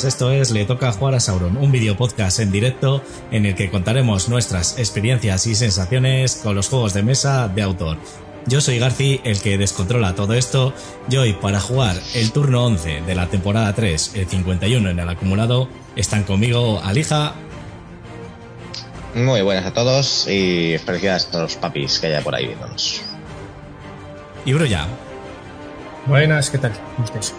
[0.00, 3.54] buenas, esto es Le Toca Jugar a Sauron, un video podcast en directo en el
[3.54, 7.98] que contaremos nuestras experiencias y sensaciones con los juegos de mesa de autor.
[8.46, 10.72] Yo soy Garci, el que descontrola todo esto,
[11.10, 15.08] y hoy para jugar el turno 11 de la temporada 3, el 51 en el
[15.08, 17.34] acumulado, están conmigo Alija.
[19.14, 23.02] Muy buenas a todos y felicidades a todos los papis que haya por ahí viéndonos.
[24.46, 24.86] Y Broya.
[26.06, 26.72] Buenas, ¿qué tal?
[26.96, 27.34] ¿Cómo estáis?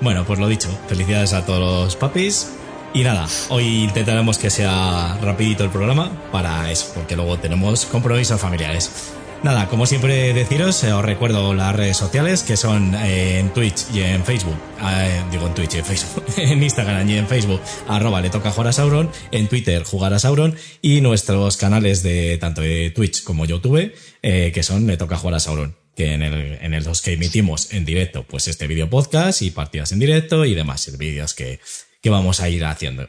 [0.00, 2.52] Bueno, pues lo dicho, felicidades a todos los papis.
[2.94, 8.40] Y nada, hoy intentaremos que sea rapidito el programa para eso, porque luego tenemos compromisos
[8.40, 9.12] familiares.
[9.42, 13.84] Nada, como siempre deciros, eh, os recuerdo las redes sociales que son eh, en Twitch
[13.92, 17.60] y en Facebook, eh, digo en Twitch y en Facebook, en Instagram y en Facebook,
[17.86, 20.56] arroba le toca jugar a Sauron, en Twitter jugar a Sauron.
[20.82, 25.40] Y nuestros canales de tanto de Twitch como YouTube, que son le toca jugar a
[25.40, 29.42] Sauron que en el, en el los que emitimos en directo, pues este vídeo podcast
[29.42, 31.58] y partidas en directo y demás vídeos que,
[32.00, 33.08] que vamos a ir haciendo.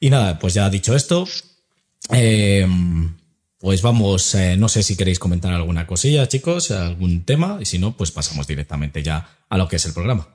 [0.00, 1.26] Y nada, pues ya dicho esto,
[2.12, 2.66] eh,
[3.58, 7.78] pues vamos, eh, no sé si queréis comentar alguna cosilla, chicos, algún tema, y si
[7.78, 10.28] no, pues pasamos directamente ya a lo que es el programa.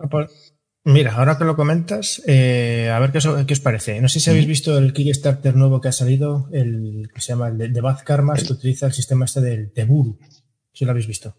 [0.85, 4.01] Mira, ahora que lo comentas, eh, a ver qué os, qué os, parece.
[4.01, 7.47] No sé si habéis visto el Kickstarter nuevo que ha salido, el que se llama
[7.47, 10.19] el de Bad Karmas, que utiliza el sistema este del Teburu.
[10.73, 11.37] Si lo habéis visto.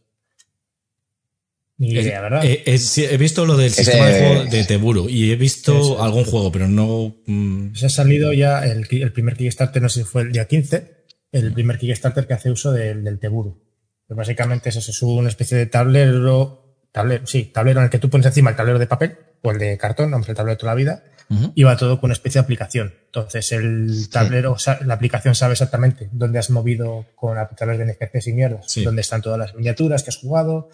[1.77, 2.45] Ni idea, ¿verdad?
[2.45, 5.37] Eh, eh, sí, he visto lo del Ese- sistema de juego de Teburu y he
[5.37, 6.03] visto Eso.
[6.03, 7.17] algún juego, pero no.
[7.27, 10.47] mm, Se ha salido ya el, el primer Kickstarter, no sé si fue el día
[10.47, 13.61] 15, el primer Kickstarter que hace uso del, del Teburu.
[14.07, 17.99] Que básicamente es eso, es una especie de tablero, tablero, sí, tablero en el que
[17.99, 20.61] tú pones encima el tablero de papel o el de cartón, vamos, el tablero de
[20.61, 21.53] toda la vida, ujú.
[21.57, 22.95] y va todo con una especie de aplicación.
[23.07, 27.85] Entonces el tablero, sa- la aplicación sabe exactamente dónde has movido con a través de
[27.87, 28.85] NFCs y mierdas, Sí.
[28.85, 30.69] dónde están todas las miniaturas que has jugado.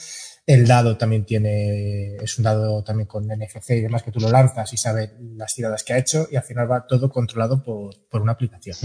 [0.52, 4.30] El dado también tiene, es un dado también con NFC y demás que tú lo
[4.30, 7.94] lanzas y sabe las tiradas que ha hecho y al final va todo controlado por,
[8.08, 8.76] por una aplicación.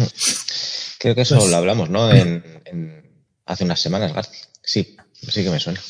[1.00, 2.12] Creo que eso Pues- lo hablamos, ¿no?
[2.12, 3.04] En, en-
[3.46, 4.38] hace unas semanas, Garci.
[4.62, 4.96] Sí,
[5.28, 5.82] sí que me suena.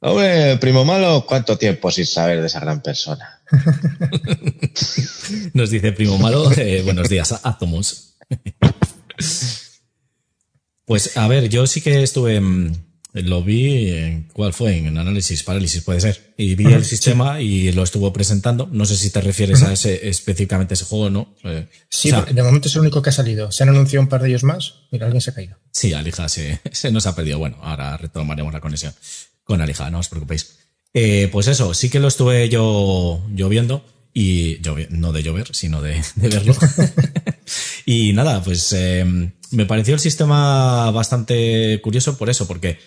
[0.00, 3.40] Hombre, primo malo, ¿cuánto tiempo sin saber de esa gran persona?
[5.54, 8.16] Nos dice Primo Malo, eh, buenos días, Atomus.
[10.84, 12.72] Pues a ver, yo sí que estuve, mm,
[13.22, 14.76] lo vi, en, ¿cuál fue?
[14.76, 16.34] En análisis, parálisis, puede ser.
[16.36, 18.68] Y vi el sistema y lo estuvo presentando.
[18.70, 21.34] No sé si te refieres a ese, específicamente ese juego no.
[21.44, 23.50] Eh, Sí, o sea, de momento es el único que ha salido.
[23.50, 24.74] Se han anunciado un par de ellos más.
[24.90, 25.56] Mira, alguien se ha caído.
[25.72, 27.38] Sí, Alija se, se nos ha perdido.
[27.38, 28.92] Bueno, ahora retomaremos la conexión
[29.44, 30.58] con Alija, no os preocupéis.
[30.92, 35.82] Eh, pues eso, sí que lo estuve yo, yo viendo y no de llover, sino
[35.82, 36.54] de, de verlo.
[37.86, 39.04] y nada, pues eh,
[39.50, 42.78] me pareció el sistema bastante curioso por eso, porque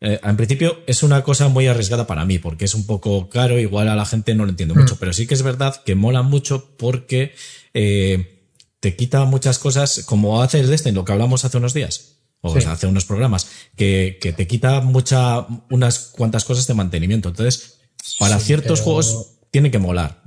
[0.00, 3.58] eh, en principio es una cosa muy arriesgada para mí, porque es un poco caro,
[3.58, 6.22] igual a la gente no lo entiendo mucho, pero sí que es verdad que mola
[6.22, 7.34] mucho porque
[7.74, 12.18] eh, te quita muchas cosas, como hace el Destiny, lo que hablamos hace unos días,
[12.42, 12.66] o Sí.
[12.66, 17.30] hace unos programas, que, que te quita mucha, unas cuantas cosas de mantenimiento.
[17.30, 17.78] Entonces,
[18.18, 20.22] para Sí, ciertos pero- juegos tiene que molar.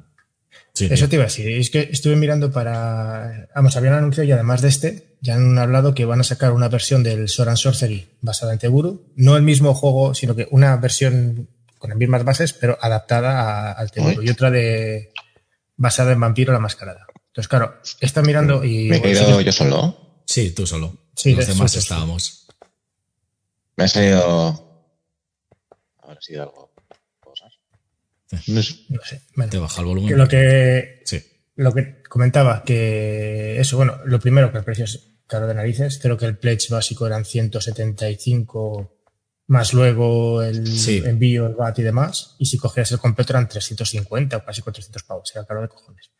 [0.80, 1.10] Sí, Eso tío.
[1.10, 1.48] te iba a decir.
[1.50, 3.50] Es que estuve mirando para.
[3.56, 6.70] Vamos, habían anunciado y además de este, ya han hablado que van a sacar una
[6.70, 9.12] versión del Sword and Sorcery basada en Teburu.
[9.16, 13.72] No el mismo juego, sino que una versión con las mismas bases, pero adaptada a-
[13.74, 14.22] al Teburu.
[14.22, 15.12] Y otra de
[15.78, 17.06] basada en Vampiro la Mascarada.
[17.28, 18.90] Entonces, claro, está mirando y.
[18.90, 20.22] Me he bueno, quedado sí, yo solo.
[20.26, 20.98] Sí, tú solo.
[21.16, 21.84] Sí, Los sí, demás sí, sí.
[21.84, 22.48] estábamos.
[23.76, 24.86] Me ha salido.
[26.02, 26.69] Habrá sido algo.
[28.48, 28.76] No sé.
[28.90, 29.22] no sé.
[29.36, 30.18] Bueno, Te baja el que volumen.
[30.18, 31.24] lo que Sí.
[31.56, 36.00] lo que comentaba, que eso, bueno, lo primero que el precio es caro de narices,
[36.02, 38.96] creo que el pledge básico eran 175
[39.48, 41.02] más luego el Sí.
[41.04, 45.02] envío, el VAT y demás, y si cogías el completo eran 350 o casi 400
[45.04, 46.12] pavos, era caro de cojones.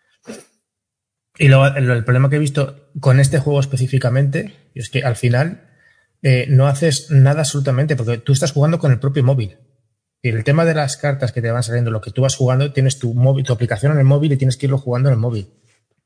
[1.38, 5.16] Y luego el, el problema que he visto con este juego específicamente es que al
[5.16, 5.70] final
[6.24, 9.58] eh, no haces nada absolutamente, porque tú estás jugando con el propio móvil.
[10.22, 12.74] Y el tema de las cartas que te van saliendo, lo que tú vas jugando,
[12.74, 15.20] tienes tu móvil, tu aplicación en el móvil y tienes que irlo jugando en el
[15.20, 15.50] móvil.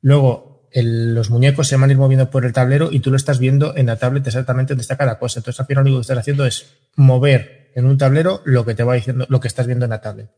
[0.02, 3.16] Luego, el- los muñecos se van a ir moviendo por el tablero y tú lo
[3.18, 5.40] estás viendo en la tablet exactamente dónde está cada cosa.
[5.40, 8.76] Entonces, al final lo único que estás haciendo es mover en un tablero lo que
[8.76, 10.30] te va diciendo, lo que estás viendo en la tablet.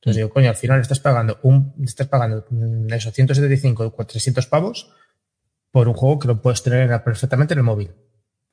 [0.00, 4.46] Entonces digo, coño, al final estás pagando un, estás pagando mm, eso, 175 o 300
[4.46, 4.90] pavos
[5.72, 7.90] por un juego que lo puedes tener en- perfectamente en el móvil.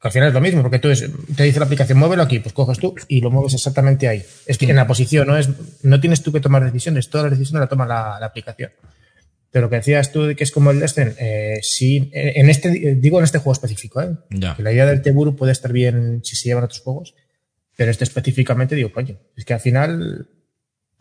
[0.03, 1.05] Al final es lo mismo, porque tú es-
[1.35, 4.23] te dice la aplicación, muévelo aquí, pues coges tú y lo mueves exactamente ahí.
[4.45, 5.49] Es que en la posición no es,
[5.81, 8.71] no tienes tú que tomar decisiones, todas las decisiones las toma la, la aplicación.
[9.49, 12.49] Pero lo que decías tú de que es como el Destin, eh, sí, en en
[12.49, 14.09] este, digo en este juego específico, ¿eh?
[14.31, 14.55] Ya.
[14.55, 17.13] Que la idea del Teburu puede estar bien si se llevan otros juegos,
[17.77, 20.27] pero este específicamente digo, coño, es que al final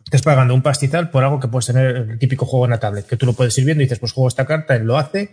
[0.05, 3.05] estás pagando un pastizal por algo que puedes tener el típico juego en la tablet,
[3.07, 5.31] que tú lo puedes ir viendo y dices, pues juego esta carta, él lo hace,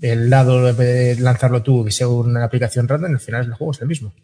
[0.00, 3.80] el lado de lanzarlo tú, que sea una aplicación random, al final el juego es
[3.80, 4.14] el mismo.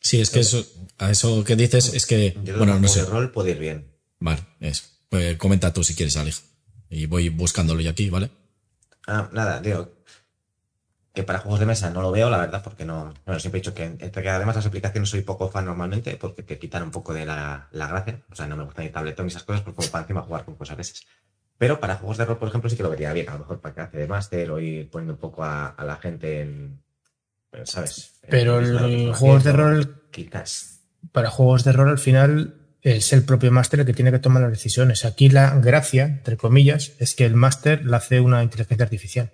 [0.00, 0.64] Sí, es que eso,
[0.98, 3.00] a eso que dices es que, Yo creo bueno, que no sé.
[3.00, 3.86] de rol puede ir bien.
[4.18, 4.98] Vale, es.
[5.08, 6.42] Pues comenta tú si quieres, Alex.
[6.88, 8.30] Y voy buscándolo yo aquí, ¿vale?
[9.06, 9.92] Ah, nada, digo.
[11.12, 13.12] Que para juegos de mesa no lo veo, la verdad, porque no.
[13.26, 16.44] Bueno, siempre he dicho que entre que además las aplicaciones soy poco fan normalmente, porque
[16.44, 18.22] te quitan un poco de la, la gracia.
[18.30, 20.44] O sea, no me gusta ni tabletón ni esas cosas, porque como para encima jugar
[20.44, 21.04] con cosas a veces.
[21.60, 23.28] Pero para juegos de rol, por ejemplo, sí que lo vería bien.
[23.28, 25.84] A lo mejor para que hace de máster o ir poniendo un poco a, a
[25.84, 26.80] la gente en.
[27.64, 28.14] ¿Sabes?
[28.30, 30.80] Pero el juegos de rol, Quizás.
[31.12, 34.40] para juegos de rol al final es el propio máster el que tiene que tomar
[34.40, 35.04] las decisiones.
[35.04, 39.32] Aquí la gracia, entre comillas, es que el máster la hace una inteligencia artificial.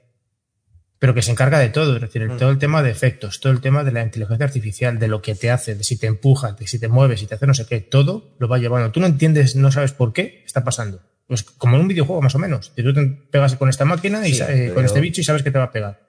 [0.98, 2.38] Pero que se encarga de todo, es decir, Mm.
[2.38, 5.36] todo el tema de efectos, todo el tema de la inteligencia artificial, de lo que
[5.36, 7.66] te hace, de si te empuja, de si te mueves, si te hace no sé
[7.66, 8.90] qué, todo lo va llevando.
[8.90, 11.02] Tú no entiendes, no sabes por qué está pasando.
[11.26, 12.72] Pues como en un videojuego más o menos.
[12.76, 15.24] Y tú te pegas con esta máquina y Sí, eh, con pero- este bicho y
[15.24, 16.00] sabes que te va a pegar.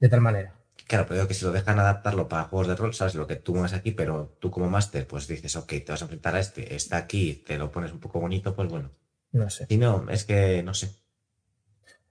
[0.00, 0.54] De tal manera.
[0.86, 3.36] Claro, pero digo que si lo dejan adaptarlo para juegos de rol, sabes lo que
[3.36, 6.40] tú mueves aquí, pero tú como máster, pues dices, ok, te vas a enfrentar a
[6.40, 8.90] este, está aquí, te lo pones un poco bonito, pues bueno.
[9.32, 9.66] No sé.
[9.70, 10.86] Y no, es que no sé.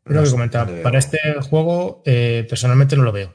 [0.05, 0.71] Es lo que comentaba.
[0.71, 3.33] no Para este juego, eh, personalmente no lo veo.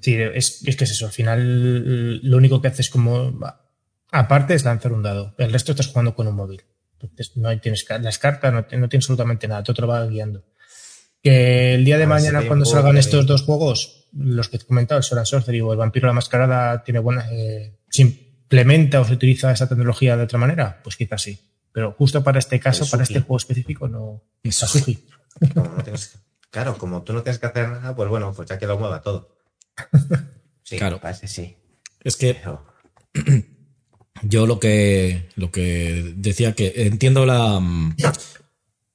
[0.00, 1.06] Sí, es, es que es eso.
[1.06, 3.38] Al final, lo único que haces como.
[4.10, 5.34] Aparte es lanzar un dado.
[5.38, 6.62] El resto estás jugando con un móvil.
[7.10, 9.62] Entonces, no hay- tienes las cartas, no, no tienes absolutamente nada.
[9.62, 10.44] Todo te lo va guiando.
[11.22, 14.48] Que el día de A ver si mañana, cuando salgan que estos dos juegos, los
[14.48, 17.26] que te he comentado, el Sword and Sorcery o el Vampiro la Mascarada, tiene buena.
[17.32, 21.40] eh, se implementa o se utiliza esa tecnología de otra manera, pues quizás sí.
[21.72, 24.22] Pero justo para este caso, para este juego específico, no.
[25.54, 26.18] Como no tienes-
[26.50, 29.00] claro, como tú no tienes que hacer nada, pues bueno, pues ya que lo mueva
[29.02, 29.36] todo.
[30.62, 30.98] Sí, Claro.
[31.00, 31.56] parece sí.
[32.02, 32.64] Es que Pero,
[34.22, 37.96] yo lo que, lo que decía que entiendo la, mm,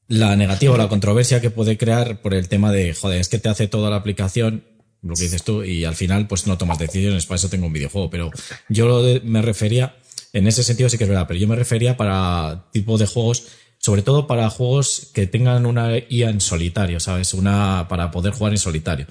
[0.07, 3.39] la negativa o la controversia que puede crear por el tema de, joder, es que
[3.39, 4.63] te hace toda la aplicación,
[5.01, 7.73] lo que dices tú, y al final pues no tomas decisiones, para eso tengo un
[7.73, 8.09] videojuego.
[8.09, 8.31] Pero
[8.69, 9.95] yo lo me refería,
[10.33, 13.47] en ese sentido sí que es verdad, pero yo me refería para tipo de juegos,
[13.77, 17.33] sobre todo para juegos que tengan una IA en solitario, ¿sabes?
[17.33, 19.05] Una para poder jugar en solitario.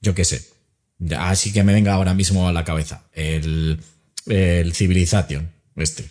[0.00, 0.46] Yo qué sé.
[1.16, 3.04] Así que me venga ahora mismo a la cabeza.
[3.12, 3.80] El,
[4.28, 6.10] el Civilization, este.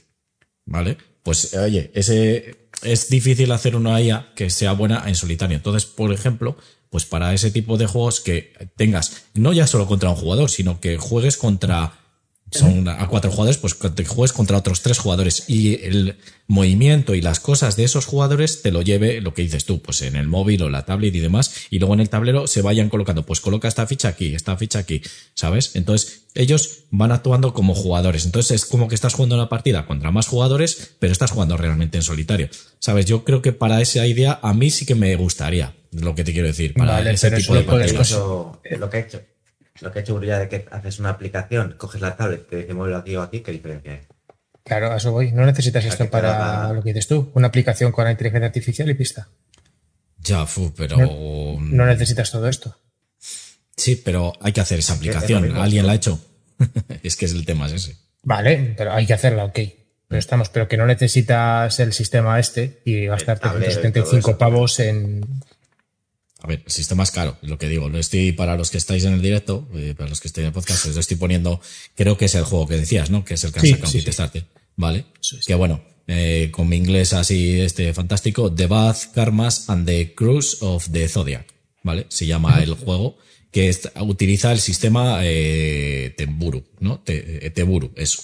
[0.65, 0.97] ¿Vale?
[1.23, 5.57] Pues, oye, ese es difícil hacer una IA que sea buena en solitario.
[5.57, 6.57] Entonces, por ejemplo,
[6.89, 10.79] pues para ese tipo de juegos que tengas, no ya solo contra un jugador, sino
[10.79, 11.93] que juegues contra
[12.51, 16.17] son a cuatro jugadores, pues te juegues contra otros tres jugadores y el
[16.47, 20.01] movimiento y las cosas de esos jugadores te lo lleve lo que dices tú, pues
[20.01, 22.89] en el móvil o la tablet y demás, y luego en el tablero se vayan
[22.89, 25.01] colocando, pues coloca esta ficha aquí, esta ficha aquí,
[25.33, 25.75] ¿sabes?
[25.75, 30.11] Entonces ellos van actuando como jugadores, entonces es como que estás jugando una partida contra
[30.11, 33.05] más jugadores, pero estás jugando realmente en solitario, ¿sabes?
[33.05, 36.31] Yo creo que para esa idea a mí sí que me gustaría, lo que te
[36.31, 38.11] quiero decir, para Vale, ese tipo eso de partidas.
[38.11, 39.21] eso, lo que ha hecho,
[39.81, 42.73] lo que ha hecho Brulla de que haces una aplicación, coges la tablet, te dice
[42.73, 44.01] muévelo aquí o aquí, ¿qué diferencia hay?
[44.63, 45.31] Claro, a eso voy.
[45.31, 47.31] No necesitas esto para lo que dices tú.
[47.35, 49.29] Una aplicación con la inteligencia artificial y pista.
[50.19, 50.97] Ya, fu, pero...
[50.97, 52.77] No necesitas todo esto.
[53.77, 55.55] Sí, pero hay que hacer esa aplicación.
[55.55, 56.19] ¿Alguien la ha hecho?
[57.03, 57.97] es que es el tema es ese.
[58.23, 59.59] Vale, pero hay que hacerla, ok.
[60.07, 64.29] Pero estamos, pero que no necesitas el sistema este y gastarte tablero y todo 175
[64.29, 64.37] eso.
[64.37, 65.25] pavos en.
[66.39, 67.89] A ver, el sistema es caro, es lo que digo.
[67.89, 70.47] Lo estoy para los que estáis en el directo, eh, para los que estáis en
[70.49, 71.59] el podcast, os lo estoy poniendo.
[71.95, 73.25] Creo que es el juego que decías, ¿no?
[73.25, 73.99] Que es el que han Sí, sacado sí.
[73.99, 74.45] Kickstarter.
[74.75, 75.05] Vale.
[75.45, 80.57] Que bueno, eh, con mi inglés así este fantástico, The Bath, Karmas and the Cruise
[80.61, 81.47] of the Zodiac.
[81.83, 82.05] ¿Vale?
[82.09, 83.17] Se llama el juego
[83.51, 86.99] que es- utiliza el sistema eh, Temburu, ¿no?
[86.99, 88.21] Te- eh, Teburu, eso.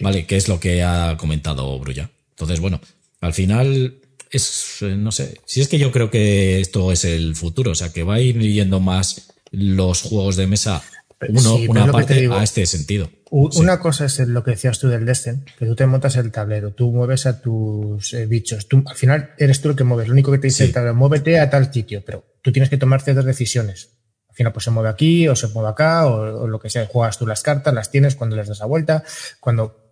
[0.00, 0.26] ¿Vale?
[0.26, 2.10] Que es lo que ha comentado Brulla.
[2.30, 2.80] Entonces, bueno,
[3.20, 3.96] al final
[4.30, 7.74] es, eh, no sé, si es que yo creo que esto es el futuro, o
[7.74, 10.82] sea, que va a ir yendo más los juegos de mesa,
[11.28, 12.34] uno, Sí, pero una parte digo.
[12.34, 13.06] a este sentido.
[13.06, 13.58] Sí.
[13.60, 16.72] Una cosa es lo que decías tú del Destin, que tú te montas el tablero,
[16.72, 18.68] tú mueves a tus eh, bichos.
[18.68, 20.06] Tú, al final eres tú el que mueves.
[20.08, 20.64] Lo único que te dice Sí.
[20.64, 23.90] el tablero, muévete a tal sitio, pero tú tienes que tomar ciertas decisiones.
[24.28, 26.86] Al final, pues se mueve aquí o se mueve acá o, o lo que sea.
[26.86, 29.02] Juegas tú las cartas, las tienes cuando les das la vuelta.
[29.40, 29.85] Cuando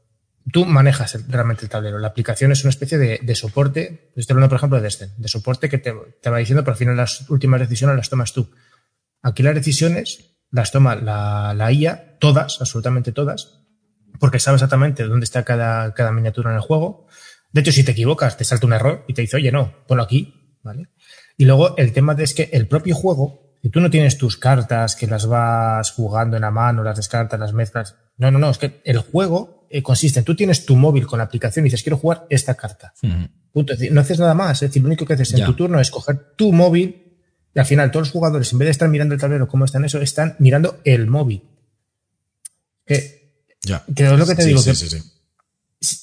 [0.52, 1.98] tú manejas realmente el tablero.
[1.98, 4.12] La aplicación es una especie de, de soporte.
[4.16, 6.78] Estoy hablando, por ejemplo, de Destin, de soporte que te, te va diciendo, pero al
[6.78, 8.50] final las últimas decisiones las tomas tú.
[9.22, 13.64] Aquí las decisiones las toma la, la IA, todas, absolutamente todas,
[14.20, 17.08] porque sabe exactamente dónde está cada, cada miniatura en el juego.
[17.52, 20.02] De hecho, si te equivocas, te salta un error y te dice, oye, no, ponlo
[20.02, 20.90] aquí, ¿vale?
[21.36, 24.94] Y luego el tema es que el propio juego, si tú no tienes tus cartas
[24.94, 27.96] que las vas jugando en la mano, las descartas, las mezclas.
[28.16, 31.18] No, no, no, es que el juego eh, consiste en tú tienes tu móvil con
[31.18, 32.94] la aplicación y dices quiero jugar esta carta.
[33.02, 33.28] Ujú.
[33.52, 33.72] Punto.
[33.72, 34.62] Es decir, no haces nada más.
[34.62, 35.46] Es decir, lo único que haces en Ya.
[35.46, 37.18] tu turno es coger tu móvil
[37.54, 39.84] y al final todos los jugadores, en vez de estar mirando el tablero cómo están
[39.84, 41.42] eso, están mirando el móvil.
[42.86, 43.84] Que, Ya.
[43.96, 45.02] que es lo que te Sí, digo, sí, que sí,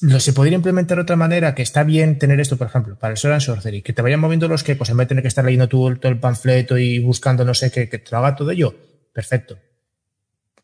[0.01, 3.11] lo, se podría implementar de otra manera, que está bien tener esto, por ejemplo, para
[3.13, 5.21] el Sword and Sorcery, que te vayan moviendo los que, pues en vez de tener
[5.21, 8.17] que estar leyendo tú todo el panfleto y buscando no sé qué, que te lo
[8.17, 8.75] haga todo ello,
[9.13, 9.57] perfecto.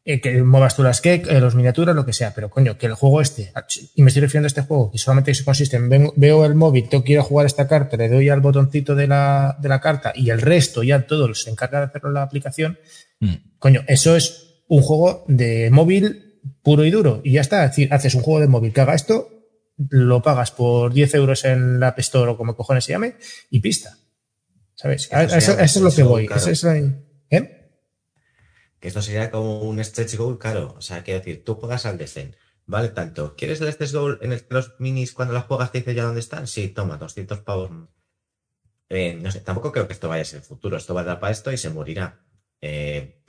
[0.09, 2.93] Eh, que muevas tú las que, los miniaturas, lo que sea, pero coño, que el
[2.93, 3.51] juego este,
[3.93, 6.55] y me estoy refiriendo a este juego, que solamente se consiste en ven- veo el
[6.55, 10.13] móvil, tengo quiero jugar esta carta, le doy al botoncito de la, de la carta
[10.15, 12.79] y el resto ya todo se encarga de hacerlo en la aplicación,
[13.19, 13.33] Mm.
[13.59, 17.19] Coño, eso es un juego de móvil puro y duro.
[17.23, 17.65] Y ya está.
[17.65, 19.29] Es decir, haces un juego de móvil que haga esto,
[19.89, 23.15] lo pagas por 10 euros en la App Store o como cojones se llame,
[23.49, 23.97] y pista.
[24.75, 25.09] ¿Sabes?
[25.11, 26.27] A- a Eso Eso, sería- eso es lo que voy.
[26.27, 26.39] claro.
[26.41, 26.93] Eso es la- ¿Eh?
[28.79, 30.75] Que esto sería como un stretch goal caro.
[30.77, 32.35] O sea, quiero decir, tú juegas al Descent.
[32.65, 33.35] Vale, tanto.
[33.35, 36.03] ¿Quieres el stretch goal en el que los minis cuando las juegas te dice ya
[36.03, 36.47] dónde están?
[36.47, 37.71] Sí, toma, 200 pavos.
[38.89, 40.77] Eh, no sé, tampoco creo que esto vaya a ser el futuro.
[40.77, 42.21] Esto va a dar para esto y se morirá.
[42.61, 43.21] Eh,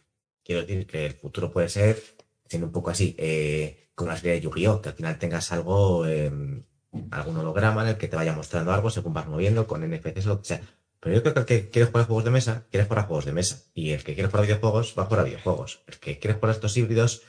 [0.45, 2.03] quiero decir que el futuro puede ser,
[2.47, 4.83] siendo un poco así, eh, con una serie de Yu-Gi-Oh!
[4.83, 9.15] Que al final tengas algo, algún holograma en el que te vaya mostrando algo según
[9.15, 10.78] vas moviendo con NPCs lo que sea.
[11.01, 13.07] Pero yo creo que el que quiere jugar a juegos de mesa, quiere jugar a
[13.07, 13.63] juegos de mesa.
[13.75, 15.83] Y el que quiere jugar a videojuegos, va a jugar a videojuegos.
[15.87, 17.23] El que quiere jugar a estos híbridos,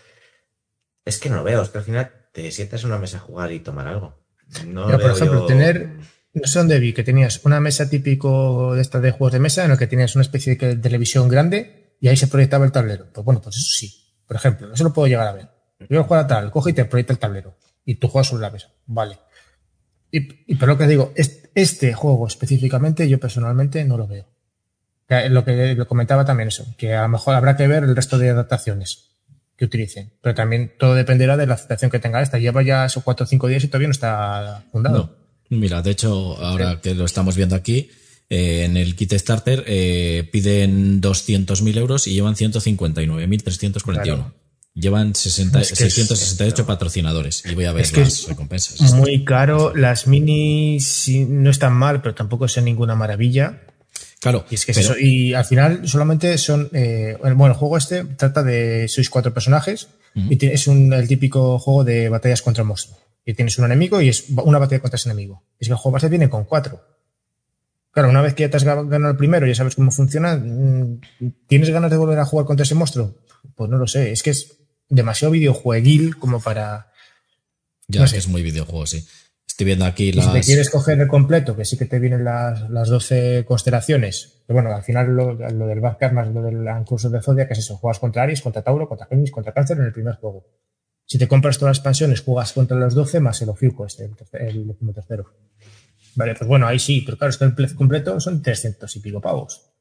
[1.05, 1.61] es que no lo veo.
[1.61, 4.17] Es que al final te sientas en una mesa a jugar y tomar algo.
[4.65, 5.97] No Pero, por ejemplo, yo- tener-
[6.33, 9.63] No sé dónde vi que tenías una mesa típico de esta de juegos de mesa
[9.63, 13.11] en la que tenías una especie de televisión grande y ahí se proyectaba el tablero.
[13.11, 14.21] Pues bueno, pues eso sí.
[14.27, 15.49] Por ejemplo, eso lo puedo llegar a ver.
[15.79, 17.57] Yo quiero jugar a tal, coge y te proyecta el tablero.
[17.83, 18.71] Y tú juegas sobre la mesa.
[18.85, 19.17] Vale.
[20.11, 24.25] Y, y pero lo que digo, es- este juego específicamente yo personalmente no lo veo.
[25.29, 28.19] Lo que lo comentaba también eso, que a lo mejor habrá que ver el resto
[28.19, 29.09] de adaptaciones
[29.57, 30.11] que utilicen.
[30.21, 32.37] Pero también todo dependerá de la aceptación que tenga esta.
[32.37, 34.97] Lleva ya esos cuatro o cinco días y todavía no está fundado.
[35.49, 35.57] No.
[35.57, 37.89] Mira, de hecho, ahora que lo estamos viendo aquí,
[38.29, 44.03] eh, en el kit starter eh, piden 200.000 euros y llevan 159.341.
[44.03, 44.33] Claro.
[44.73, 48.27] Llevan 60, Es que es- 668 patrocinadores y voy a ver Es que las es
[48.27, 48.93] recompensas.
[48.93, 53.61] Muy caro, las minis no están mal, pero tampoco son ninguna maravilla.
[54.21, 54.99] Claro, Y es que es pero- eso.
[54.99, 56.69] Y al final solamente son.
[56.73, 58.87] eh, bueno, el juego este trata de.
[58.87, 62.99] Sois cuatro personajes y es un, el típico juego de batallas contra monstruos.
[63.25, 65.43] Y tienes un enemigo y es una batalla contra ese enemigo.
[65.59, 66.81] Es que el juego base viene con cuatro.
[67.91, 69.91] Claro, una vez que ya te has ga- ganado el primero y ya sabes cómo
[69.91, 70.99] funciona, mm,
[71.47, 73.15] ¿tienes ganas de volver a jugar contra ese monstruo?
[73.55, 74.11] Pues no lo sé.
[74.11, 74.57] Es que es
[74.89, 76.91] demasiado videojueguil como para.
[77.87, 78.17] ya no sé.
[78.17, 79.05] es muy videojuego, sí.
[79.47, 80.25] Estoy viendo aquí Y las.
[80.25, 84.41] si te quieres coger el completo, que sí que te vienen las, las 12 constelaciones,
[84.47, 87.53] pero bueno, al final lo, lo del Vázquez más lo del curso de Zodia, que
[87.53, 90.45] es eso, juegas contra Aries, contra Tauro, contra Géminis, contra Cáncer en el primer juego.
[91.05, 94.15] Si te compras todas las expansiones, juegas contra los 12 más el Ofiuco, este, el,
[94.15, 95.33] tercer- el décimo tercero.
[96.15, 99.19] Vale, pues bueno, ahí sí, pero claro, es que el completo son 300 y pico
[99.19, 99.71] pavos.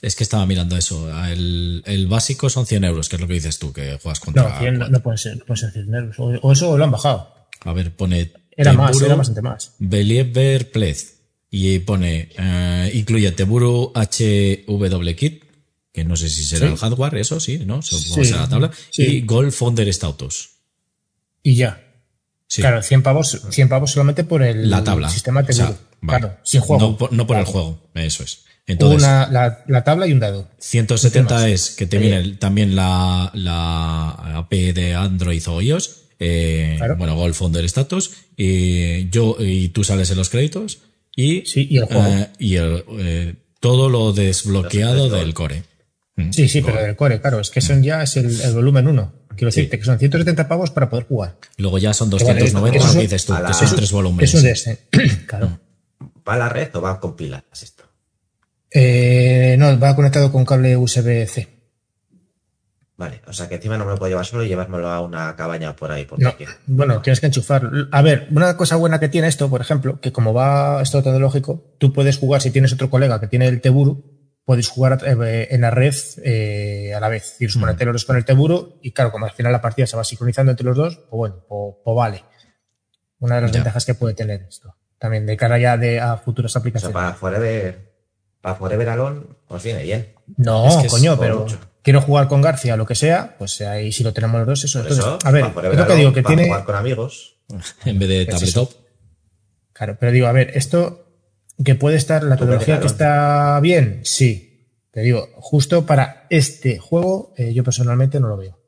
[0.00, 1.08] Es que estaba mirando eso.
[1.26, 4.48] El, el básico son 100 euros, que es lo que dices tú, que juegas contra.
[4.48, 6.16] No, 100 no, pueden ser, no pueden ser 100 euros.
[6.18, 7.34] O, o eso lo han bajado.
[7.64, 8.32] A ver, pone.
[8.56, 9.72] Era más, era bastante más.
[9.78, 11.14] Believer Plez.
[11.50, 12.28] Y pone.
[12.38, 15.44] eh, incluye Teburu HW Kit,
[15.92, 16.72] que no sé si será Sí.
[16.74, 17.82] el hardware, eso sí, ¿no?
[17.82, 18.70] Supongo Sí, la tabla.
[18.90, 19.02] sí.
[19.02, 20.50] Y Golf Founder Status.
[21.42, 21.84] Y ya.
[22.54, 25.08] Claro, 100 pavos, 100 pavos solamente por el la tabla.
[25.10, 25.84] sistema O sea, Teburu.
[26.02, 26.20] vale.
[26.20, 27.08] Claro, sin juego.
[27.10, 28.44] No por el juego, eso es.
[28.68, 30.48] Entonces, Una, la, la tabla y un dado.
[30.58, 31.44] 170 más.
[31.46, 36.02] es que te viene el- también la, la API de Android o iOS.
[36.20, 36.96] eh, Claro.
[36.96, 38.12] Bueno, Golf Founder Status.
[38.36, 40.78] Y yo y tú sales en los créditos.
[41.16, 42.06] Y, Sí, y el juego.
[42.06, 45.64] eh, y el, eh, todo lo desbloqueado del core.
[46.16, 48.86] Mm, Sí, sí, pero del core, claro, es que son ya es el, el volumen
[48.86, 49.12] 1.
[49.36, 49.60] Quiero Sí.
[49.62, 51.36] decirte que son 170 pavos para poder jugar.
[51.56, 53.92] Luego ya son vale, 290, eso lo es que dices tú, que son eso- tres
[53.92, 54.34] volúmenes.
[54.34, 54.78] Es un DS.
[55.26, 55.58] claro.
[56.28, 57.84] ¿Va a la red o va con pilas esto?
[58.70, 61.56] Eh, no, va conectado con cable USB-C.
[62.96, 65.36] Vale, o sea que encima no me lo puedo llevar solo y llevármelo a una
[65.36, 66.04] cabaña por ahí.
[66.04, 66.34] Por No,
[66.66, 67.70] bueno, tienes que enchufar.
[67.92, 71.76] A ver, una cosa buena que tiene esto, por ejemplo, que como va esto tecnológico,
[71.78, 74.04] tú puedes jugar, si tienes otro colega que tiene el Teburu,
[74.44, 75.94] puedes jugar eh, en la red
[76.24, 77.22] eh, a la vez.
[77.34, 79.96] Decir, suponete los dos con el Teburu y claro, como al final la partida se
[79.96, 82.24] va sincronizando entre los dos, pues bueno, pues, pues vale.
[83.20, 83.58] Una de las Ya.
[83.58, 84.74] ventajas que puede tener esto.
[84.98, 86.94] También de cara ya de, a futuras O sea, aplicaciones.
[86.94, 87.87] para Forever,
[88.40, 90.12] para Forever Alone, os viene bien.
[90.36, 91.58] No, Es que es coño, pero mucho.
[91.82, 94.80] quiero jugar con García, lo que sea, pues ahí si lo tenemos los dos, eso.
[94.80, 96.48] Entonces, eso, a ver, es lo que Alone, digo, que para tiene.
[96.50, 97.36] jugar con amigos.
[97.84, 98.72] En vez de Es tabletop.
[99.72, 101.06] Claro, pero digo, a ver, esto
[101.64, 104.44] que puede estar, la tecnología que está bien, sí.
[104.90, 108.58] Te digo, justo para este juego, eh, yo personalmente no lo veo.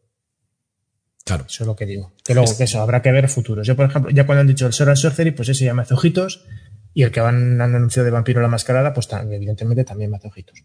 [1.24, 1.44] Claro.
[1.48, 2.12] Eso es lo que digo.
[2.24, 3.66] Que luego, que eso, habrá que ver futuros.
[3.66, 5.82] Yo, por ejemplo, ya cuando han dicho el Sword and Sorcery, pues ese ya me
[5.82, 6.44] hace ojitos.
[6.94, 10.28] Y el que van, han anunciado de Vampiro la Mascarada, pues tam- evidentemente también hace
[10.28, 10.58] ojitos.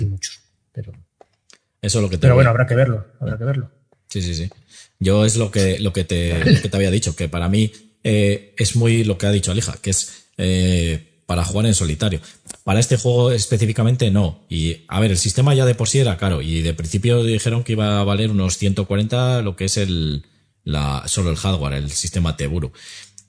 [0.00, 0.40] Y muchos.
[0.72, 0.92] Pero,
[1.82, 3.06] Eso es lo que te pero bueno, habrá que verlo.
[3.20, 3.70] Habrá que verlo.
[4.08, 4.50] Sí, sí, sí.
[4.98, 7.72] Yo es lo que, lo que, te, lo que te había dicho, que para mí
[8.04, 12.20] eh, es muy lo que ha dicho Alija, que es eh, para jugar en solitario.
[12.64, 14.44] Para este juego específicamente no.
[14.48, 17.64] Y a ver, el sistema ya de por sí era caro y de principio dijeron
[17.64, 20.24] que iba a valer unos 140 lo que es el
[20.64, 22.72] la, solo el hardware, el sistema Teburu,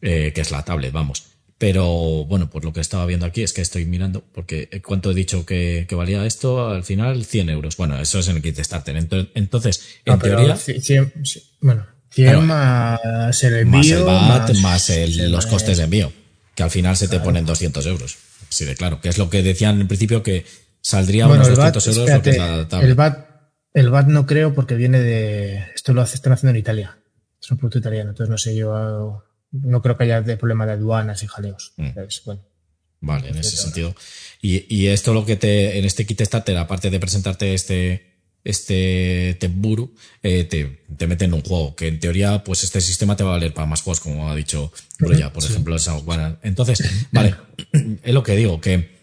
[0.02, 1.24] eh, que es la tablet, vamos.
[1.60, 5.16] Pero bueno, pues lo que estaba viendo aquí es que estoy mirando, porque ¿cuánto he
[5.16, 6.70] dicho que, que valía esto?
[6.70, 7.78] Al final, 100 euros.
[7.78, 8.96] Bueno, eso es en el Kickstarter.
[8.96, 10.56] Ento- Entonces, en teoría,
[11.62, 12.42] bueno, 100 Claro.
[12.44, 13.98] más el más envío.
[14.00, 16.12] el VAT, más, más- el- los costes de envío,
[16.54, 18.18] que al final se te ponen 200 euros.
[18.50, 20.46] Sí, de claro, que es lo que decían en principio que
[20.82, 22.90] saldría Bueno, unos el VAT, 200 euros lo que es la tablet.
[22.90, 23.28] el VAT,
[23.74, 25.66] el VAT no creo porque viene de.
[25.76, 26.98] Esto lo están haciendo en Italia.
[27.42, 29.24] Es un producto italiano, entonces no sé yo.
[29.52, 31.74] No creo que haya de problema de aduanas y jaleos.
[31.78, 31.86] Mm.
[31.86, 32.42] Entonces, bueno,
[33.00, 33.96] Vale, en ese sentido.
[34.42, 39.38] Y, y esto lo que te, en este kit starter, aparte de presentarte este, este
[39.40, 43.24] Temburu, eh, te, te meten en un juego, que en teoría, pues este sistema te
[43.24, 46.38] va a valer para más juegos, como ha dicho Broya, por ejemplo, el Soundware.
[46.42, 47.36] Entonces, vale,
[48.04, 48.98] es lo que digo, que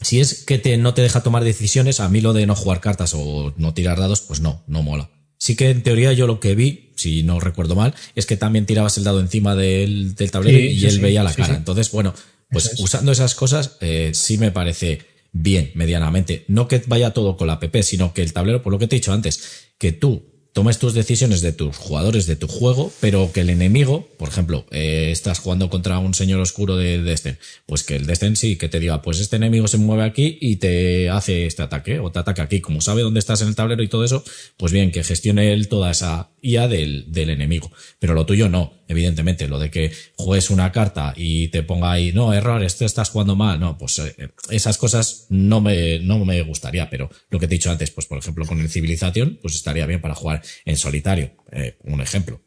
[0.00, 2.80] si es que te, no te deja tomar decisiones, a mí lo de no jugar
[2.80, 5.10] cartas o no tirar dados, pues no, no mola.
[5.38, 8.66] Sí que en teoría yo lo que vi, si no recuerdo mal, es que también
[8.66, 11.56] tirabas el dado encima del, del tablero Sí, y sí, él sí, veía la cara.
[11.56, 12.14] Entonces, bueno,
[12.50, 12.80] pues es.
[12.80, 15.00] usando esas cosas eh, sí me parece
[15.32, 16.44] bien, medianamente.
[16.48, 18.96] No que vaya todo con la PP, sino que el tablero, por lo que te
[18.96, 23.32] he dicho antes, que tú tomes tus decisiones de tus jugadores de tu juego, pero
[23.32, 27.82] que el enemigo, por ejemplo, eh, estás jugando contra un señor oscuro de Destin, pues
[27.82, 31.08] que el Destin sí, que te diga, pues este enemigo se mueve aquí y te
[31.08, 33.88] hace este ataque, o te ataca aquí, como sabe dónde estás en el tablero y
[33.88, 34.24] todo eso,
[34.56, 37.70] pues bien, que gestione él toda esa IA del, del enemigo.
[37.98, 42.12] Pero lo tuyo no, evidentemente, lo de que juegues una carta y te ponga ahí,
[42.12, 44.14] no, error, este estás jugando mal, no, pues eh,
[44.50, 48.06] esas cosas no me, no me gustaría, pero lo que te he dicho antes, pues
[48.06, 52.40] por ejemplo con el Civilización, pues estaría bien para jugar en solitario, eh, un ejemplo,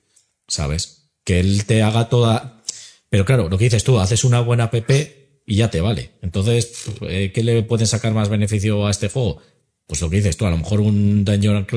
[0.48, 1.10] ¿sabes?
[1.24, 2.64] Que él te haga toda...
[3.10, 6.12] Pero claro, lo que dices tú, haces una buena PP y ya te vale.
[6.22, 9.42] Entonces, eh, ¿qué le pueden sacar más beneficio a este juego?
[9.88, 11.66] Pues lo que dices tú, a lo mejor un Dungeon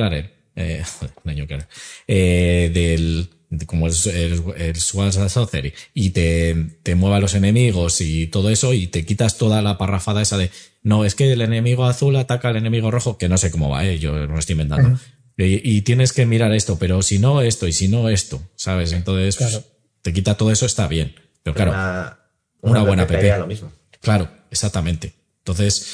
[2.07, 3.29] eh, del, de-
[3.67, 8.27] como el, el, el Sword and Sorcery, y te, te mueva a los enemigos y
[8.27, 10.51] todo eso, y te quitas toda la parrafada esa de,
[10.83, 13.85] no, es que el enemigo azul ataca al enemigo rojo, que no sé cómo va,
[13.87, 14.99] eh, yo me lo estoy inventando.
[15.37, 18.93] y, y tienes que mirar esto, pero si no esto y si no esto, ¿sabes?
[18.93, 19.65] Entonces, Claro.
[20.03, 21.15] te quita todo eso, está bien.
[21.43, 22.19] Pero claro, Una,
[22.61, 23.73] una buena PP lo mismo.
[24.01, 25.15] claro, exactamente.
[25.39, 25.87] Entonces,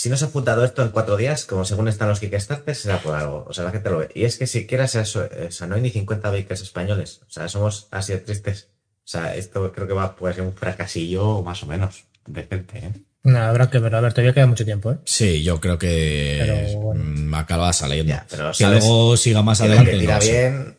[0.00, 3.02] Si no se ha apuntado esto en cuatro días, como según están los Kickstarters, será
[3.02, 3.44] por algo.
[3.46, 4.08] O sea, la gente lo ve.
[4.14, 7.20] Y es que siquiera sea eso, o sea, no hay ni 50 bakers españoles.
[7.28, 8.70] O sea, somos así de tristes.
[9.00, 12.78] O sea, esto creo que va a poder ser un fracasillo más o menos decente,
[12.78, 12.92] ¿eh?
[13.24, 13.98] no, habrá que verlo.
[13.98, 14.96] A ver, todavía queda mucho tiempo, ¿eh?
[15.04, 17.04] sí, yo creo que Pero bueno.
[17.04, 18.10] mm, acaba saliendo.
[18.10, 19.90] Ya, pero que sabes luego siga más adelante.
[19.90, 20.76] que tira no bien,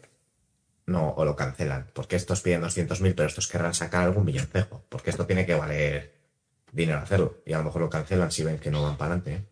[0.88, 1.92] no, o lo cancelan.
[1.94, 4.84] Porque estos piden 200.000, pero estos querrán sacar algún milloncejo.
[4.90, 6.21] Porque esto tiene que valer
[6.72, 7.42] dinero hacerlo.
[7.46, 9.48] Y a lo mejor lo cancelan si ven que no van para adelante, ¿eh?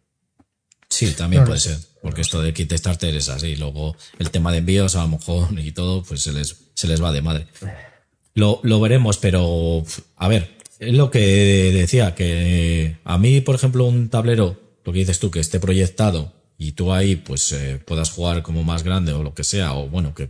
[0.90, 1.78] Sí, también puede ser.
[2.02, 3.56] Porque esto del kit starter es así.
[3.56, 7.02] Luego el tema de envíos, a lo mejor, y todo, pues se les, se les
[7.04, 7.48] va de madre.
[8.34, 9.84] Lo, lo veremos, pero
[10.16, 11.20] a ver, es lo que
[11.74, 16.34] decía, que a mí, por ejemplo, un tablero, lo que dices tú, que esté proyectado
[16.58, 19.88] y tú ahí pues eh, puedas jugar como más grande o lo que sea, o
[19.90, 20.30] bueno, que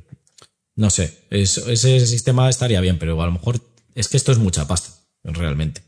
[0.75, 3.59] no sé, es- ese sistema estaría bien, pero a lo mejor
[3.95, 4.91] es que esto es mucha pasta,
[5.23, 5.81] realmente,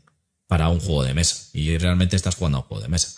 [0.52, 1.48] para un juego de mesa.
[1.54, 3.08] Y realmente estás jugando a un juego de mesa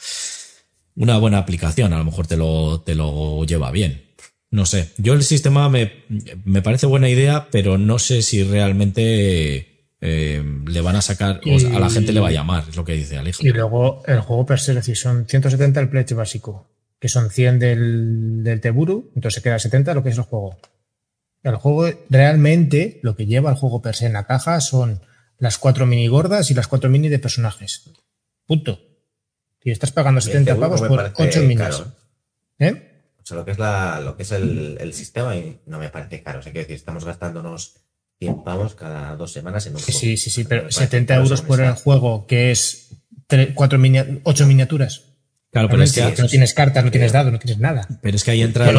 [0.94, 4.04] una buena aplicación, a lo mejor te lo, te lo lleva bien.
[4.52, 4.92] No sé.
[4.98, 6.04] Yo el sistema me,
[6.44, 11.58] me parece buena idea, pero no sé si realmente eh, le van a sacar, o
[11.58, 13.44] sea, a la gente le va a llamar, es lo que dice Alejo.
[13.44, 16.68] Y luego el juego per se, es decir, son 170 el pledge básico,
[17.00, 20.56] que son 100 del, del Teburu, entonces se queda 70 lo que es el juego.
[21.42, 25.00] El juego, realmente, lo que lleva el juego per se en la caja son
[25.38, 27.90] las cuatro mini gordas y las cuatro mini de personajes.
[28.46, 28.80] Punto.
[29.62, 31.58] Y estás pagando Y el 70 Teburu pavos por parece 8 minis.
[31.58, 31.92] caro,
[32.58, 32.90] ¿Eh?
[33.22, 35.88] O sea, lo que es, la, lo que es el, el sistema y no me
[35.88, 36.40] parece caro.
[36.40, 37.76] O sea, quiero decir, estamos gastándonos
[38.18, 39.98] 100 pavos cada dos semanas en un juego.
[39.98, 42.90] sí, sí, sí, pero parece 70 caro euros por el juego que es
[43.28, 45.04] tre- cuatro minia- ocho miniaturas.
[45.50, 47.86] Claro, pero es, que, no tienes cartas, no tienes dados, no tienes nada.
[48.02, 48.70] pero es que ahí entra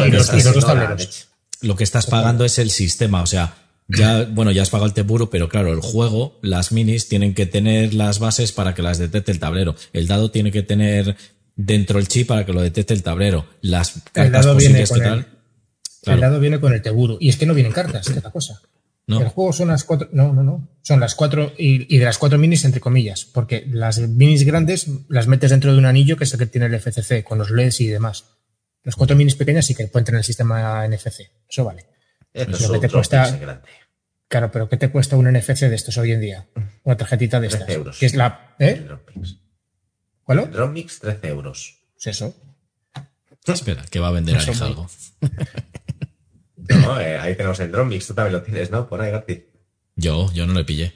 [1.62, 3.56] lo que estás pagando es el sistema, o sea,
[3.88, 7.46] ya, bueno, ya has pagado el Teburu, pero claro, el juego, las minis tienen que
[7.46, 9.74] tener las bases para que las detecte el tablero.
[9.92, 11.16] El dado tiene que tener
[11.54, 13.46] dentro el chip para que lo detecte el tablero.
[13.60, 15.02] Las El cartas dado viene con él.
[15.04, 15.26] tal.
[16.02, 16.16] Claro.
[16.16, 17.16] El dado viene con el Teburu.
[17.20, 18.60] Y es que no vienen cartas, es la cosa.
[19.08, 19.20] No.
[19.20, 20.08] El juego son las cuatro.
[20.12, 20.68] No, no, no.
[20.82, 21.52] Son las cuatro.
[21.56, 23.24] Y, y de las cuatro minis, entre comillas.
[23.24, 26.66] Porque las minis grandes las metes dentro de un anillo que es el que tiene
[26.66, 28.24] el FCC, con los LEDs y demás.
[28.82, 31.30] Las cuatro minis pequeñas sí que pueden tener el sistema NFC.
[31.48, 31.86] Eso vale.
[32.36, 33.68] Esto Lo es que un te cuesta- grande.
[34.28, 36.46] Claro, pero ¿qué te cuesta un NFC de estos hoy en día?
[36.84, 37.76] Una tarjetita de 13 estas.
[37.76, 37.98] euros.
[37.98, 38.54] Que es la.
[38.58, 38.86] ¿Eh?
[40.24, 40.38] ¿Cuál?
[40.40, 41.78] El drop mix, 13 euros.
[41.94, 42.36] Pues eso.
[43.46, 44.88] Espera, que va a vender muy- algo.
[46.68, 48.08] No, eh, ahí tenemos el drop mix.
[48.08, 48.88] Tú también lo tienes, ¿no?
[48.88, 49.44] Por ahí, Garti.
[49.94, 50.92] Yo, yo no le pillé.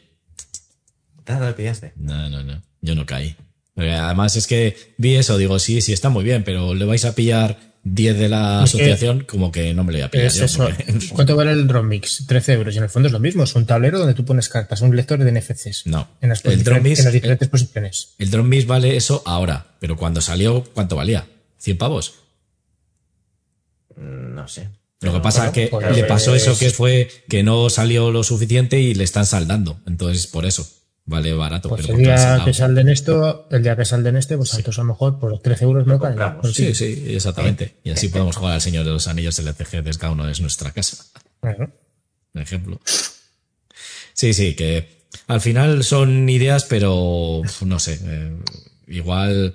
[1.29, 1.93] Nada, lo pillaste.
[1.97, 2.61] No, no, no.
[2.81, 3.37] Yo no caí.
[3.77, 7.15] Además es que vi eso, digo, sí, sí, está muy bien, pero le vais a
[7.15, 10.27] pillar 10 de la Es que- asociación, como que no me lo voy a pillar
[10.27, 10.45] Es yo.
[10.45, 10.65] eso.
[10.65, 12.25] porque- ¿Cuánto vale el Drop Mix?
[12.27, 12.75] 13 euros.
[12.75, 13.43] Y en el fondo es lo mismo.
[13.45, 15.87] Es un tablero donde tú pones cartas, un lector de NFCs.
[15.87, 16.09] No.
[16.21, 18.15] En las, El Mix- en las diferentes posiciones.
[18.19, 21.27] El Drone Mix vale eso ahora, pero cuando salió, ¿cuánto valía?
[21.63, 22.15] ¿100 pavos?
[23.97, 24.69] Mm, No sé.
[25.03, 28.11] Lo que pasa bueno, es que pues- le pasó eso que fue que no salió
[28.11, 29.81] lo suficiente y le están saldando.
[29.87, 30.69] Entonces, por eso,
[31.05, 31.69] vale barato.
[31.69, 34.79] Pues pero el lo día que salden esto, el día que salden este, pues entonces
[34.79, 36.41] a lo mejor por los 13 euros Lo no.
[36.41, 37.77] Pues Sí, sí, exactamente.
[37.85, 40.73] Y así podemos jugar al Señor de los Anillos LCG desde cada uno es nuestra
[40.73, 41.05] casa.
[41.43, 41.71] Bueno,
[42.33, 42.81] Por ejemplo.
[44.13, 47.99] Sí, sí, que al final son ideas, pero no sé.
[48.05, 48.37] eh,
[48.89, 49.55] igual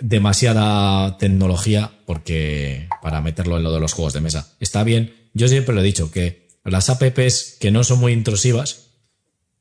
[0.00, 4.52] demasiada tecnología porque para meterlo en lo de los juegos de mesa.
[4.60, 5.14] Está bien.
[5.32, 8.83] Yo siempre lo he dicho que las apps que no son muy intrusivas,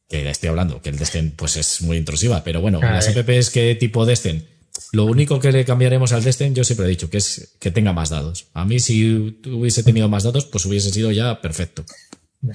[0.07, 3.75] que estoy hablando, que el Destin pues es muy intrusiva, pero bueno, las apps que
[3.75, 4.45] tipo Destin,
[4.91, 7.93] lo único que le cambiaremos al Destin, yo siempre he dicho que es que tenga
[7.93, 8.47] más dados.
[8.53, 11.85] A mí si hubiese tenido más dados, pues hubiese sido ya perfecto.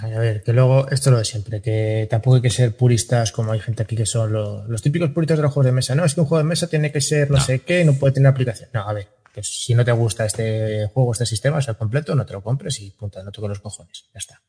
[0.00, 3.32] a ver, que luego, esto es lo de siempre, que tampoco hay que ser puristas
[3.32, 5.94] como hay gente aquí que son los, los típicos puristas de los juegos de mesa.
[5.94, 7.44] No, es que un juego de mesa tiene que ser no, No.
[7.44, 8.70] sé qué, no puede tener aplicación.
[8.72, 12.14] No, a ver, que si no te gusta este juego, este sistema, o sea, completo,
[12.14, 14.04] no te lo compres y punta, no toques los cojones.
[14.12, 14.42] Ya está.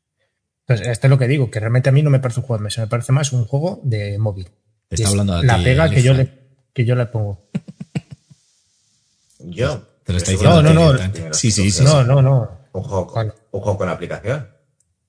[0.69, 2.59] Entonces, esto es lo que digo, que realmente a mí no me parece un juego
[2.59, 4.45] de mesa, me parece más un juego de móvil.
[4.87, 6.31] Te está es hablando a la ti, pega que yo, le,
[6.73, 7.49] que yo le pongo.
[9.39, 9.81] Yo.
[10.03, 11.33] Te lo está diciendo No, no, no.
[11.33, 11.83] Sí, sí, sí.
[11.83, 12.59] No, no, no.
[12.73, 13.33] Un juego, con, Bueno.
[13.51, 14.49] un juego con aplicación.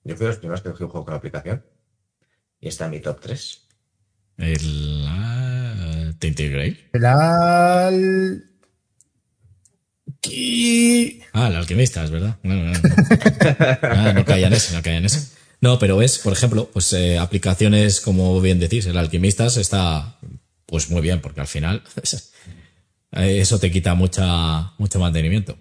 [0.05, 1.65] Yo fui de los primeros que cogí un juego con aplicación.
[2.61, 3.61] Y está en mi top 3.
[4.39, 6.89] El ah, Tainted Grail.
[6.93, 8.45] El al-
[11.33, 12.39] Ah, el alquimista, es verdad.
[12.43, 12.73] No, no, no.
[13.83, 15.40] Ah, no caía en ese, no caía en ese.
[15.61, 20.19] No, pero es, por ejemplo, pues eh, aplicaciones, como bien decís, el alquimistas está
[20.67, 21.83] pues muy bien, porque al final
[23.13, 25.59] eh, eso te quita mucha, mucho mantenimiento.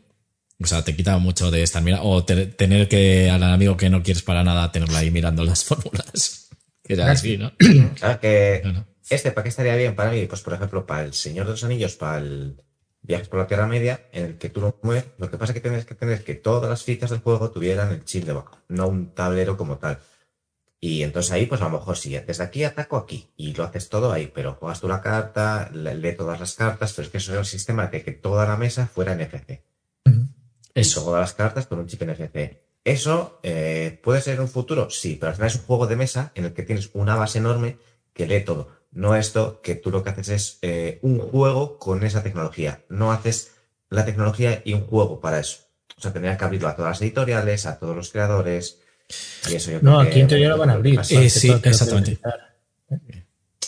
[0.62, 3.90] O sea, te quita mucho de estar mirando, o te- tener que al amigo que
[3.90, 6.50] no quieres para nada tenerlo ahí mirando las fórmulas.
[6.84, 7.52] Que era así, ¿no?
[7.96, 8.62] Claro que
[9.10, 10.26] este, ¿para qué estaría bien para mí?
[10.28, 12.62] Pues, por ejemplo, para el Señor de los Anillos, para el
[13.02, 15.06] Viajes por la Tierra Media, en el que tú lo mueves.
[15.18, 17.92] Lo que pasa es que tienes que tener que todas las fichas del juego tuvieran
[17.92, 20.00] el chip debajo, no un tablero como tal.
[20.82, 23.90] Y entonces ahí, pues a lo mejor si desde aquí ataco aquí y lo haces
[23.90, 27.18] todo ahí, pero juegas tú la carta, le- lee todas las cartas, pero es que
[27.18, 29.62] eso era un sistema de que toda la mesa fuera NFC.
[30.74, 31.04] Eso.
[31.04, 32.62] Todas las cartas con un chip NFC.
[32.86, 36.32] Eso eh, puede ser un futuro, sí, pero al final es un juego de mesa
[36.36, 37.78] en el que tienes una base enorme
[38.14, 38.70] que lee todo.
[38.92, 42.84] No esto que tú lo que haces es eh, un juego con esa tecnología.
[42.90, 43.52] No haces
[43.90, 45.60] la tecnología y un juego para eso.
[45.98, 48.80] O sea, tendrías que abrirlo a todas las editoriales, a todos los creadores.
[49.50, 51.00] Y eso yo creo No, que- aquí en teoría lo van a abrir.
[51.00, 52.20] Eh, que sí, que exactamente.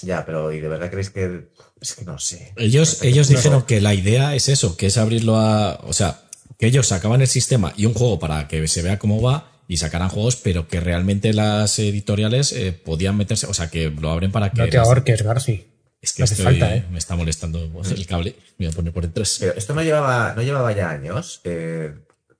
[0.02, 1.50] Ya, pero ¿y de verdad creéis que.?
[1.80, 2.54] Es que no sé.
[2.58, 5.76] Ellos, que ellos no- dijeron que la idea es eso, que es abrirlo a.
[5.86, 6.22] O sea,
[6.58, 9.78] que ellos sacaban el sistema y un juego para que se vea cómo va y
[9.78, 13.48] sacaran juegos, pero que realmente las editoriales eh, podían meterse.
[13.48, 14.62] O sea, que lo abren para que.
[14.62, 15.66] No te las- ahorques, Garci.
[16.02, 16.84] es que no hace estoy- falta, ¿eh?
[16.92, 18.36] me está molestando el cable.
[18.60, 19.38] Voy a poner por detrás.
[19.40, 21.40] Pero esto no llevaba, no llevaba ya años.
[21.46, 21.94] Eh,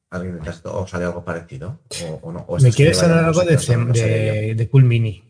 [0.10, 1.80] ¿Alguien de esto o sale algo parecido?
[2.04, 2.40] ¿O, o no?
[2.50, 5.24] ¿O esto Me quiere sonar algo no de Cool Mini.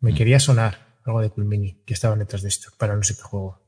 [0.00, 0.14] Me Mm.
[0.14, 3.20] quería sonar algo de Cool Mini, que estaban detrás de esto, para no sé qué
[3.22, 3.60] juego.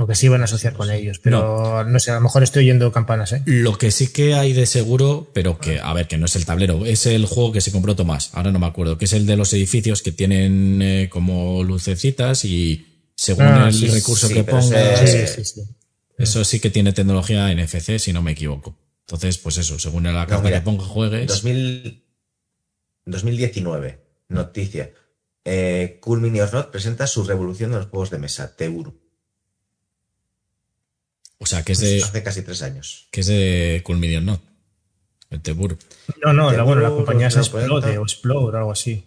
[0.00, 1.98] O que se iban a asociar con ellos, pero no.
[1.98, 3.42] sé, a lo mejor estoy oyendo campanas, ¿eh?
[3.46, 6.44] Lo que sí que hay de seguro, pero que, a ver, que no es el
[6.46, 9.26] tablero, es el juego que se compró Tomás, ahora no me acuerdo, que es el
[9.26, 14.34] de los edificios que tienen eh, como lucecitas y según Ah, el sí, recurso sí,
[14.34, 15.62] que pero ponga, ese- Sí, sí, sí.
[16.16, 18.78] eso sí que tiene tecnología NFC, si no me equivoco.
[19.06, 22.04] Entonces, pues eso, según la carta mira, que ponga juegues, 2000
[23.06, 24.92] 2019, noticia.
[25.44, 29.00] Eh, cool Mini or Not presenta su revolución de los juegos de mesa, Teuru.
[31.38, 33.08] O sea, que es de, Hace casi tres años.
[33.10, 34.40] que es de Cool Minion, ¿no?
[35.30, 35.78] El Tebur.
[36.24, 39.04] No, no, la, bueno, la compañía es Explode o Explode o algo así.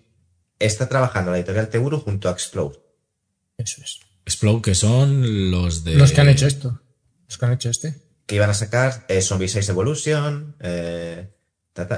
[0.60, 2.78] Está trabajando la editorial Teuru junto a Explode.
[3.58, 4.00] Eso es.
[4.26, 5.96] Explode, que son los de.
[5.96, 6.80] Los que han hecho esto.
[7.28, 7.96] Los que han hecho este.
[8.28, 11.30] Que iban a sacar eh, Zombie 6 Evolution, eh,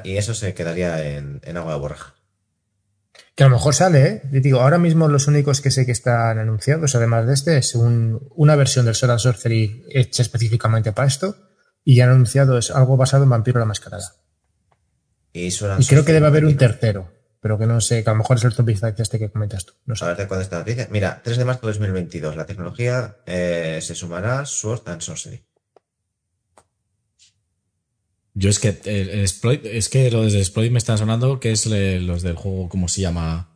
[0.05, 2.15] y eso se quedaría en, en agua de borraja.
[3.35, 4.21] Que a lo mejor sale, ¿eh?
[4.31, 7.73] Yo digo, ahora mismo los únicos que sé que están anunciados, además de este, es
[7.75, 11.35] un- una versión del Sword and Sorcery hecha específicamente para esto.
[11.83, 14.13] Y ya han anunciado es algo basado en Vampiro la Mascarada.
[15.33, 15.49] Y,
[15.87, 17.11] creo que debe haber un tercero.
[17.41, 19.73] pero que no sé, que a lo mejor es el Zombie este que comentas tú.
[19.85, 20.05] No sé.
[20.05, 20.87] A ver de cuándo esta noticia.
[20.89, 22.37] Mira, 3 de marzo de 2022.
[22.37, 25.43] La tecnología eh, se sumará Sword and Sorcery.
[28.35, 31.51] Yo es que el, el exploit, es que lo de exploit me está sonando que
[31.51, 33.55] es le- los del juego, ¿cómo se llama?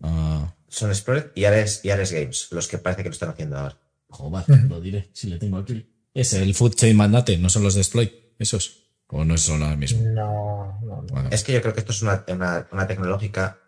[0.00, 3.56] Ah, Son Explorer y Ares, y Ares Games, los que parece que lo están haciendo
[3.58, 3.78] ahora.
[4.08, 5.86] joder, lo diré, si le tengo aquí.
[6.14, 8.84] Es el Food Chain Mandate, no son los de exploit, esos.
[9.08, 10.02] O no son los mismos.
[10.02, 11.06] No, no, no.
[11.12, 13.58] Bueno, Es que yo creo que esto es una, una, una tecnológica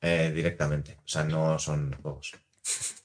[0.00, 0.96] eh, directamente.
[1.04, 2.32] O sea, no son juegos.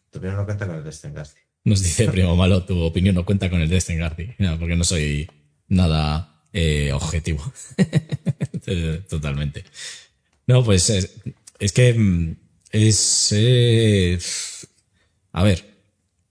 [0.09, 1.39] Tu opinión no cuenta con el Destiny Gasti.
[1.65, 4.35] Nos dice Primo Malo, tu opinión no cuenta con el de Stengardi.
[4.39, 5.29] No, porque no soy
[5.67, 7.51] nada eh, objetivo.
[8.67, 9.65] Eh, Totalmente.
[10.45, 11.09] No, pues es,
[11.57, 12.35] es que mm,
[12.71, 13.29] es...
[13.31, 14.19] eh,
[15.31, 15.65] a ver,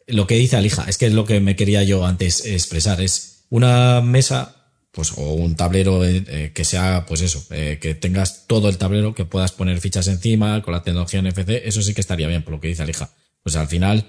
[0.06, 3.00] lo que dice Alija, es que es lo que me quería yo antes expresar.
[3.00, 7.94] Es una mesa, pues, o un tablero eh, eh, que sea, pues eso, eh, que
[7.94, 11.94] tengas todo el tablero, que puedas poner fichas encima con la tecnología NFC, eso sí
[11.94, 13.11] que estaría bien, por lo que dice Alija.
[13.42, 14.06] Pues al final,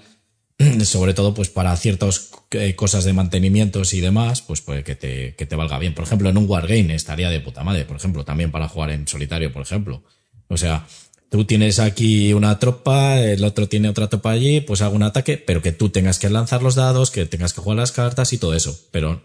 [0.84, 5.34] sobre todo pues para ciertas eh, cosas de mantenimientos y demás, pues puede que te,
[5.34, 5.94] que te valga bien.
[5.94, 9.06] Por ejemplo, en un Wargame estaría de puta madre, por ejemplo, también para jugar en
[9.08, 10.02] solitario, por ejemplo.
[10.48, 10.86] O sea,
[11.30, 15.38] tú tienes aquí una tropa, el otro tiene otra tropa allí, pues hago un ataque,
[15.38, 18.38] pero que tú tengas que lanzar los dados, que tengas que jugar las cartas y
[18.38, 18.78] todo eso.
[18.90, 19.22] Pero,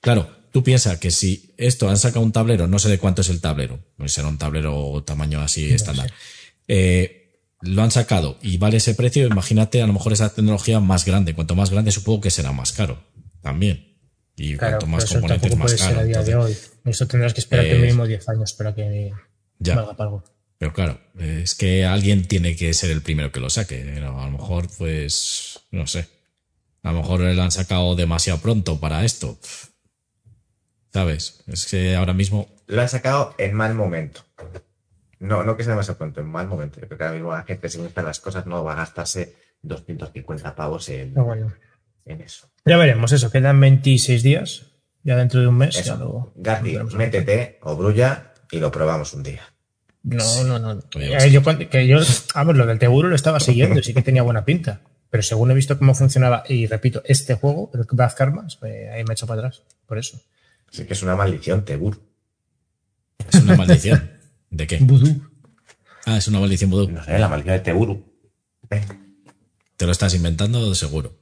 [0.00, 3.28] claro, tú piensas que si esto han sacado un tablero, no sé de cuánto es
[3.28, 6.12] el tablero, pues será un tablero tamaño así estándar.
[6.68, 7.17] Eh,
[7.60, 11.34] lo han sacado y vale ese precio, imagínate a lo mejor esa tecnología más grande.
[11.34, 13.02] Cuanto más grande, supongo que será más caro
[13.42, 13.96] también.
[14.36, 16.00] Y Claro, cuanto pero más eso componentes, más puede ser caro.
[16.00, 16.56] a día de hoy.
[16.84, 19.10] Eso tendrás que esperarte Eh, mínimo 10 años para que
[19.58, 19.74] ya.
[19.74, 20.24] valga para algo.
[20.58, 23.80] Pero claro, es que alguien tiene que ser el primero que lo saque.
[23.94, 26.08] Pero a lo mejor, pues, no sé.
[26.82, 29.38] A lo mejor lo han sacado demasiado pronto para esto.
[30.92, 31.42] ¿Sabes?
[31.46, 34.24] Es que ahora mismo, Lo han sacado en mal momento.
[35.20, 36.80] No, no que sea demasiado pronto, en mal momento.
[36.80, 39.34] Yo creo que ahora mismo la gente, si gustan las cosas, no va a gastarse
[39.62, 41.52] 250 pavos en, bueno,
[42.04, 42.48] en eso.
[42.64, 43.30] ya veremos eso.
[43.30, 44.64] Quedan 26 días.
[45.04, 45.74] Ya dentro de un mes.
[45.74, 45.96] Ya Eso.
[45.96, 49.42] lo, Gatti, métete o brulla y lo probamos un día.
[50.02, 50.72] No, no, no.
[50.72, 51.98] Eh, pues- yo, cuando- que yo,
[52.34, 54.82] vamos, lo del Teguro lo estaba siguiendo y sí que tenía buena pinta.
[55.10, 59.02] Pero según he visto cómo funcionaba, y repito, este juego, el Bad Karmas, pues, ahí
[59.04, 59.62] me he hecho para atrás.
[59.86, 60.20] Por eso.
[60.70, 61.98] Así que es una maldición, Tegur.
[63.32, 64.10] es una maldición.
[64.50, 64.78] ¿De qué?
[64.78, 65.22] Vudú.
[66.06, 66.90] Ah, es una maldición vudú.
[66.90, 68.04] No sé, la maldición de Teguru.
[68.70, 68.82] Eh,
[69.76, 71.14] Te lo estás inventando seguro.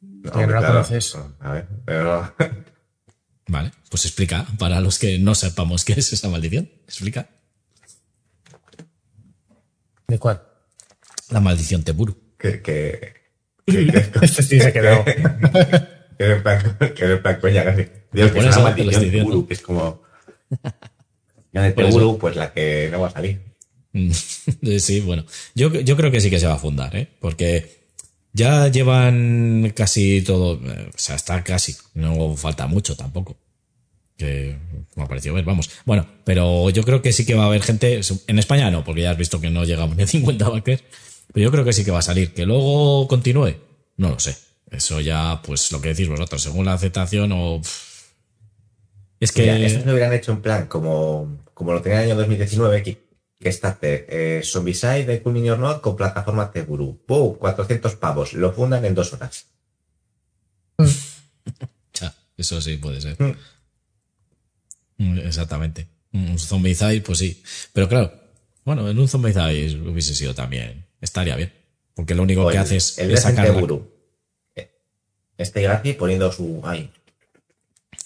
[0.00, 1.16] no, Que no la conoces.
[1.40, 2.34] A ver, pero
[3.48, 4.46] Vale, pues explica.
[4.58, 7.28] Para los que no sepamos qué es esa maldición, explica.
[10.06, 10.42] ¿De cuál?
[11.30, 12.16] La maldición Teburu.
[12.38, 13.14] que, que,
[13.66, 15.04] Este sí se quedó.
[15.04, 15.12] que
[16.18, 17.86] era en plan, que era en plan coña casi.
[18.12, 19.10] Digo que es una maldición.
[19.10, 20.02] Teguru, que es como...
[21.62, 21.72] De.
[21.72, 23.40] Teguru, pues la que no va a salir.
[23.92, 24.10] Mm,
[24.78, 25.24] Sí, bueno.
[25.54, 27.08] Yo, yo creo que sí que se va a fundar, ¿eh?
[27.20, 27.78] Porque
[28.32, 30.54] ya llevan casi todo.
[30.64, 31.76] eh, O sea, está casi.
[31.94, 33.36] No falta mucho tampoco.
[34.16, 34.56] Que
[34.96, 35.70] me ha parecido ver, vamos.
[35.84, 38.00] Bueno, pero yo creo que sí que va a haber gente.
[38.26, 40.82] En España no, porque ya has visto que no llegamos ni a 50 backers.
[41.32, 42.34] Pero yo creo que sí que va a salir.
[42.34, 43.54] Que luego continúe,
[43.96, 44.36] no lo sé.
[44.70, 47.60] Eso ya, pues lo que decís vosotros, según la aceptación o.
[49.20, 49.42] Es que.
[49.42, 52.82] Mira, eso lo hubieran hecho en plan como, como lo tenía en el año 2019,
[52.84, 53.02] que,
[53.38, 57.02] que está eh, Zombicide de Cool Mini or Not con plataforma Teguru.
[57.08, 57.36] ¡Wow!
[57.38, 58.32] 400 pavos.
[58.32, 59.46] Lo fundan en dos horas.
[62.00, 63.16] Ya, eso sí puede ser.
[63.20, 63.34] Mm.
[64.98, 65.88] Mm, Exactamente.
[66.12, 67.42] Un Zombicide, pues sí.
[67.72, 68.12] Pero claro,
[68.64, 70.86] bueno, en un Zombicide hubiese sido también.
[71.00, 71.52] Estaría bien.
[71.94, 73.46] Porque lo único O que el- haces el es sacar.
[73.46, 73.90] Teguru.
[74.54, 74.70] Eh,
[75.36, 76.60] Este Graci poniendo su...
[76.64, 76.92] Ay,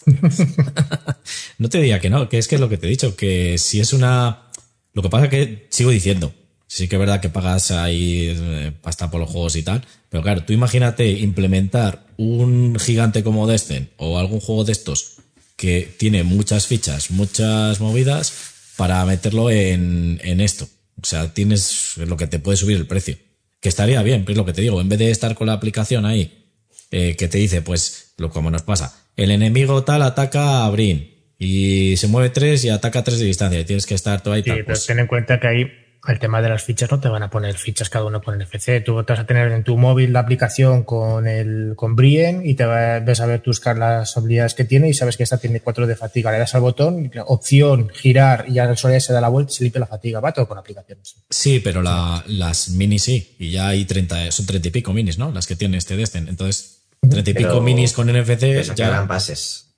[1.58, 3.56] No te diría que no, que es que es lo que te he dicho, que
[3.58, 4.50] si es una.
[4.92, 6.34] Lo que pasa que sigo diciendo.
[6.66, 9.84] Sí que es verdad que pagas ahí eh, pasta por los juegos y tal.
[10.08, 15.16] Pero claro, tú imagínate implementar un gigante como Descent o algún juego de estos
[15.56, 18.32] que tiene muchas fichas, muchas movidas
[18.76, 20.66] para meterlo en, en esto.
[21.00, 23.16] O sea, tienes lo que te puede subir el precio.
[23.60, 24.80] Que estaría bien, pero es lo que te digo.
[24.80, 26.48] En vez de estar con la aplicación ahí,
[26.90, 31.10] eh, que te dice, pues, lo como nos pasa, el enemigo tal ataca a Brin
[31.38, 34.42] y se mueve tres y ataca tres de distancia y tienes que estar tú ahí
[34.42, 34.56] Sí, tal.
[34.58, 35.66] pero pues, ten en cuenta que ahí
[36.08, 38.82] el tema de las fichas no te van a poner fichas cada uno con NFC.
[38.84, 42.54] Tú te vas a tener en tu móvil la aplicación con el con Brien y
[42.54, 45.60] te va- ves a ver tus las habilidades que tiene y sabes que esta tiene
[45.60, 46.32] 4 de fatiga.
[46.32, 49.54] Le das al botón, opción, girar y ya el sol se da la vuelta y
[49.54, 50.18] se limpia la fatiga.
[50.18, 51.14] Va todo con aplicaciones.
[51.30, 53.36] Sí, pero la- las minis sí.
[53.38, 55.30] Y ya hay 30, son 30 y pico minis, ¿no?
[55.30, 56.26] Las que tiene este Destin.
[56.26, 58.38] Entonces, 30 y pico minis con NFC.
[58.40, 59.74] Te sacarán Ya, bases.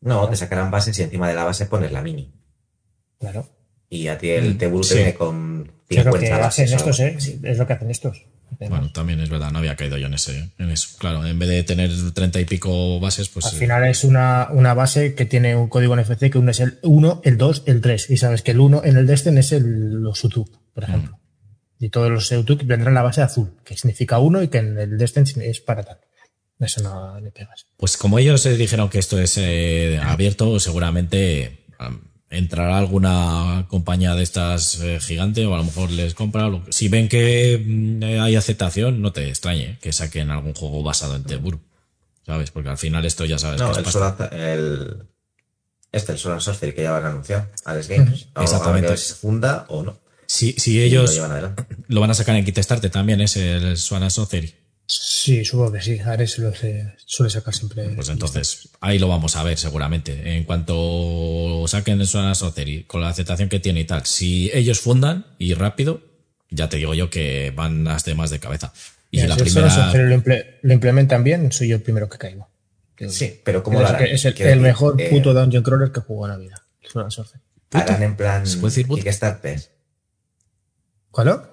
[0.00, 2.32] No, te sacarán bases y encima de la base pones la mini.
[3.18, 3.48] Claro.
[3.88, 4.88] Y a ti el Mm, sí.
[4.88, 6.72] te viene con Sí, es lo 50 que bases.
[6.72, 7.16] hacen estos, ¿eh?
[7.42, 8.26] Es lo que hacen estos.
[8.58, 10.96] bueno, también es verdad, no había caído yo en ese, en eso.
[10.98, 13.46] Claro, en vez de tener 30 y pico bases, pues.
[13.46, 16.60] Al eh, final es una, una base que tiene un código NFC que uno es
[16.60, 18.10] el 1, el 2, el 3.
[18.10, 21.18] Y sabes que el 1 en el Destin es el, los YouTube, por ejemplo.
[21.78, 24.78] Y todos los YouTube vendrán en la base azul, que significa 1 y que en
[24.78, 25.98] el Destin es para tal.
[26.60, 27.66] Eso no le pegas.
[27.76, 34.22] Pues como ellos dijeron que esto es eh, abierto, seguramente am, entrará alguna compañía de
[34.22, 36.48] estas eh, gigante o a lo mejor les compra.
[36.48, 40.54] lo que- Si ven que mm, eh, hay aceptación, no te extrañe que saquen algún
[40.54, 41.60] juego basado en Teburu.
[42.24, 42.50] ¿Sabes?
[42.50, 43.92] Porque al final esto ya sabes No, que es el.
[43.92, 45.02] Solar, el,
[45.92, 48.26] este, el Solar Sorcery que ya lo han anunciado, Alex Games.
[48.34, 48.86] Ahora- Exactamente.
[48.88, 49.98] ahora que se funda o no.
[50.26, 51.20] Si, si Y lo ellos
[51.88, 54.54] lo van a sacar en Kickstarter también, es el Swana Sorcery.
[54.86, 55.98] Sí, supongo que sí.
[56.00, 57.88] Ares lo hace- suele sacar siempre.
[57.90, 60.36] Pues entonces, ahí lo vamos a ver seguramente.
[60.36, 64.80] En cuanto saquen el Swana Sorcery, con la aceptación que tiene y tal, si ellos
[64.80, 66.02] fundan y rápido,
[66.50, 68.72] ya te digo yo que van las demás de cabeza.
[69.10, 69.92] Y Mira, la si el primera.
[69.94, 72.48] Lo, imple- lo implementan bien, soy yo el primero que caigo.
[73.08, 74.04] Sí, pero ¿cómo es, lo harán?
[74.04, 76.62] que es el, mejor eh, puto dungeon crawler que jugó en la vida.
[77.72, 78.86] Harán en plan ¿Se puede decir?
[78.86, 79.60] Kickstarter.
[81.10, 81.50] ¿Cuál?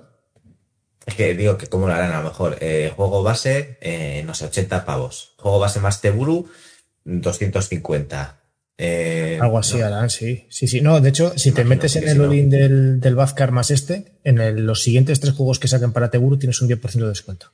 [1.06, 2.58] Es que digo que cómo lo harán a lo mejor.
[2.62, 5.34] Eh, juego base, eh, no sé, 80 pavos.
[5.38, 6.50] Juego base más Teburu,
[7.06, 8.38] 250.
[8.78, 9.86] Eh, Algo así no.
[9.86, 10.46] harán, sí.
[10.50, 10.82] Sí, sí.
[10.82, 13.70] No, de hecho, si te metes en si el no- all-in del, del Bazcar más
[13.72, 17.10] este, en el- los siguientes tres juegos que saquen para Teburu tienes un 10% de
[17.10, 17.52] descuento.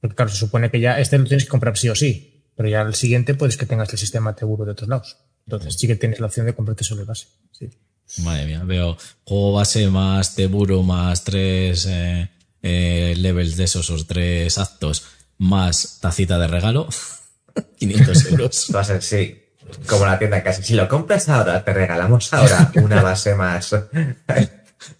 [0.00, 2.68] Porque claro, se supone que ya este lo tienes que comprar sí o sí, pero
[2.68, 5.16] ya el siguiente puedes que tengas el sistema Teburu de otros lados.
[5.46, 7.28] Entonces sí que tienes la opción de comprarte solo el base.
[7.52, 7.70] Sí.
[8.18, 12.28] Madre mía, veo juego base más Teburu más tres eh,
[12.62, 15.04] eh, levels de esos o tres actos
[15.38, 16.88] más tacita de regalo.
[17.78, 18.70] 500 euros.
[18.74, 19.42] Va a ser, sí.
[19.86, 20.62] Como la tienda casi.
[20.62, 23.74] Si lo compras ahora, te regalamos ahora una base más.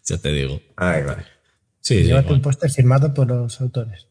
[0.06, 0.60] Ya te digo.
[0.76, 1.24] Ay, vale.
[1.80, 2.42] Sí, sí, Llévate un bueno.
[2.42, 4.06] póster firmado por los autores.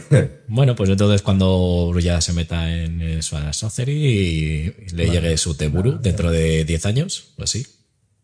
[0.48, 5.98] Bueno, pues entonces cuando ya se meta en Swana Sorcery y le llegue su Teburu
[6.00, 7.66] dentro de 10 años, pues sí.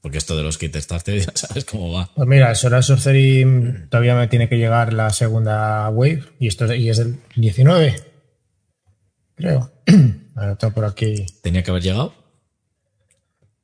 [0.01, 2.11] Porque esto de los kits starter ya sabes cómo va.
[2.15, 3.45] Pues mira, el Solar Sorcery
[3.91, 7.97] todavía me tiene que llegar la segunda wave y esto es- y es del 19.
[9.35, 9.71] Creo.
[10.37, 11.27] Ahora tengo por aquí.
[11.43, 12.15] Tenía que haber llegado.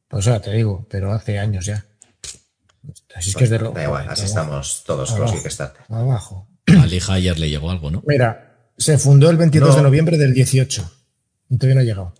[0.08, 1.84] Pues ahora te digo, pero hace años ya.
[3.14, 3.70] Así es que es de lo.
[3.72, 5.34] Da igual, así estamos todos con Abajo.
[5.34, 5.82] los Kickstarter.
[5.88, 6.48] Abajo.
[6.82, 8.02] A Lija ayer le llegó algo, ¿no?
[8.06, 9.76] Mira, se fundó el 22 No.
[9.76, 10.90] de noviembre del 18.
[11.50, 12.14] Y todavía no ha llegado.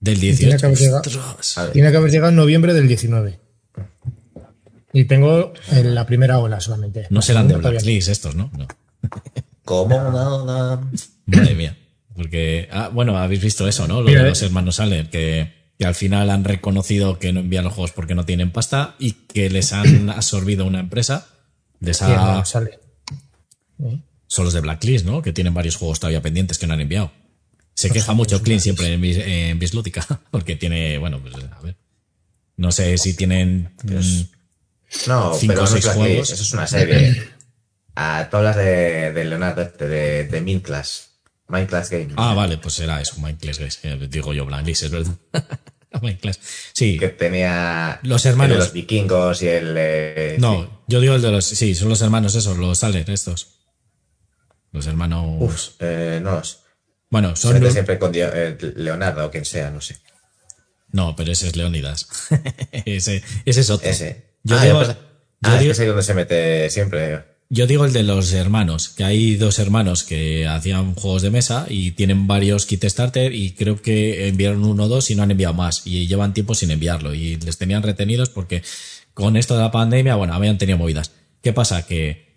[0.00, 0.58] Del Tiene 18.
[0.58, 1.02] que haber llegado.
[1.72, 3.38] Tiene que haber llegado en noviembre del 19.
[4.92, 7.06] Y tengo en la primera ola solamente.
[7.10, 8.50] No serán de Blacklist estos, ¿no?
[8.56, 8.66] No.
[9.64, 9.98] ¿Cómo
[11.26, 11.76] Madre mía.
[12.16, 14.00] Porque, ah, bueno, habéis visto eso, ¿no?
[14.00, 14.30] Lo Mira, de eh.
[14.30, 18.14] los hermanos Allen, que, que al final han reconocido que no envían los juegos porque
[18.14, 21.28] no tienen pasta y que les han absorbido una empresa.
[21.78, 22.78] Les ha- no, sale.
[24.26, 25.22] Son los de Blacklist, ¿no?
[25.22, 27.12] Que tienen varios juegos todavía pendientes que no han enviado.
[27.74, 31.76] Se queja mucho Clean siempre en, en Bislúdica, porque tiene, bueno, pues a ver.
[32.56, 33.74] No sé si tienen.
[33.84, 36.30] mm, No, Cinco pero o no seis Blacklist, juegos.
[36.30, 37.22] eso es una serie.
[37.96, 40.90] Ah, tú hablas de, de Leonardo, este, de, de Minecraft.
[41.48, 42.08] Minecraft Game.
[42.16, 43.78] Ah, vale, pues era eso, Minecraft, Guys.
[43.82, 45.14] Eh, Digo yo Blacklist, es verdad.
[46.02, 46.40] Minecraft.
[46.72, 46.98] Sí.
[46.98, 47.98] Que tenía.
[48.02, 48.56] Los el hermanos.
[48.58, 49.74] de los vikingos y el.
[49.76, 50.40] eh, sí.
[50.40, 51.44] No, yo digo el de los.
[51.46, 53.59] Sí, son los hermanos esos, los Allen, estos.
[54.72, 55.24] Los hermanos.
[55.40, 56.42] Uf, eh, no.
[56.44, 56.56] Se
[57.10, 57.54] bueno, son.
[57.54, 59.96] mete siempre con Dio- eh, Leonardo o quien sea, no sé.
[60.92, 62.06] No, pero ese es Leonidas.
[62.84, 63.88] ese, ese es otro.
[63.88, 64.30] Ese.
[64.42, 64.88] Yo ah, digo, yo
[65.42, 67.24] ah, es digo- que es ahí donde se mete siempre.
[67.52, 71.66] Yo digo el de los hermanos, que hay dos hermanos que hacían juegos de mesa
[71.68, 75.32] y tienen varios kit starter y creo que enviaron uno o dos y no han
[75.32, 78.62] enviado más y llevan tiempo sin enviarlo y les tenían retenidos porque
[79.14, 81.10] con esto de la pandemia, bueno, habían tenido movidas.
[81.42, 81.84] ¿Qué pasa?
[81.84, 82.29] Que,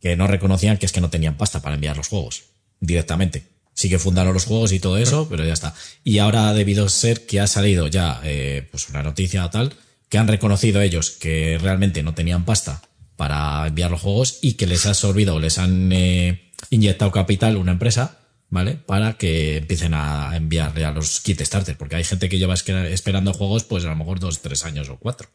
[0.00, 2.44] que no reconocían que es que no tenían pasta para enviar los juegos
[2.80, 3.44] directamente.
[3.74, 5.74] Sí que fundaron los juegos y todo eso, pero ya está.
[6.02, 9.74] Y ahora ha debido ser que ha salido ya eh, pues una noticia tal,
[10.08, 12.82] que han reconocido ellos que realmente no tenían pasta
[13.16, 17.56] para enviar los juegos y que les ha absorbido o les han eh, inyectado capital
[17.56, 18.18] una empresa,
[18.48, 18.74] ¿vale?
[18.74, 23.34] Para que empiecen a enviar ya los kit starter, porque hay gente que lleva esperando
[23.34, 25.28] juegos pues a lo mejor dos, tres años o cuatro.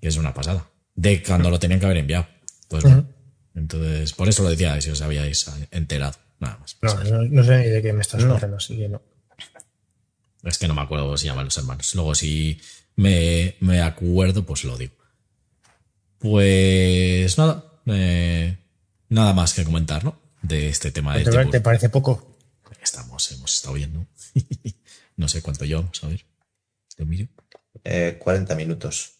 [0.00, 0.70] que es una pasada.
[0.94, 2.26] De cuando lo tenían que haber enviado.
[2.68, 3.06] Pues bueno.
[3.54, 6.14] Entonces, por eso lo decía, si os habíais enterado.
[6.40, 6.76] Nada más.
[6.82, 8.30] No, no, no sé ni de qué me estás No.
[8.32, 9.00] contando, así que no.
[10.42, 11.94] Es que no me acuerdo cómo se llaman los hermanos.
[11.94, 12.60] Luego, si
[12.96, 14.94] me, me acuerdo, pues lo digo.
[16.18, 17.64] Pues nada.
[17.86, 18.56] eh,
[19.08, 20.20] nada más que comentar, ¿no?
[20.42, 22.36] De este tema de ¿Te, te parece poco?
[22.82, 24.04] Estamos, hemos estado viendo.
[25.16, 26.24] no sé cuánto llevamos, a ver.
[26.98, 27.28] Lo miro.
[27.84, 29.12] Eh, 40 minutos.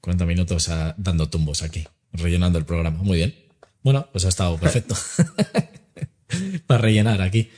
[0.00, 3.02] 40 minutos ah, dando tumbos aquí, rellenando el programa.
[3.02, 3.34] Muy bien.
[3.82, 4.94] Bueno, pues ha estado perfecto.
[6.66, 7.50] Para rellenar aquí.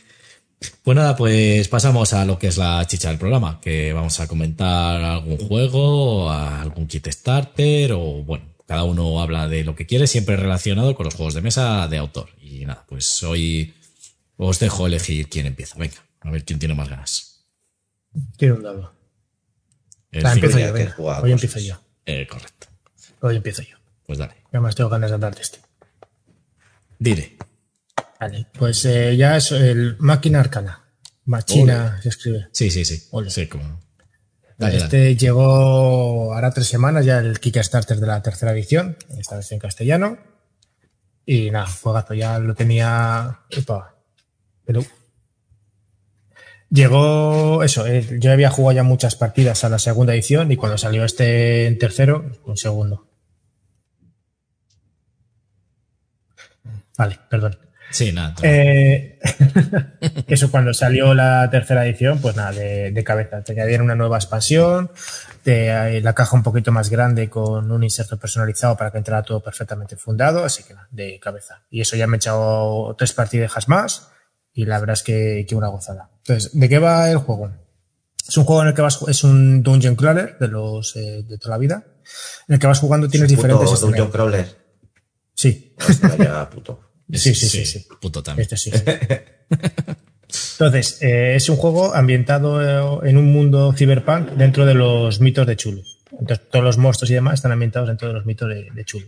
[0.83, 4.27] Pues nada, pues pasamos a lo que es la chicha del programa, que vamos a
[4.27, 10.07] comentar algún juego, algún kit starter o bueno, cada uno habla de lo que quiere,
[10.07, 12.31] siempre relacionado con los juegos de mesa de autor.
[12.41, 13.75] Y nada, pues hoy
[14.37, 15.79] os dejo elegir quién empieza.
[15.79, 17.47] Venga, a ver quién tiene más ganas.
[18.39, 18.95] Quiero un dado.
[20.23, 20.97] Ah, empiezo ya yo, venga.
[21.23, 21.81] Hoy empiezo yo.
[22.07, 22.69] Eh, correcto.
[23.21, 23.77] Hoy empiezo yo.
[24.07, 24.35] Pues dale.
[24.51, 25.59] Además tengo ganas de de este.
[26.99, 27.37] Dile.
[28.21, 30.85] Vale, pues eh, ya es el Máquina Arcana.
[31.27, 32.49] Machina se escribe.
[32.53, 33.03] Sí, sí, sí.
[33.29, 33.81] Sí, como.
[34.57, 35.17] Dale, este dale.
[35.17, 40.19] llegó ahora tres semanas ya el Kickstarter de la tercera edición, esta vez en castellano.
[41.27, 43.41] Y nada, juegazo, ya lo tenía.
[44.65, 44.85] Pero.
[46.71, 50.77] Llegó eso, eh, yo había jugado ya muchas partidas a la segunda edición y cuando
[50.77, 53.14] salió este en tercero, un segundo.
[56.97, 57.59] Vale, perdón.
[57.91, 58.35] Sí, nada.
[58.43, 59.21] Eh,
[60.27, 63.43] eso cuando salió la tercera edición, pues nada, de, de cabeza.
[63.43, 64.91] Te añadieron una nueva expansión,
[65.43, 69.23] te, eh, la caja un poquito más grande con un inserto personalizado para que entrara
[69.23, 71.63] todo perfectamente fundado, así que nada, de cabeza.
[71.71, 74.09] Y eso ya me he echado tres partidas más
[74.53, 76.11] y la verdad es que, que una gozada.
[76.19, 77.53] Entonces, ¿de qué va el juego?
[78.27, 81.39] Es un juego en el que vas, es un dungeon crawler de los eh, de
[81.39, 81.85] toda la vida,
[82.49, 84.11] en el que vas jugando tienes Puto diferentes Dungeon.
[84.11, 84.65] Crawler.
[85.35, 86.81] Sí, Hostia, ya, puto.
[87.13, 87.87] Sí, sí, sí, sí.
[88.01, 88.49] Puto también.
[88.51, 88.71] Este sí.
[90.59, 95.47] Entonces, eh, es un juego ambientado eh, en un mundo cyberpunk dentro de los mitos
[95.47, 95.83] de Chulu.
[96.11, 99.07] Entonces, todos los monstruos y demás están ambientados dentro de los mitos de, de Chulu.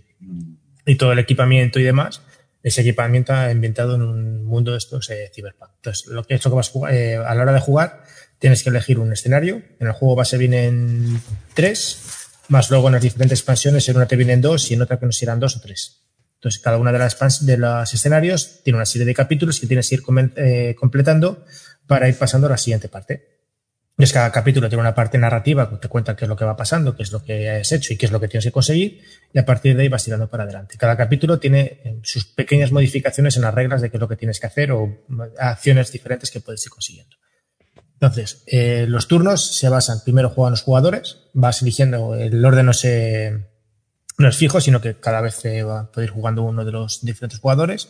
[0.87, 2.23] Y todo el equipamiento y demás
[2.67, 5.71] es equipamiento ambientado en un mundo de estos eh, cyberpunk.
[5.77, 8.03] Entonces, lo que es lo que vas a jugar, eh, a la hora de jugar,
[8.41, 9.63] tienes que elegir un escenario.
[9.79, 11.21] En el juego base vienen
[11.55, 12.01] tres,
[12.49, 15.07] más luego en las diferentes expansiones, en una te vienen dos y en otra que
[15.07, 16.06] nos irán dos o tres.
[16.37, 19.89] Entonces, cada una de las, de los escenarios tiene una serie de capítulos que tienes
[19.89, 20.03] que ir
[20.37, 21.45] eh, completando
[21.87, 23.37] para ir pasando a la siguiente parte.
[23.99, 26.55] Entonces, cada capítulo tiene una parte narrativa que te cuenta qué es lo que va
[26.55, 29.01] pasando, qué es lo que has hecho y qué es lo que tienes que conseguir,
[29.33, 30.77] y a partir de ahí vas tirando para adelante.
[30.77, 34.17] Cada capítulo tiene eh, sus pequeñas modificaciones en las reglas de qué es lo que
[34.17, 37.17] tienes que hacer o mm, acciones diferentes que puedes ir consiguiendo.
[37.95, 42.75] Entonces, eh, los turnos se basan, primero juegan los jugadores, vas eligiendo, el orden no
[42.75, 43.47] se,
[44.19, 46.73] no es fijo, sino que cada vez se va a poder ir jugando uno de
[46.73, 47.89] los diferentes jugadores.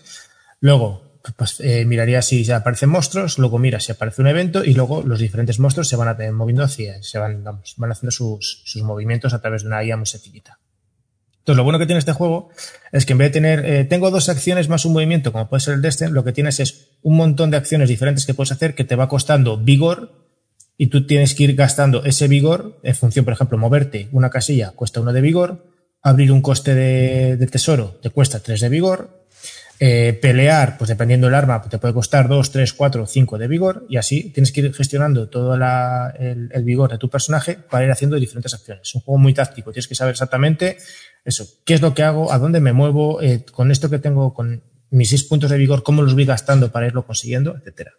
[0.61, 5.03] Luego, pues, eh, miraría si aparecen monstruos, luego mira si aparece un evento y luego
[5.03, 8.83] los diferentes monstruos se van a, moviendo hacia, se van, vamos, van haciendo sus, sus
[8.83, 10.59] movimientos a través de una IA muy sencillita.
[11.39, 12.51] Entonces, lo bueno que tiene este juego
[12.91, 15.61] es que en vez de tener, eh, tengo dos acciones más un movimiento, como puede
[15.61, 18.74] ser el Destin, lo que tienes es un montón de acciones diferentes que puedes hacer
[18.74, 20.27] que te va costando vigor
[20.77, 24.72] y tú tienes que ir gastando ese vigor en función, por ejemplo, moverte una casilla
[24.72, 25.76] cuesta uno de vigor,
[26.07, 29.26] abrir un coste de, tesoro te cuesta tres de vigor,
[29.80, 33.48] eh, pelear, pues dependiendo del arma, pues te puede costar 2, 3, 4, 5 de
[33.48, 37.90] vigor y así tienes que ir gestionando todo el, vigor de tu personaje para ir
[37.90, 38.88] haciendo diferentes acciones.
[38.88, 40.78] Es un juego muy táctico, tienes que saber exactamente
[41.24, 44.32] eso, qué es lo que hago, a dónde me muevo, eh, con esto que tengo,
[44.32, 47.94] con mis 6 puntos de vigor, cómo los voy gastando para irlo consiguiendo, etcétera.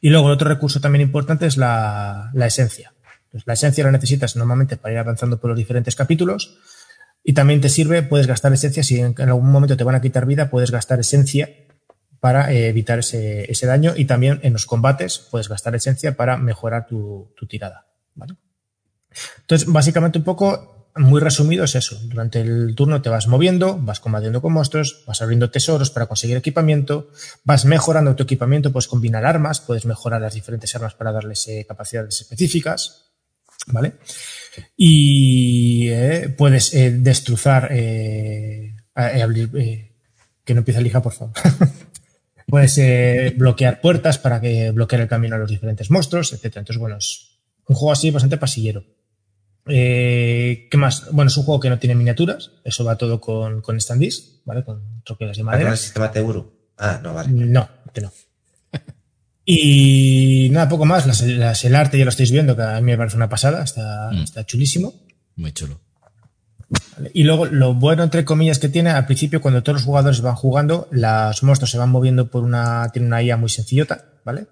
[0.00, 2.92] Y luego el otro recurso también importante es la, esencia.
[3.26, 6.58] Entonces, la esencia la necesitas normalmente para ir avanzando por los diferentes capítulos
[7.28, 10.26] y también te sirve, puedes gastar esencia, si en, algún momento te van a quitar
[10.26, 11.50] vida, puedes gastar esencia
[12.20, 16.86] para eh, evitar ese, daño y también en los combates puedes gastar esencia para mejorar
[16.86, 17.88] tu, tu tirada.
[18.14, 18.36] ¿vale?
[19.40, 21.98] Entonces, básicamente un poco, muy resumido, es eso.
[22.04, 26.36] Durante el turno te vas moviendo, vas combatiendo con monstruos, vas abriendo tesoros para conseguir
[26.36, 27.10] equipamiento,
[27.42, 31.64] vas mejorando tu equipamiento, puedes combinar armas, puedes mejorar las diferentes armas para darles eh,
[31.66, 33.10] capacidades específicas,
[33.66, 33.94] ¿vale?
[34.76, 39.92] Y eh, puedes eh, destrozar, eh, eh, abrir, eh,
[40.44, 41.34] que no empiece a lija, por favor.
[42.46, 46.60] puedes bloquear puertas para que bloquear el camino a los diferentes monstruos, etcétera.
[46.60, 48.84] Entonces, bueno, es un juego así bastante pasillero.
[49.68, 51.10] Eh, ¿Qué más?
[51.10, 54.62] Bueno, es un juego que no tiene miniaturas, eso va todo con, con standees, ¿vale?
[54.64, 55.70] Con troquelas de ¿Ah, con madera.
[55.72, 56.52] el sistema Teuru?
[56.78, 57.28] Ah, no, vale.
[57.32, 58.12] No, este no.
[59.48, 61.06] Y nada, poco más.
[61.06, 63.62] Las- las- el arte ya lo estáis viendo, que a mí me parece una pasada,
[63.62, 64.22] está, Mm.
[64.24, 64.92] está chulísimo.
[65.36, 65.80] Muy chulo.
[66.96, 67.12] ¿vale?
[67.14, 70.34] Y luego lo bueno, entre comillas, que tiene, al principio, cuando todos los jugadores van
[70.34, 74.48] jugando, los monstruos se van moviendo por una, tiene una IA muy sencillota, ¿vale?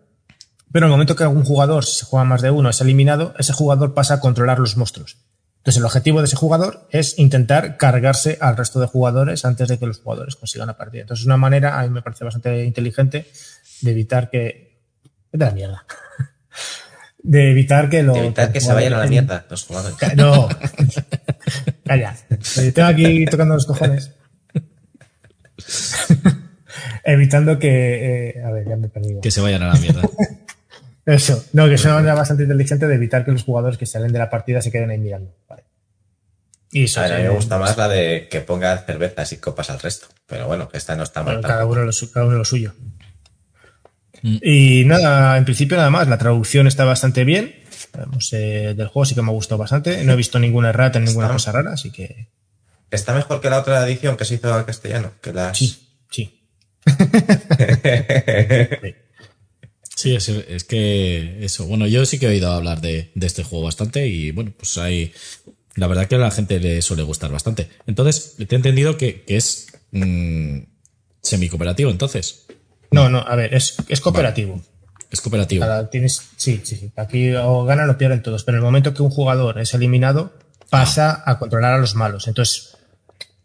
[0.70, 3.34] Pero en el momento que algún jugador, si se juega más de uno, es eliminado,
[3.38, 5.16] ese jugador pasa a controlar los monstruos.
[5.58, 9.78] Entonces el objetivo de ese jugador es intentar cargarse al resto de jugadores antes de
[9.78, 11.02] que los jugadores consigan la partida.
[11.02, 13.26] Entonces es una manera, a mí me parece bastante inteligente,
[13.80, 14.73] de evitar que...
[15.34, 15.84] Vete a la mierda.
[17.18, 18.12] De evitar que lo...
[18.14, 19.96] De evitar que se vayan a la mierda los jugadores.
[20.16, 20.48] No.
[21.84, 22.14] Calla.
[22.58, 24.12] Eh, Tengo aquí tocando los cojones.
[27.04, 28.28] Evitando que.
[28.38, 29.20] eh, a ver, ya me he perdido.
[29.20, 30.02] Que se vayan a la mierda.
[31.06, 31.44] Eso.
[31.52, 34.18] No, que es una manera bastante inteligente de evitar que los jugadores que salen de
[34.18, 35.34] la partida se queden ahí mirando.
[35.48, 35.64] Vale.
[36.70, 37.00] Y eso.
[37.00, 39.80] A ver, a mí me gusta más la de que ponga cervezas y copas al
[39.80, 40.06] resto.
[40.26, 41.34] Pero bueno, esta no está mal.
[41.36, 42.72] Bueno, cada, uno lo, su- cada uno lo suyo.
[44.24, 44.38] Mm.
[44.42, 46.08] Y nada, en principio nada más.
[46.08, 47.54] La traducción está bastante bien.
[47.92, 50.02] Vamos, eh, del juego sí que me ha gustado bastante.
[50.02, 52.28] No he visto ninguna errata, ninguna Está- cosa rara, así que
[52.90, 55.12] Está mejor que la otra edición que se hizo al castellano.
[55.20, 55.58] Que las...
[55.58, 55.76] sí,
[56.10, 56.40] sí.
[59.96, 61.66] Sí, es, es que eso.
[61.66, 64.76] Bueno, yo sí que he oído hablar de, de este juego bastante y bueno, pues
[64.76, 65.12] hay.
[65.76, 67.68] La verdad que a la gente le suele gustar bastante.
[67.86, 70.58] Entonces, te he entendido que, que es mm,
[71.22, 72.46] semi-cooperativo, entonces.
[72.90, 74.60] No, no, a ver, es, es cooperativo.
[75.10, 75.60] Es cooperativo.
[75.64, 76.92] Cada- tienes, sí, sí, sí.
[76.96, 80.32] Aquí o ganan o pierden todos, pero en el momento que un jugador es eliminado,
[80.70, 82.26] pasa a controlar a los malos.
[82.28, 82.76] Entonces,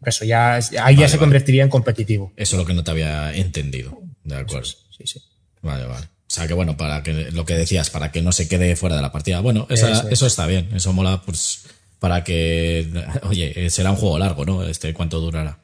[0.04, 1.18] eso ya, ahí ya se vale.
[1.18, 2.32] convertiría en competitivo.
[2.36, 3.98] Eso es lo que no te había entendido.
[4.24, 4.64] De acuerdo.
[4.66, 5.22] Sí, sí.
[5.62, 6.06] Vale, vale.
[6.06, 8.96] O sea que bueno, para que lo que decías, para que no se quede fuera
[8.96, 9.40] de la partida.
[9.40, 10.32] Bueno, esa- Eso eso, es.
[10.32, 10.70] está bien.
[10.74, 11.64] Eso mola, pues,
[11.98, 12.88] para que.
[13.28, 14.62] Oye, será un juego largo, ¿no?
[14.64, 15.58] Este, ¿cuánto durará?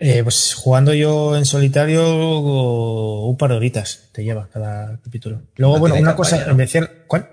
[0.00, 2.38] Eh, pues jugando yo en solitario,
[3.26, 5.42] un par de horitas te lleva cada capítulo.
[5.56, 6.52] Luego, No bueno, una cosa, campaña, ¿no?
[6.52, 7.28] en decir, ¿cuál?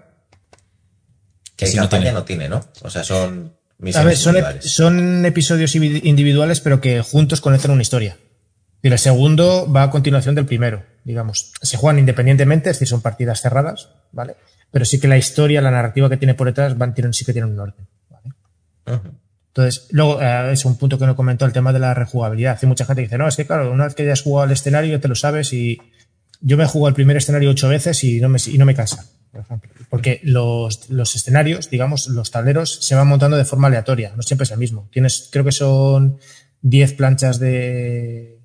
[1.56, 2.12] Que Sí, no tiene.
[2.12, 2.66] no tiene, ¿no?
[2.82, 3.54] O sea, son
[3.94, 4.72] A ver, son, ep- individuales.
[4.72, 8.18] son episodios indivi- individuales, pero que juntos conectan una historia.
[8.82, 11.52] Y el segundo va a continuación del primero, digamos.
[11.62, 14.36] Se juegan independientemente, es decir, son partidas cerradas, ¿vale?
[14.72, 17.34] Pero sí que la historia, la narrativa que tiene por detrás, van, tienen, sí que
[17.34, 17.88] tienen un orden.
[18.10, 18.34] ¿vale?
[19.56, 22.60] Entonces, luego, eh, es un punto que no comentó, el tema de la rejugabilidad.
[22.62, 24.52] Hay mucha gente que dice, no, es que claro, una vez que hayas jugado al
[24.52, 25.80] escenario, te lo sabes y
[26.42, 28.76] yo me he jugado el primer escenario ocho veces y no me, y no me
[28.76, 29.72] cansa, por ejemplo.
[29.90, 34.44] Porque los, los escenarios, digamos, los tableros se van montando de forma aleatoria, no siempre
[34.44, 34.90] es el mismo.
[34.92, 36.20] Tienes, creo que son
[36.62, 38.42] 10 planchas de...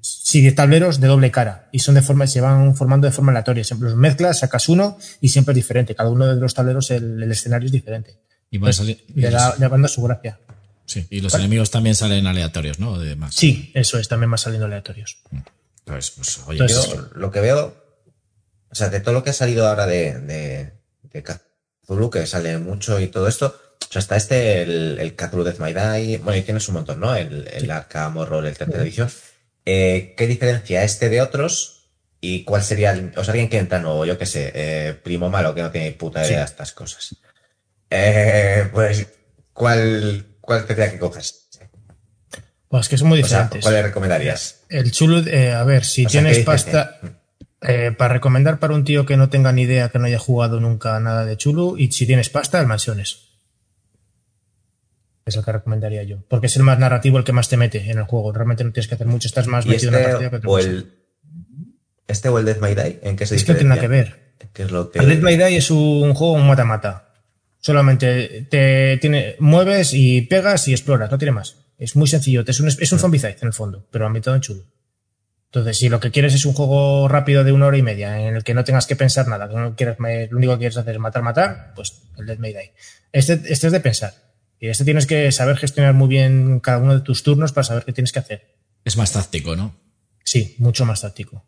[0.00, 3.32] Sí, 10 tableros de doble cara y son de forma, se van formando de forma
[3.32, 3.64] aleatoria.
[3.64, 5.96] Siempre los mezclas, sacas uno y siempre es diferente.
[5.96, 8.20] Cada uno de los tableros, el, el escenario es diferente.
[8.50, 10.38] Y, van a Pues, salir- y le, los, da, da su gracia.
[10.86, 12.94] sí, y los enemigos también salen aleatorios, ¿no?
[12.94, 13.34] Además.
[13.34, 15.18] Sí, eso es, también va saliendo aleatorios.
[15.84, 17.76] Pues, pues, oye, Entonces, Yo lo que veo,
[18.70, 20.72] o sea, de todo lo que ha salido ahora de, de,
[21.02, 25.44] de Cthulhu, que sale mucho y todo esto, o sea, está este, el, el Cthulhu
[25.44, 27.14] Death My Die, bueno, y tienes un montón, ¿no?
[27.14, 29.10] El, el Arkham Horror, el tercera edición.
[29.64, 31.74] Eh, ¿Qué diferencia este de otros?
[32.20, 35.30] ¿Y cuál sería, el, o sea, alguien que entra nuevo, yo qué sé, eh, primo
[35.30, 37.14] malo que no tiene puta idea de estas cosas?
[37.90, 39.06] Eh, pues,
[39.52, 41.22] ¿cuál, cuál tendría que coger?
[42.68, 43.62] Pues que son muy O sea, diferentes.
[43.62, 44.64] ¿cuál le recomendarías?
[44.68, 47.00] el chulo, eh, a ver, si O tienes ¿qué pasta,
[47.62, 50.60] eh, para recomendar para un tío que no tenga ni idea, que no haya jugado
[50.60, 53.28] nunca nada de chulo, y si tienes pasta, el Mansiones.
[55.24, 56.18] Es el que recomendaría yo.
[56.28, 58.32] Porque es el más narrativo, el que más te mete en el juego.
[58.32, 60.36] Realmente no tienes que hacer mucho, estás más ¿Y metido en la este partida que
[60.36, 60.94] otra o el,
[62.06, 63.00] este o el Death My Die?
[63.02, 64.34] ¿En qué se Es que no tiene nada que ver.
[64.52, 64.98] ¿Qué es lo que...
[65.00, 67.07] El Dead by Day es un juego un mata-mata.
[67.60, 71.56] Solamente te tiene, mueves y pegas y exploras, no tiene más.
[71.78, 72.44] Es muy sencillo.
[72.46, 74.62] Es un, es un zombicide en el fondo, pero ambientado en chulo.
[75.46, 78.36] Entonces, si lo que quieres es un juego rápido de una hora y media, en
[78.36, 79.96] el que no tengas que pensar nada, que no quieres,
[80.30, 82.72] lo único que quieres hacer es matar, matar, pues el Dead May Die.
[83.12, 84.12] Este, este es de pensar.
[84.60, 87.84] Y este tienes que saber gestionar muy bien cada uno de tus turnos para saber
[87.84, 88.56] qué tienes que hacer.
[88.84, 89.74] es más táctico, ¿no?
[90.24, 91.44] Sí, mucho más táctico.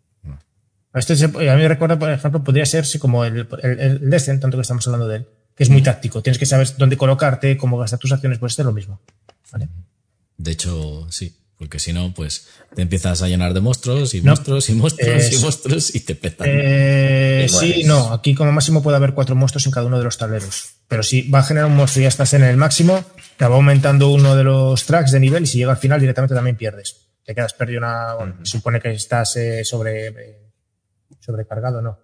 [0.95, 4.41] Este se- a mí me recuerda, por ejemplo, podría ser como el, el, el Descent,
[4.41, 6.23] tanto que estamos hablando de él, que es muy táctico.
[6.23, 9.01] Tienes que saber dónde colocarte, cómo gastar tus acciones, pues este es lo mismo.
[9.53, 9.69] ¿vale?
[10.37, 11.37] De hecho, sí.
[11.59, 14.31] Porque si no, pues te empiezas a llenar de monstruos y No.
[14.31, 16.47] monstruos y monstruos y monstruos y te petan.
[16.51, 20.17] Eh, sí, no, aquí como máximo puede haber cuatro monstruos en cada uno de los
[20.17, 20.71] tableros.
[20.89, 23.05] Pero si va a generar un monstruo y ya estás en el máximo,
[23.37, 26.35] te va aumentando uno de los tracks de nivel y si llega al final directamente
[26.35, 26.97] también pierdes.
[27.27, 28.15] Te quedas perdido una.
[28.15, 30.07] bueno, supone que estás eh, sobre.
[30.07, 30.39] eh,
[31.21, 31.99] sobrecargado, ¿no.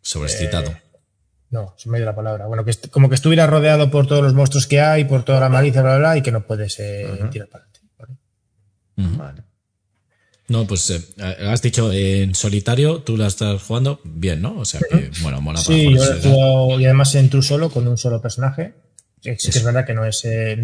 [0.00, 0.74] Sobreexcitado.
[1.50, 2.46] No, se me ha ido la palabra.
[2.46, 5.48] Bueno, que como que estuviera rodeado por todos los monstruos que hay, por toda la
[5.48, 7.80] malicia, bla, bla, bla, y que no puedes eh, tirar para adelante.
[8.96, 9.42] ¿vale?
[10.48, 11.00] No, pues eh,
[11.46, 14.58] has dicho en solitario, tú la estás jugando bien, ¿no?
[14.58, 16.22] O sea que, bueno, mola para Sí, yo soledad.
[16.30, 18.74] jugado, y además en tú solo, con un solo personaje.
[19.20, 20.24] Sí, sí que es verdad que no es.
[20.24, 20.60] eh,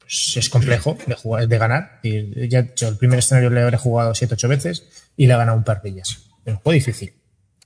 [0.00, 2.00] pues es complejo de, jugar, de ganar.
[2.02, 5.36] Y ya he hecho el primer escenario le habré jugado 7-8 veces y le he
[5.36, 6.18] ganado un par de ellas.
[6.44, 7.12] Es un juego difícil.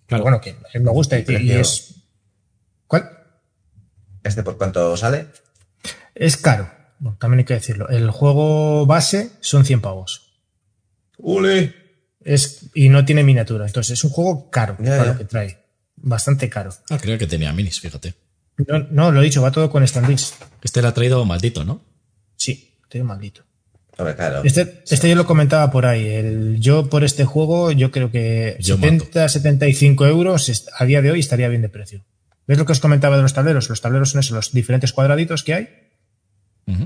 [0.06, 1.95] Pero bueno, que me gusta y, y es.
[4.26, 5.26] ¿Este por cuánto sale?
[6.14, 6.70] Es caro.
[6.98, 7.88] Bueno, también hay que decirlo.
[7.88, 10.40] El juego base son 100 pavos.
[11.18, 11.74] ¡Ule!
[12.24, 13.66] Es, y no tiene miniatura.
[13.66, 15.12] Entonces es un juego caro Ya, para ya.
[15.12, 15.58] lo que trae.
[15.96, 16.70] Bastante caro.
[16.90, 18.14] Ah, creo que tenía minis, fíjate.
[18.66, 20.34] No, no, lo he dicho, va todo con standees.
[20.62, 21.82] Este le ha traído maldito, ¿no?
[22.36, 23.42] Sí, tiene maldito.
[23.98, 24.42] Hombre, claro.
[24.44, 26.06] Este, este yo lo comentaba por ahí.
[26.06, 31.10] El, yo por este juego, yo creo que Yo 70, 75 euros a día de
[31.10, 32.04] hoy estaría bien de precio.
[32.46, 33.68] ¿Ves lo que os comentaba de los tableros?
[33.68, 35.68] Los tableros son esos, los diferentes cuadraditos que hay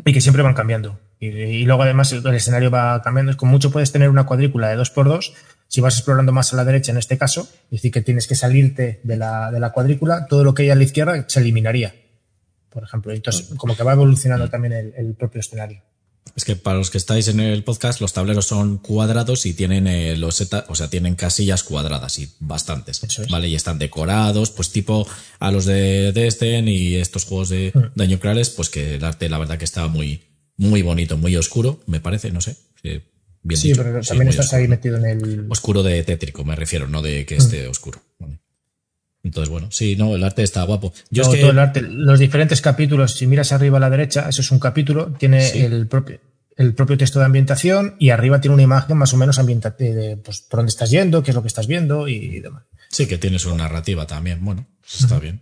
[0.05, 1.01] y que siempre van cambiando.
[1.19, 3.37] Y, y luego además el, el escenario va cambiando.
[3.37, 5.33] Con mucho puedes tener una cuadrícula de 2x2.
[5.69, 8.35] Si vas explorando más a la derecha en este caso, es decir, que tienes que
[8.35, 11.95] salirte de la, de la cuadrícula, todo lo que hay a la izquierda se eliminaría.
[12.71, 15.83] Por ejemplo, entonces como que va evolucionando también el, el propio escenario.
[16.37, 19.87] Es que para los que estáis en el podcast, los tableros son cuadrados y tienen
[19.89, 23.29] eh, loseta, o sea, tienen casillas cuadradas y bastantes, Eso es.
[23.31, 23.49] ¿vale?
[23.49, 25.07] Y están decorados, pues tipo
[25.41, 27.81] a los de Destin y estos juegos de Mm.
[27.97, 30.23] daño nucleares, pues que el arte, la verdad que estaba muy,
[30.57, 32.57] muy bonito, muy oscuro, me parece, no sé.
[32.85, 33.03] eh,
[33.43, 33.83] Bien Sí, dicho.
[33.83, 34.61] pero también estás oscuro.
[34.63, 35.47] ahí metido en el...
[35.49, 38.03] Oscuro de tétrico, me refiero, no de que esté oscuro.
[39.23, 40.93] Entonces, bueno, sí, no, el arte está guapo.
[41.11, 43.91] Yo todo, es que, todo el arte, los diferentes capítulos, si miras arriba a la
[43.91, 45.59] derecha, eso es un capítulo, tiene Sí.
[45.61, 46.21] el propio
[46.57, 50.19] el propio texto de ambientación y arriba tiene una imagen más o menos ambientada de
[50.19, 52.65] pues, por dónde estás yendo, qué es lo que estás viendo y demás.
[52.91, 54.45] Sí, que tiene su narrativa también.
[54.45, 55.41] Bueno, pues está bien.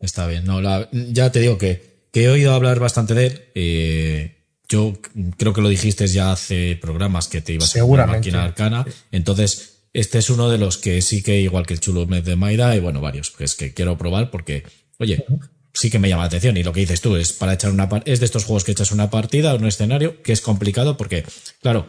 [0.00, 0.44] Está bien.
[0.46, 3.42] No, la- ya te digo que, que he oído hablar bastante de él.
[3.54, 4.30] eh,
[4.66, 4.94] yo
[5.36, 8.18] creo que lo dijiste ya hace programas que te ibas a Seguramente.
[8.30, 8.86] máquina arcana.
[9.12, 12.36] Entonces, este es uno de los que sí que, igual que el chulo Med de
[12.36, 14.64] Maida, y bueno, varios, pues que quiero probar porque,
[14.98, 15.24] oye,
[15.72, 16.56] sí que me llama la atención.
[16.56, 18.92] Y lo que dices tú es para echar una es de estos juegos que echas
[18.92, 21.24] una partida, un escenario, que es complicado porque,
[21.62, 21.86] claro,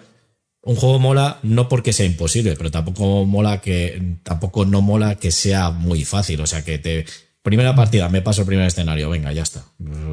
[0.61, 5.31] un juego mola no porque sea imposible, pero tampoco mola que tampoco no mola que
[5.31, 7.05] sea muy fácil, o sea que te
[7.43, 9.63] primera partida me paso el primer escenario, venga, ya está.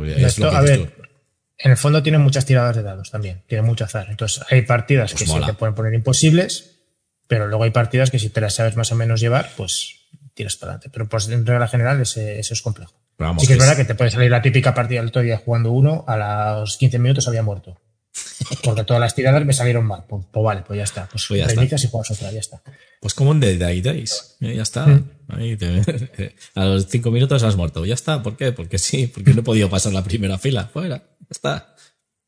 [0.07, 1.03] Es Esto, lo que a ver, tú.
[1.59, 4.07] en el fondo tiene muchas tiradas de dados también, tiene mucho azar.
[4.11, 5.47] Entonces hay partidas Pues que mola.
[5.47, 6.72] sí te pueden poner imposibles,
[7.37, 9.97] pero luego hay partidas que si te las sabes más o menos llevar, pues
[10.35, 10.91] tiras para adelante.
[10.93, 12.93] Pero pues en regla general ese- eso es complejo.
[13.19, 15.39] Vamos, sí que es verdad que te puede salir la típica partida del otro día
[15.45, 17.79] jugando uno, a los 15 minutos había muerto.
[18.63, 20.05] Porque todas las tiradas me salieron mal.
[20.07, 21.09] Pues, pues vale, pues ya está.
[21.11, 21.65] Pues, Pues ya está.
[21.65, 22.63] y juegas otra, ya está.
[23.01, 24.87] Pues como un Dead Day Days, eh, ya está.
[25.29, 28.23] Ahí te- a los cinco minutos has muerto, ya está.
[28.23, 28.53] ¿Por qué?
[28.53, 30.67] Porque sí, porque no he podido pasar la primera fila.
[30.71, 31.75] Fuera, ya está.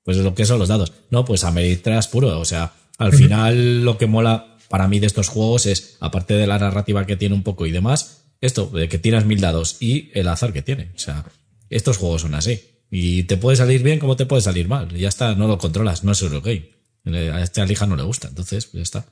[0.02, 0.92] Pues es lo que son los dados.
[1.11, 2.38] No, pues Ameritrash puro.
[2.38, 6.48] O sea, al final lo que mola para mí de estos juegos es, aparte de
[6.48, 10.10] la narrativa que tiene un poco y demás, esto, de que tiras mil dados y
[10.14, 10.90] el azar que tiene.
[10.96, 11.24] O sea,
[11.70, 12.82] estos juegos son así.
[12.90, 14.88] Y te puede salir bien como te puede salir mal.
[14.90, 16.70] Y ya está, no lo controlas, no es Eurogame.
[17.06, 19.04] A este alija no le gusta, entonces ya está.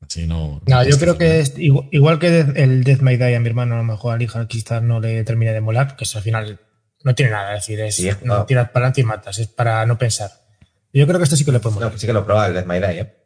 [0.00, 0.60] Así no.
[0.66, 3.76] No, yo creo que es igual, igual que el Death May Die a mi hermano,
[3.76, 6.58] a lo mejor al hija quizás no le termine de molar, porque eso al final
[7.04, 7.54] no tiene nada.
[7.54, 10.32] Es decir, es Sí, es no, tiras para adelante y matas, es para no pensar.
[10.92, 12.54] Yo creo que esto sí que le puede No, pues sí que lo probaba el
[12.54, 13.23] Death My Day, ¿eh?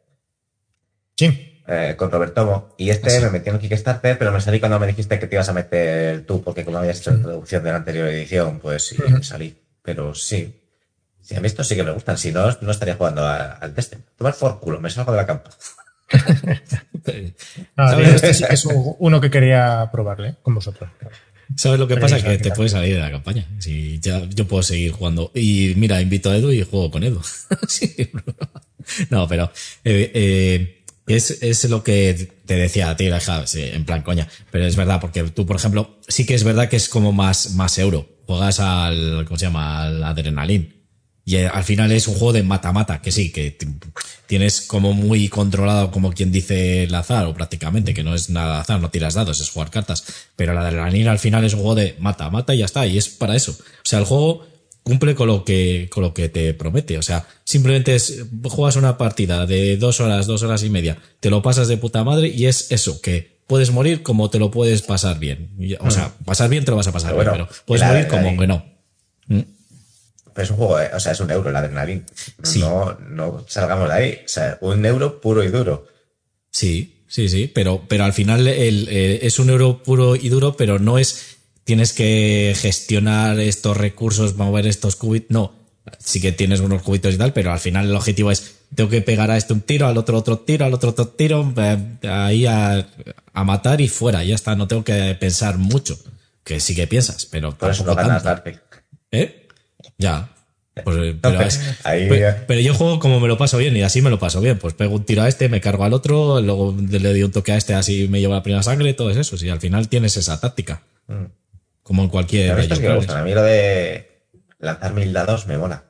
[1.18, 1.44] Sí.
[1.66, 2.74] Eh, con Robertomo.
[2.78, 3.20] Y este Ah, sí.
[3.24, 5.52] me metí en un Kickstarter, pero me salí cuando me dijiste que te ibas a
[5.52, 9.22] meter tú, porque como habías hecho la introducción de la anterior edición, pues sí, me
[9.22, 9.54] salí.
[9.82, 10.54] Pero sí.
[11.20, 13.74] Sí, a mí estos sí que me gustan, si no, no estaría jugando a- al
[13.74, 14.00] Destiny.
[14.16, 15.50] Tomar por culo, me salgo de la campa.
[17.76, 18.66] No, este sí que es
[18.98, 20.90] uno que quería probarle con vosotros.
[21.56, 22.22] ¿Sabes lo que Pero pasa?
[22.22, 23.46] Que te puedes salir de la campaña.
[23.58, 25.30] Si ya, yo puedo seguir jugando.
[25.34, 27.20] Y mira, invito a Edu y juego con Edu.
[27.68, 28.10] Sí.
[29.10, 29.50] no, pero
[29.84, 30.77] eh, eh,
[31.08, 34.28] es, es lo que te decía a ti, deja, sí, en plan coña.
[34.50, 37.52] Pero es verdad, porque tú, por ejemplo, sí que es verdad que es como más,
[37.54, 38.08] más euro.
[38.26, 39.84] Juegas al, ¿cómo se llama?
[39.84, 40.78] Al adrenalín.
[41.24, 43.56] Y eh, al final es un juego de mata-mata, que sí, que
[44.26, 48.60] tienes como muy controlado, como quien dice el azar, o prácticamente, que no es nada
[48.60, 50.04] azar, no tiras dados, es jugar cartas.
[50.36, 53.10] Pero la adrenalina al final es un juego de mata-mata y ya está, y es
[53.10, 53.52] para eso.
[53.52, 54.46] O sea, el juego
[54.88, 56.96] cumple con lo que, con lo que te promete.
[56.98, 61.28] O sea, simplemente es, juegas una partida de dos horas, dos horas y media, te
[61.30, 64.82] lo pasas de puta madre y es eso, que puedes morir como te lo puedes
[64.82, 65.50] pasar bien.
[65.80, 68.08] O sea, pasar bien te lo vas a pasar Pero bien, bueno, pero puedes morir
[68.08, 68.40] como adrenalina.
[68.40, 69.36] que no.
[69.36, 69.42] Mm.
[70.32, 72.06] Pero es un juego, eh, o sea, es un euro el adrenalín.
[72.42, 72.60] Sí.
[72.60, 74.20] No, no salgamos de ahí.
[74.24, 75.86] O sea, un euro puro y duro.
[76.50, 80.56] Sí, sí, sí, pero, pero al final el, eh, es un euro puro y duro,
[80.56, 81.37] pero no es,
[81.68, 85.52] tienes que gestionar estos recursos, mover estos cubitos, no,
[85.98, 89.02] sí que tienes unos cubitos y tal, pero al final el objetivo es, tengo que
[89.02, 91.76] pegar a este un tiro, al otro otro tiro, al otro otro tiro, eh,
[92.08, 92.88] ahí a,
[93.34, 95.98] a matar y fuera, ya está, no tengo que pensar mucho,
[96.42, 98.50] que sí que piensas, pero Por eso no ganas tanto.
[99.12, 99.46] ¿Eh?
[99.98, 100.30] Ya.
[100.84, 102.08] Pues, eh, pero, es- Ahí,
[102.46, 104.58] pero yo juego como me lo paso bien y así me lo paso bien.
[104.58, 107.52] Pues pego un tiro a este, me cargo al otro, luego le doy un toque
[107.52, 109.36] a este, así me llevo la primera sangre, todo es eso.
[109.44, 110.82] Y al final tienes esa táctica.
[111.08, 111.24] Mm.
[111.88, 112.52] Como en cualquier.
[112.52, 113.22] a mí esto es que me Age of gustan.
[113.22, 114.26] A mí lo de
[114.58, 115.84] lanzar mil dados me mola.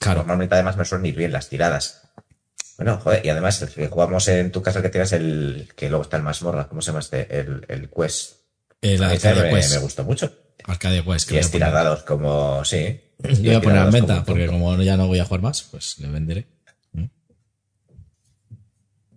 [0.00, 0.20] Claro.
[0.20, 2.00] Normalmente además me suelen ir bien las tiradas.
[2.78, 5.90] Bueno, joder, y además el que jugamos en tu casa el que tienes el que
[5.90, 7.38] luego está el mazmorra, ¿cómo se llama este?
[7.38, 8.36] El, el Quest.
[8.80, 9.74] El Arcadia me, Quest.
[9.74, 10.34] me gustó mucho.
[10.64, 13.02] Arcadia Quest, que Y es tirar dados como, sí.
[13.18, 15.62] Lo voy a poner en venta, como- porque como ya no voy a jugar más,
[15.62, 16.46] pues le venderé.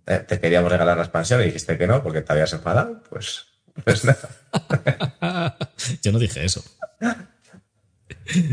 [0.06, 3.47] Eh, te queríamos regalar la expansión y dijiste que no porque te habías enfadado, pues.
[6.04, 6.64] Yo no dije eso.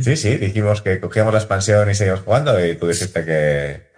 [0.03, 3.89] Sí, sí, dijimos que cogíamos la expansión y seguimos jugando y tú dijiste que,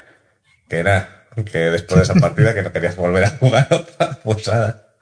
[0.68, 4.46] que nada, que después de esa partida que no querías volver a jugar otra, pues
[4.48, 4.94] nada.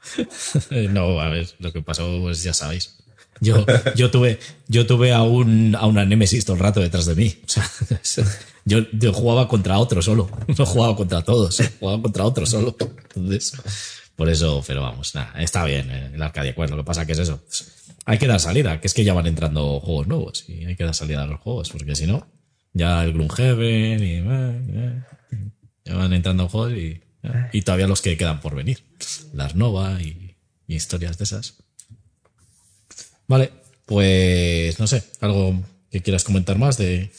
[0.71, 2.97] Eh, No, a ver, lo que pasó, pues ya sabéis.
[3.41, 3.67] Yo,
[3.97, 7.37] yo tuve, yo tuve a un, a una Nemesis todo el rato detrás de mí.
[7.45, 8.25] O sea,
[8.65, 10.31] yo, yo jugaba contra otro solo.
[10.57, 11.61] No jugaba contra todos.
[11.81, 12.77] Jugaba contra otro solo.
[13.15, 13.53] Entonces,
[14.17, 16.71] por eso, pero vamos, nada, está bien eh, el Arcadia Quest.
[16.71, 17.43] Lo que pasa que es eso.
[18.05, 20.85] hay que dar salida, que es que ya van entrando juegos nuevos y hay que
[20.85, 22.27] dar salida a los juegos, porque si no,
[22.73, 24.25] ya el Gloomhaven y, eh,
[24.69, 25.03] eh,
[25.85, 27.03] ya van entrando juegos y,
[27.53, 28.85] y todavía los que quedan por venir.
[29.33, 30.37] Las Nova y,
[30.67, 31.65] y historias de esas.
[33.27, 33.51] Vale,
[33.87, 37.11] pues no sé, algo que quieras comentar más de.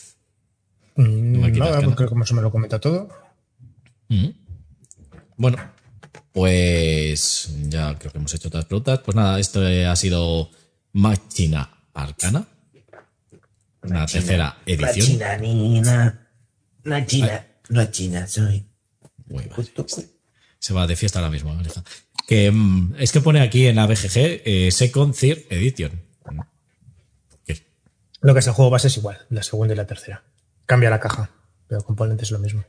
[0.95, 3.09] Mm, Máquina No, creo que menos lo comenta todo.
[4.09, 4.33] Ujú.
[5.37, 5.57] Bueno,
[6.35, 8.99] pues ya creo que hemos hecho las preguntas.
[8.99, 10.49] Pues nada, esto ha sido
[10.91, 12.45] Máquina Arcana.
[13.83, 15.07] La tercera edición.
[15.07, 16.27] china, nina.
[16.83, 17.47] Una china.
[17.69, 18.67] No china, soy.
[19.29, 19.89] Uy, vale.
[20.59, 21.81] Se va de fiesta ahora mismo, Aleja.
[22.27, 26.01] Que mm, es que pone aquí en la BGG eh, Second Third Edition.
[27.45, 27.65] ¿Qué?
[28.19, 30.25] Lo que es el juego base es igual, la segunda y la tercera.
[30.65, 31.29] Cambia la caja,
[31.69, 32.65] pero componentes es lo mismo.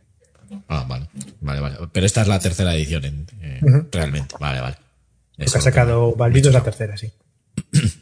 [0.69, 1.09] Ah, vale.
[1.41, 1.77] Vale, vale.
[1.93, 3.89] Pero esta es la tercera edición en- eh, Ujú.
[3.93, 4.35] realmente.
[4.41, 4.77] Vale, vale.
[5.39, 7.11] Eso que ha que sacado me- Maldito es la tercera, sí.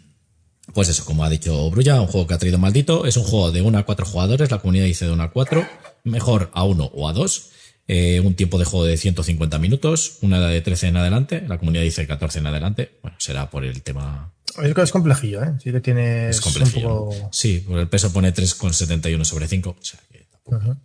[0.72, 3.05] Pues eso, como ha dicho Brulla, un juego que ha traído maldito.
[3.07, 4.51] Es un juego de 1 a 4 jugadores.
[4.51, 5.64] La comunidad dice de 1 a 4.
[6.05, 7.51] Mejor a 1 o a 2.
[7.86, 10.18] Eh, un tiempo de juego de 150 minutos.
[10.22, 11.45] Una edad de 13 en adelante.
[11.47, 12.99] La comunidad dice 14 en adelante.
[13.03, 14.32] Bueno, será por el tema.
[14.62, 15.53] Es, es complejillo, ¿eh?
[15.62, 16.88] Sí que tiene Es un complejillo.
[16.88, 17.28] poco...
[17.30, 19.70] Sí, por el peso pone 3,71 sobre 5.
[19.78, 20.76] O sea que Ujú.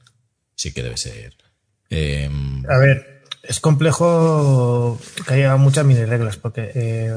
[0.55, 1.35] sí que debe ser.
[1.89, 2.29] Eh,
[2.67, 7.11] A ver, es complejo que haya muchas mini reglas, porque, eh,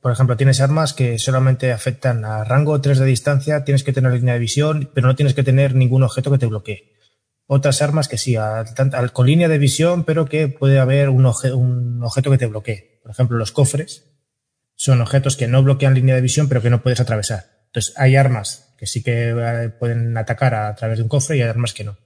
[0.00, 4.12] por ejemplo, tienes armas que solamente afectan a rango 3 de distancia, tienes que tener
[4.12, 6.92] línea de visión, pero no tienes que tener ningún objeto que te bloquee.
[7.46, 8.36] Otras armas que sí,
[9.12, 13.00] con línea de visión, pero que puede haber un, un objeto que te bloquee.
[13.02, 14.14] Por ejemplo, los cofres
[14.76, 17.46] son objetos que no bloquean línea de visión, pero que no puedes atravesar.
[17.66, 21.42] Entonces, hay armas que sí que eh, pueden atacar a través de un cofre y
[21.42, 21.98] hay armas que no.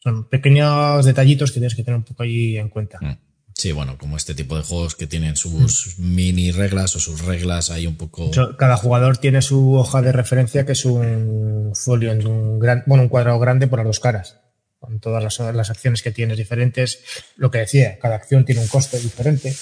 [0.00, 2.98] Son pequeños detallitos que tienes que tener un poco ahí en cuenta.
[3.00, 3.18] Mm.
[3.54, 7.72] Sí, bueno, como este tipo de juegos que tienen sus mini reglas o sus reglas
[7.72, 8.30] ahí un poco.
[8.56, 13.02] Cada jugador tiene su hoja de referencia, que es un folio, en un gran, bueno,
[13.02, 14.36] un cuadrado grande por las dos caras,
[14.78, 17.00] con todas las, las acciones que tienes diferentes.
[17.34, 19.52] Lo que decía, cada acción tiene un coste diferente.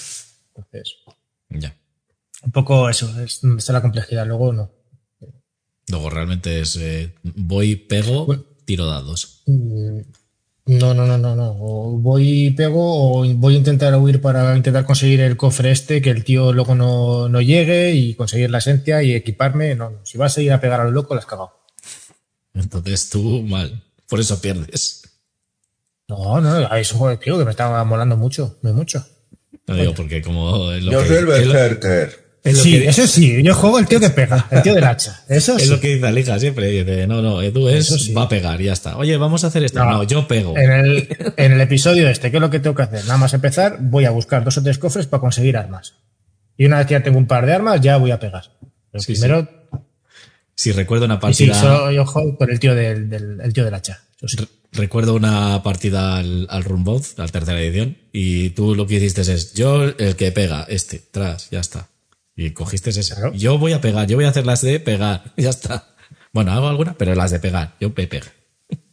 [0.55, 0.97] Entonces,
[1.49, 1.75] Ya.
[2.43, 4.27] un poco eso, es donde está la complejidad.
[4.27, 4.71] Luego no.
[5.87, 8.43] Luego realmente es eh, voy, pego, Bueno.
[8.65, 9.41] tiro dados.
[9.47, 10.01] Mm,
[10.67, 11.55] No, no, no, no, no.
[11.59, 16.01] O voy y pego o voy a intentar huir para intentar conseguir el cofre este,
[16.01, 19.75] que el tío luego no, no llegue y conseguir la esencia y equiparme.
[19.75, 20.05] No, no.
[20.05, 21.53] Si vas a ir a pegar al loco, la has cagado.
[22.53, 23.81] Entonces tú mal.
[24.09, 25.03] Por eso pierdes.
[26.09, 29.05] No, no, a eso tío, que me estaba molando mucho, muy mucho.
[29.67, 32.26] No digo porque como es lo Yo que, soy el Berserker.
[32.43, 35.23] Sí, que- eso sí, yo juego el tío que pega, el tío del hacha.
[35.27, 35.69] Eso es sí.
[35.69, 36.67] lo que dice Alija siempre.
[36.69, 38.13] Dice, no, no, Edu es, sí.
[38.13, 38.97] va a pegar ya está.
[38.97, 39.79] Oye, vamos a hacer esto.
[39.79, 40.03] No, No.
[40.03, 40.57] yo pego.
[40.57, 43.01] En el, en el episodio este, ¿qué es lo que tengo que hacer?
[43.05, 45.95] Nada más empezar, voy a buscar dos o tres cofres para conseguir armas.
[46.57, 48.43] Y una vez que ya tengo un par de armas, ya voy a pegar.
[48.91, 49.47] Pero Sí, primero,
[50.55, 51.53] Si recuerdo una sí, partida.
[51.59, 53.99] solo yo juego por el tío del, del, el tío del hacha.
[54.25, 54.37] Sí.
[54.71, 56.63] Recuerdo una partida al, al
[57.17, 61.49] la tercera edición, y tú lo que hiciste es, yo el que pega, este, tras,
[61.51, 61.87] ya está.
[62.37, 63.13] Y cogiste ese.
[63.15, 63.33] Claro.
[63.33, 65.89] Yo voy a pegar, yo voy a hacer las de pegar, ya está.
[66.31, 68.25] Bueno, hago alguna, pero las de pegar, yo pego.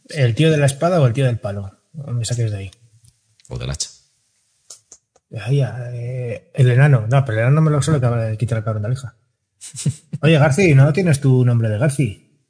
[0.09, 1.79] ¿El tío de la espada o el tío del palo?
[1.93, 2.71] No me saques de ahí.
[3.47, 3.89] O del hacha.
[5.41, 7.07] Ahí, eh, el enano.
[7.09, 9.15] No, pero el enano me lo suele acabar- quitar el cabrón de la hija.
[10.21, 12.41] Oye, Garci, ¿no tienes tu nombre de Garci?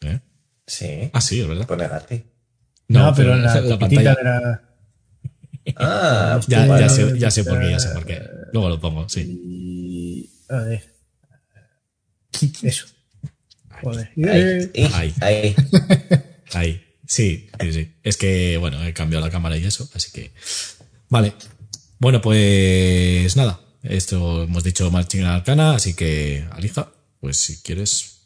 [0.00, 0.20] ¿Eh?
[0.66, 1.10] Sí.
[1.12, 1.66] Ah, sí, es verdad.
[1.66, 2.24] Pone Garci.
[2.88, 4.14] No, pero en la, la pantalla.
[4.14, 4.62] de la...
[5.76, 8.22] Ah, Ya, ya, sé, ya sé por qué, ya sé por qué.
[8.52, 9.77] Luego lo pongo, sí.
[10.48, 10.94] A ver.
[12.62, 12.86] Eso.
[13.82, 14.10] Joder.
[14.16, 14.40] ahí,
[14.74, 15.34] Eh, ahí, Ahí.
[15.44, 15.56] ahí.
[16.54, 16.84] Ahí.
[17.06, 17.94] Sí, sí, sí.
[18.02, 20.30] Es que, bueno, he cambiado la cámara y eso, así que.
[21.08, 21.34] Vale.
[21.98, 23.60] Bueno, pues nada.
[23.82, 26.90] Esto hemos dicho Machina Arcana, así que, Alija,
[27.20, 28.22] pues si quieres.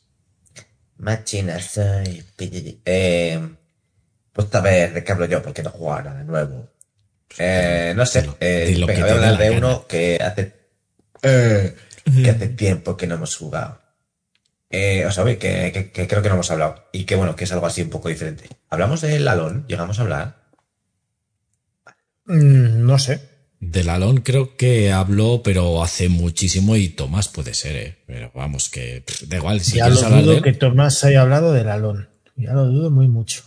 [0.98, 2.24] Machina soy.
[2.84, 3.40] Eh,
[4.32, 5.42] pues a ver, ¿de qué hablo yo?
[5.42, 6.70] Porque no nada de nuevo.
[7.38, 8.22] Eh, no sé.
[8.22, 9.58] Dilo, Eh, dilo venga, voy a hablar de gana.
[9.58, 10.52] uno que hace.
[11.22, 13.80] eh, que hace tiempo que no hemos jugado.
[14.70, 16.88] Eh, o sea, oye, que, que- que creo que no hemos hablado.
[16.92, 18.48] Y que bueno, que es algo así un poco diferente.
[18.70, 19.66] ¿Hablamos del Alon?
[19.68, 20.42] ¿Llegamos a hablar?
[22.26, 23.30] Mm, no sé.
[23.60, 27.98] Del Alon creo que habló, pero hace muchísimo y Tomás puede ser, ¿eh?
[28.06, 29.60] Pero vamos, que pff, da igual.
[29.60, 32.08] Si ya quieres lo hablar de dudo él, que Tomás haya hablado del Alon.
[32.36, 33.42] Ya lo dudo muy mucho.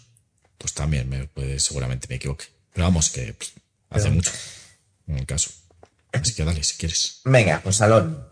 [0.58, 2.46] pues también me puede, seguramente me equivoque.
[2.74, 3.50] Pero vamos, que pff,
[3.90, 4.32] hace Pero- mucho.
[5.08, 5.52] En el caso.
[6.14, 7.20] Así que dale, si quieres.
[7.26, 8.26] Venga, pues Alon.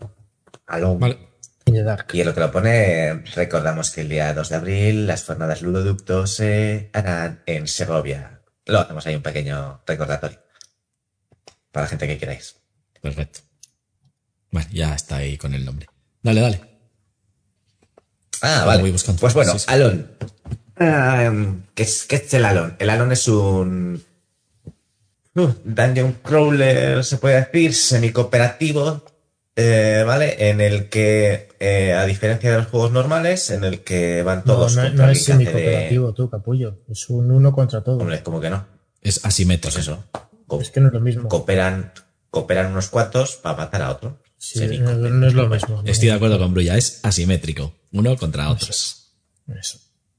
[0.66, 0.98] Alon.
[0.98, 1.18] Vale.
[1.66, 2.08] In the Dark.
[2.12, 5.62] Y en lo que lo pone, recordamos que el día 2 de abril las jornadas
[5.62, 8.42] Ludoducto se harán en Segovia.
[8.66, 10.38] Lo hacemos ahí un pequeño recordatorio.
[11.72, 12.56] Para la gente que queráis.
[13.00, 13.40] Perfecto.
[14.50, 15.86] Vale, ya está ahí con el nombre.
[16.22, 16.60] Dale, dale.
[18.42, 18.82] Ah, vale.
[18.82, 19.20] voy buscando.
[19.20, 19.66] Pues bueno, Sí, sí.
[19.68, 20.10] Alon.
[20.76, 21.32] Ah,
[21.74, 22.76] ¿qué, es, qué es el Alon?
[22.78, 24.04] El Alon es un
[25.34, 29.04] uh, dungeon crawler, se puede decir, semi-cooperativo,
[29.56, 30.50] eh, ¿vale?
[30.50, 34.54] En el que, eh, a diferencia de los juegos normales, en el que van No,
[34.54, 36.78] todos no, contra no es alcance de- semi-cooperativo, tú, capullo.
[36.90, 37.98] Es un uno contra todo.
[37.98, 38.66] Hombre, como que no.
[39.00, 39.74] Es asimétrico.
[39.74, 40.04] Pues eso.
[40.46, 41.28] Co- Es que no es lo mismo.
[41.28, 41.92] cooperan,
[42.30, 44.20] cooperan unos cuantos para matar a otro.
[44.38, 45.82] Sí, no, no es lo mismo.
[45.86, 47.74] Estoy de acuerdo con Brulla, es asimétrico.
[47.92, 49.12] Uno contra otros.
[49.58, 49.78] Eso.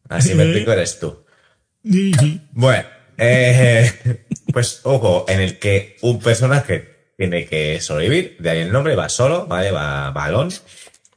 [0.10, 1.24] Asimétrico eres tú.
[2.54, 2.84] Bueno,
[3.18, 8.96] eh, pues ojo, en el que un personaje tiene que sobrevivir, de ahí el nombre,
[8.96, 9.72] va solo, ¿vale?
[9.72, 10.52] Va balón.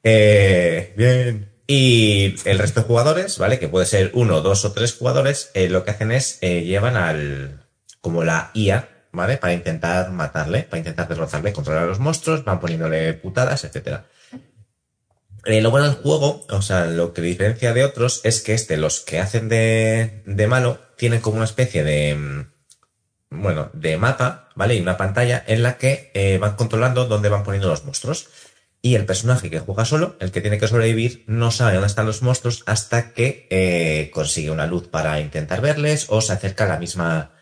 [0.02, 1.52] Eh, bien.
[1.66, 3.58] Y el resto de jugadores, ¿vale?
[3.58, 6.96] Que puede ser uno, dos o tres jugadores, eh, lo que hacen es eh, llevan
[6.96, 7.66] al.
[8.00, 9.36] como la IA, ¿vale?
[9.36, 14.06] Para intentar matarle, para intentar derrotarle, controlar a los monstruos, van poniéndole putadas, etcétera.
[15.44, 18.76] Eh, lo bueno del juego, o sea, lo que diferencia de otros es que este,
[18.76, 22.46] los que hacen de, de malo, tienen como una especie de, mm,
[23.30, 24.74] bueno, de mapa, ¿vale?
[24.74, 28.28] Y una pantalla en la que eh, van controlando dónde van poniendo los monstruos.
[28.80, 32.06] Y el personaje que juega solo, el que tiene que sobrevivir, no sabe dónde están
[32.06, 36.68] los monstruos hasta que eh, consigue una luz para intentar verles o se acerca a
[36.68, 37.32] la misma,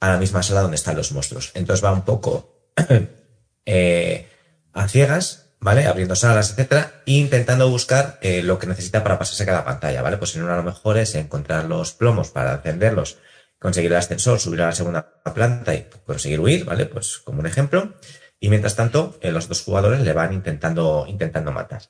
[0.00, 1.50] a la misma sala donde están los monstruos.
[1.54, 2.68] Entonces va un poco
[3.66, 4.28] eh,
[4.74, 5.86] a ciegas, ¿vale?
[5.86, 10.18] Abriendo salas, etcétera, e intentando buscar lo que necesita para pasarse cada pantalla, ¿vale?
[10.18, 13.16] Pues en una a lo mejor es encontrar los plomos para encenderlos,
[13.62, 16.86] conseguir el ascensor, subir a la segunda planta y conseguir huir, ¿vale?
[16.86, 17.94] Pues como un ejemplo.
[18.40, 21.82] Y mientras tanto, eh, los dos jugadores le van intentando, intentando matar.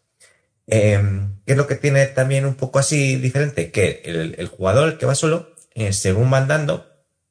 [0.66, 1.00] Eh,
[1.46, 3.70] ¿Qué es lo que tiene también un poco así diferente?
[3.72, 6.86] Que el, jugador que va solo, eh, según va andando,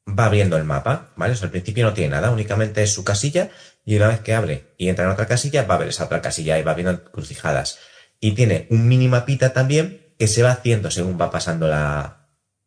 [0.08, 1.34] va viendo el mapa, ¿vale?
[1.34, 3.50] O sea, al principio no tiene nada, únicamente es su casilla
[3.84, 6.20] y una vez que abre y entra en otra casilla, va a ver esa otra
[6.20, 7.78] casilla y va viendo encrucijadas.
[8.18, 11.70] Y tiene un minimapita también que se va haciendo según va pasando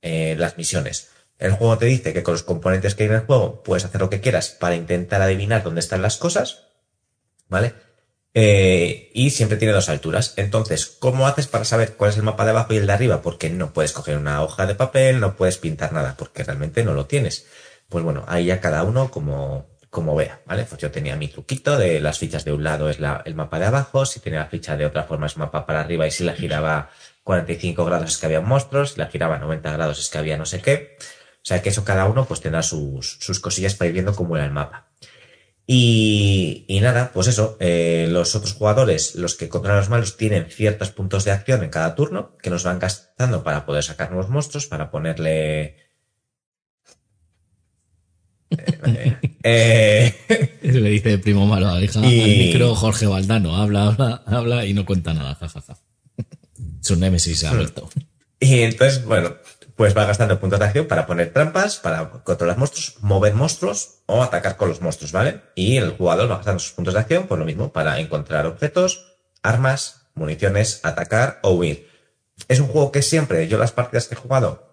[0.02, 1.10] eh, las misiones.
[1.38, 4.02] El juego te dice que con los componentes que hay en el juego puedes hacer
[4.02, 6.64] lo que quieras para intentar adivinar dónde están las cosas,
[7.50, 7.74] ¿vale?
[8.34, 10.34] Eh, y siempre tiene dos alturas.
[10.36, 13.22] Entonces, ¿cómo haces para saber cuál es el mapa de abajo y el de arriba?
[13.22, 16.94] Porque no puedes coger una hoja de papel, no puedes pintar nada, porque realmente no
[16.94, 17.46] lo tienes.
[17.88, 20.66] Pues bueno, ahí ya cada uno como, como vea, ¿vale?
[20.66, 23.66] Pues yo tenía mi truquito de las fichas de un lado es el mapa de
[23.66, 26.34] abajo, si tenía la ficha de otra forma es mapa para arriba y si la
[26.34, 26.90] giraba
[27.24, 30.46] 45 grados es que había monstruos, si la giraba 90 grados es que había no
[30.46, 30.98] sé qué.
[31.46, 34.36] O sea que eso cada uno pues tendrá sus, sus cosillas para ir viendo cómo
[34.36, 34.88] era el mapa.
[35.68, 40.18] Y, y nada, pues eso, eh, los otros jugadores, los que controlan a los malos,
[40.18, 44.10] tienen ciertos puntos de acción en cada turno que nos van gastando para poder sacar
[44.12, 45.76] nuevos monstruos, para ponerle...
[48.84, 53.56] Eh, eh, Eso le dice el primo malo a hija Y- al micro Jorge Valdano.
[53.56, 55.36] Habla, habla, habla y no cuenta nada.
[55.36, 55.78] Ja, ja, ja.
[56.82, 57.90] Su némesis se ha vuelto.
[58.40, 59.36] Y entonces, bueno,
[59.76, 64.24] pues va gastando puntos de acción para poner trampas, para controlar monstruos, mover monstruos o
[64.24, 65.42] atacar con los monstruos, ¿vale?
[65.56, 69.18] Y el jugador va gastando sus puntos de acción, por lo mismo, para encontrar objetos,
[69.44, 71.90] armas, municiones, atacar o huir.
[72.48, 74.66] Es un juego que siempre, yo las partidas que he jugado,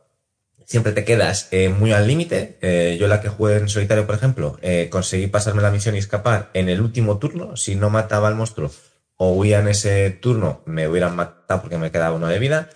[0.65, 2.59] siempre te quedas eh, muy al límite.
[2.63, 5.99] Eh, yo la que jugué en solitario, por ejemplo, eh, conseguí pasarme la misión y
[5.99, 7.57] escapar en el último turno.
[7.57, 8.71] Si no mataba al monstruo
[9.17, 12.71] o huía en ese turno, me hubieran matado porque me quedaba uno de vida.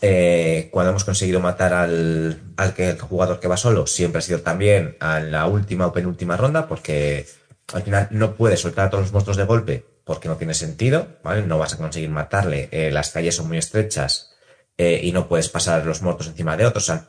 [0.00, 4.22] Eh, cuando hemos conseguido matar al, al que el jugador que va solo, siempre ha
[4.22, 7.26] sido también a la última o penúltima ronda, porque
[7.72, 11.08] al final no puedes soltar a todos los monstruos de golpe porque no tiene sentido,
[11.22, 11.42] ¿vale?
[11.42, 14.34] No vas a conseguir matarle, eh, las calles son muy estrechas
[14.76, 16.84] eh, y no puedes pasar los muertos encima de otros.
[16.84, 17.08] O sea,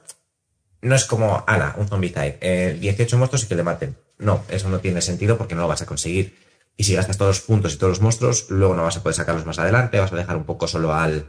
[0.81, 1.87] no es como Ana, un.
[2.01, 3.97] Eh, 18 monstruos y que le maten.
[4.17, 6.37] No, eso no tiene sentido porque no lo vas a conseguir.
[6.77, 9.15] Y si gastas todos los puntos y todos los monstruos, luego no vas a poder
[9.15, 11.27] sacarlos más adelante, vas a dejar un poco solo al,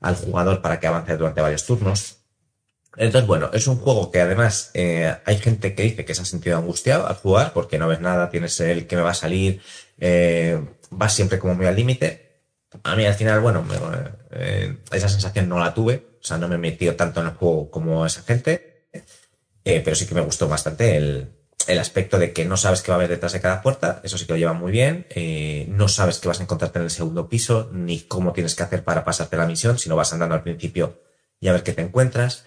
[0.00, 2.18] al jugador para que avance durante varios turnos.
[2.96, 6.24] Entonces, bueno, es un juego que además eh, hay gente que dice que se ha
[6.24, 9.60] sentido angustiado al jugar porque no ves nada, tienes el que me va a salir,
[9.98, 12.40] eh, vas siempre como muy al límite.
[12.84, 13.76] A mí al final, bueno, me-
[14.30, 17.32] eh, esa sensación no la tuve, o sea, no me he metido tanto en el
[17.34, 18.88] juego como esa gente,
[19.64, 21.35] eh, pero sí que me gustó bastante el,
[21.66, 24.18] el aspecto de que no sabes qué va a haber detrás de cada puerta, eso
[24.18, 26.90] sí que lo lleva muy bien, eh, no sabes qué vas a encontrarte en el
[26.90, 30.42] segundo piso, ni cómo tienes que hacer para pasarte la misión, sino vas andando al
[30.42, 31.00] principio
[31.40, 32.46] y a ver qué te encuentras.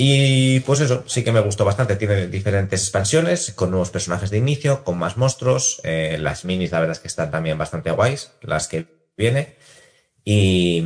[0.00, 1.96] Y pues eso, sí que me gustó bastante.
[1.96, 5.80] Tiene diferentes expansiones, con nuevos personajes de inicio, con más monstruos.
[5.82, 8.86] eh, las minis, la verdad es que están también bastante guays, las que
[9.16, 9.56] viene.
[10.24, 10.84] Y,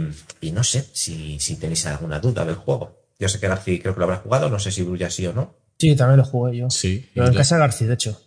[0.52, 3.02] no sé si, si tenéis alguna duda del juego.
[3.18, 5.32] Yo sé que Garci creo que lo habrá jugado, no sé si Brulla sí o
[5.32, 5.61] no.
[5.82, 6.70] Sí, también lo jugué yo.
[6.70, 7.08] Sí.
[7.12, 8.20] Pero en casa de García, de hecho.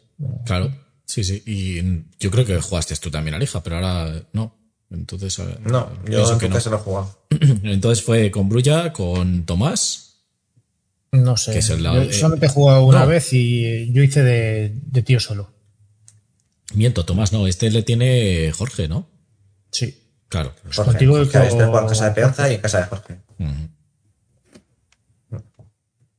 [0.46, 0.76] Claro.
[1.06, 1.42] Sí, sí.
[1.46, 1.82] Y
[2.20, 4.58] yo creo que jugaste tú también a Lija, pero ahora no.
[4.92, 6.56] Entonces, eh, No, yo en que tu no.
[6.56, 7.28] casa lo he jugado.
[7.64, 10.18] Entonces fue con Brulla, con Tomás.
[11.14, 11.54] No sé.
[11.54, 13.08] Que es el Yo lado de- solamente he jugado una No.
[13.08, 15.54] vez y yo hice de, de tío solo.
[16.74, 17.48] Miento, Tomás, no.
[17.48, 19.08] Este le tiene Jorge, ¿no?
[19.72, 19.98] Sí.
[20.28, 20.54] Claro.
[20.76, 23.20] Jorge, Jorge, este juega en casa de Peonza y en casa de Jorge.
[23.40, 23.70] Ujú.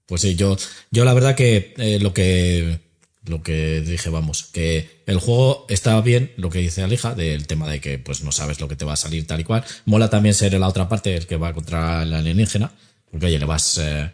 [0.07, 0.57] Pues sí, yo,
[0.91, 2.81] yo la verdad que eh, lo que
[3.27, 7.69] lo que dije, vamos, que el juego está bien, lo que dice Alija, del tema
[7.69, 9.65] de que pues no sabes lo que te va a salir tal y cual.
[9.85, 12.73] Mola también ser la otra parte, el que va contra el alienígena,
[13.11, 13.79] porque oye, le vas...
[13.79, 14.13] eh,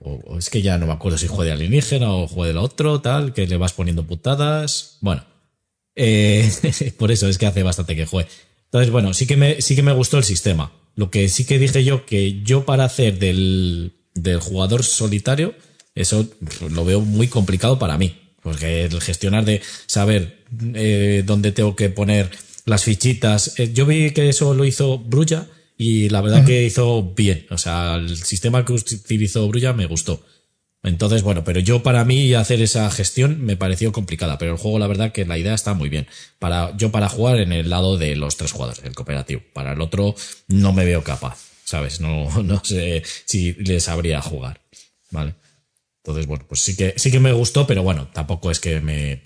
[0.00, 3.00] o, es que ya no me acuerdo si juega de alienígena o juega del otro,
[3.00, 4.98] tal, que le vas poniendo putadas.
[5.00, 5.24] Bueno,
[5.94, 6.50] eh,
[6.98, 8.28] por eso es que hace bastante que juegue.
[8.66, 10.72] Entonces, bueno, sí que me, sí que me gustó el sistema.
[10.94, 15.54] Lo que sí que dije yo, que yo para hacer del, del jugador solitario,
[15.94, 16.26] eso
[16.70, 18.16] lo veo muy complicado para mí.
[18.42, 20.44] Porque el gestionar de saber
[20.74, 22.30] eh, dónde tengo que poner
[22.66, 23.58] las fichitas.
[23.58, 25.46] eh, yo vi que eso lo hizo Brulla
[25.76, 27.46] y la verdad que hizo bien.
[27.50, 30.22] O sea, el sistema que utilizó Brulla me gustó.
[30.82, 34.78] Entonces, bueno, pero yo para mí hacer esa gestión me pareció complicada, pero el juego
[34.78, 36.06] la verdad que la idea está muy bien.
[36.38, 39.40] Para, yo para jugar en el lado de los tres jugadores, el cooperativo.
[39.54, 40.14] Para el otro
[40.48, 42.00] no me veo capaz, ¿sabes?
[42.00, 44.60] No, no sé si les sabría jugar,
[45.10, 45.34] ¿vale?
[46.02, 49.22] Entonces, bueno, pues sí que, sí que me gustó, pero bueno, tampoco es que me...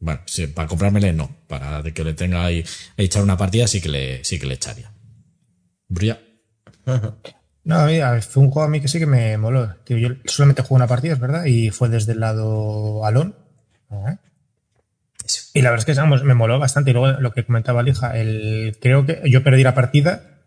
[0.00, 2.64] Bueno, sí, para comprármele no, para de que le tenga ahí
[2.96, 4.92] a echar una partida sí que le, sí que le echaría.
[5.88, 6.20] Brulla.
[7.64, 9.74] No, a mí, a ver, fue un juego a mí que sí que me moló.
[9.84, 13.36] Tío, yo solamente jugué una partida, es verdad, y fue desde el lado Alon.
[15.52, 16.92] Y la verdad es que vamos, me moló bastante.
[16.92, 20.37] Y luego lo que comentaba Lija, el, creo que yo perdí la partida,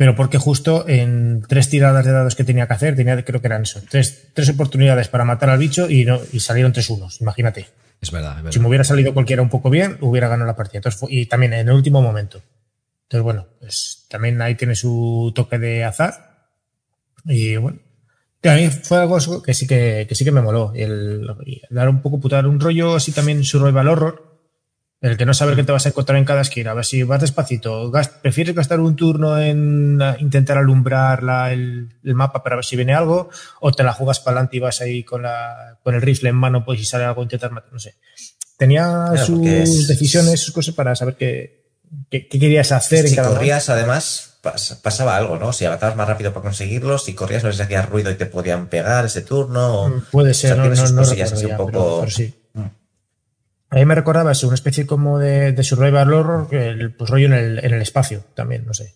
[0.00, 3.48] pero porque justo en tres tiradas de dados que tenía que hacer, tenía, creo que
[3.48, 7.20] eran eso, tres, tres oportunidades para matar al bicho y, no, y salieron tres unos,
[7.20, 7.68] imagínate.
[8.00, 8.52] Es verdad, es verdad.
[8.52, 10.78] Si me hubiera salido cualquiera un poco bien, hubiera ganado la partida.
[10.78, 12.40] Entonces, y también en el último momento.
[13.02, 16.48] Entonces, bueno, pues también ahí tiene su toque de azar.
[17.26, 17.80] Y bueno,
[18.44, 20.72] a mí fue algo que sí que, que sí que me moló.
[20.74, 21.26] El,
[21.68, 24.29] dar un poco putar un rollo así también survival horror.
[25.02, 26.72] El que no saber qué te vas a encontrar en cada esquina.
[26.72, 27.90] A ver si vas despacito.
[27.90, 32.64] gas- ¿Prefieres gastar un turno en ah, intentar alumbrar la- el, el mapa para ver
[32.66, 33.30] si viene algo?
[33.60, 36.36] ¿O te la jugas para adelante y vas ahí con, la, con el rifle en
[36.36, 37.72] mano, pues si sale algo intentar matar?
[37.72, 37.94] No sé.
[38.58, 38.82] Tenía
[39.12, 41.64] Claro, sus es- decisiones, sus cosas para saber qué,
[42.10, 43.40] qué, qué querías hacer en si cada momento.
[43.40, 45.54] corrías, además, pas- pasaba algo, ¿no?
[45.54, 48.66] Si avanzabas más rápido para conseguirlos, si corrías no les hacías ruido y te podían
[48.66, 49.84] pegar ese turno.
[49.84, 52.34] o- Puede ser, o sea, no, no, no así ya, un pero- poco- pero sí.
[53.70, 57.26] A mí me recordaba eso, una especie como de, de survival horror, el, pues rollo
[57.26, 58.94] en el, en el espacio también, no sé.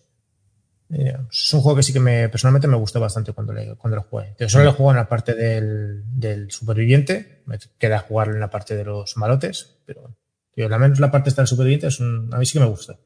[0.91, 3.95] Eh, Es un juego que sí que me personalmente me gustó bastante cuando, le, cuando
[3.95, 4.35] lo jugué.
[4.39, 8.49] Yo solo lo juego en la parte del, del superviviente, me queda jugar en la
[8.49, 10.15] parte de los malotes, pero
[10.53, 12.65] tío, al menos la parte esta del superviviente es un- a mí sí que me
[12.69, 12.97] gusta.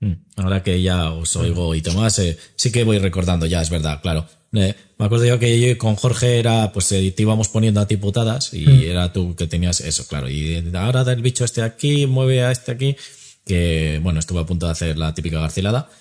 [0.00, 3.70] Mm, Ahora que ya os oigo y Tomás, eh, sí que voy recordando ya, es
[3.70, 4.26] verdad, claro.
[4.54, 7.86] Eh, me acuerdo yo que yo con Jorge era, pues eh, te íbamos poniendo a
[7.88, 10.28] ti putadas y era tú que tenías eso, claro.
[10.30, 12.96] Y ahora da el bicho este aquí, mueve a este aquí,
[13.44, 15.88] que bueno, estuve a punto de hacer la típica garcilada.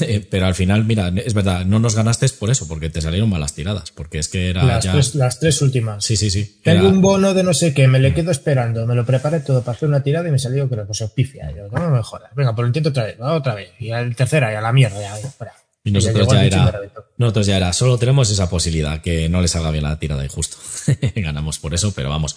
[0.00, 3.30] Eh, Pero al final, mira, es verdad, no nos ganaste por eso, porque te salieron
[3.30, 4.90] malas tiradas, porque es que era Las, ya...
[4.90, 6.04] tres, las tres últimas.
[6.04, 6.58] Sí, sí, sí.
[6.64, 9.38] Tengo Era- un bono de no sé qué, me le quedo esperando, me lo preparé
[9.38, 11.52] todo para hacer una tirada y me salió, creo, pues pifia.
[11.56, 12.34] Yo, no me jodas.
[12.34, 13.70] Venga, pues lo intento otra vez, va otra vez.
[13.78, 15.52] Y al tercera, y a la mierda, ya, ya, fuera.
[15.86, 16.80] Y nosotros ya era,
[17.16, 20.28] nosotros ya era, solo tenemos esa posibilidad, que no le salga bien la tirada y
[20.28, 20.56] justo.
[21.14, 22.36] Ganamos por eso, pero vamos.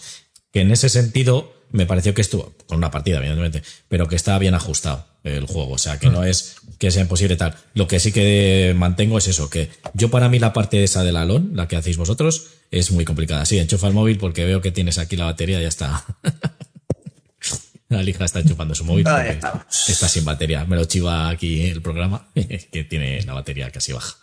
[0.53, 4.37] que en ese sentido me pareció que estuvo, con una partida, evidentemente, pero que estaba
[4.37, 5.73] bien ajustado el juego.
[5.73, 7.55] O sea, que no es que sea imposible tal.
[7.73, 11.15] Lo que sí que mantengo es eso, que yo para mí la parte esa del
[11.17, 13.45] alón, la que hacéis vosotros, es muy complicada.
[13.45, 16.05] Sí, enchufa el móvil porque veo que tienes aquí la batería y ya está.
[17.89, 19.07] La lija está enchufando su móvil.
[19.07, 19.89] Ahí porque estamos.
[19.89, 20.63] Está sin batería.
[20.65, 22.27] Me lo chiva aquí el programa,
[22.71, 24.15] que tiene la batería casi baja.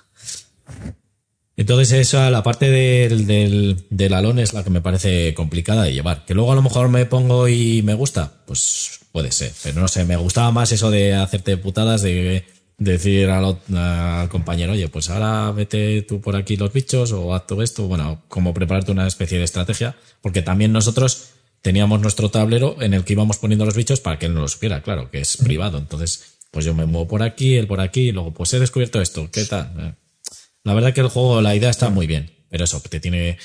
[1.56, 5.94] Entonces esa, la parte del, del, del alón es la que me parece complicada de
[5.94, 6.24] llevar.
[6.24, 9.52] Que luego a lo mejor me pongo y me gusta, pues puede ser.
[9.62, 12.44] Pero no sé, me gustaba más eso de hacerte putadas, de
[12.78, 17.46] decir al, al compañero, oye, pues ahora vete tú por aquí los bichos o haz
[17.46, 17.88] todo esto.
[17.88, 19.96] Bueno, como prepararte una especie de estrategia.
[20.20, 21.30] Porque también nosotros
[21.66, 24.46] teníamos nuestro tablero en el que íbamos poniendo los bichos para que él no lo
[24.46, 25.78] supiera, claro, que es privado.
[25.78, 29.00] Entonces, pues yo me muevo por aquí, él por aquí, y luego pues he descubierto
[29.00, 29.74] esto, ¿qué tal?
[29.76, 29.94] Eh,
[30.62, 33.36] La verdad que el juego, la idea está muy bien, pero eso, te tiene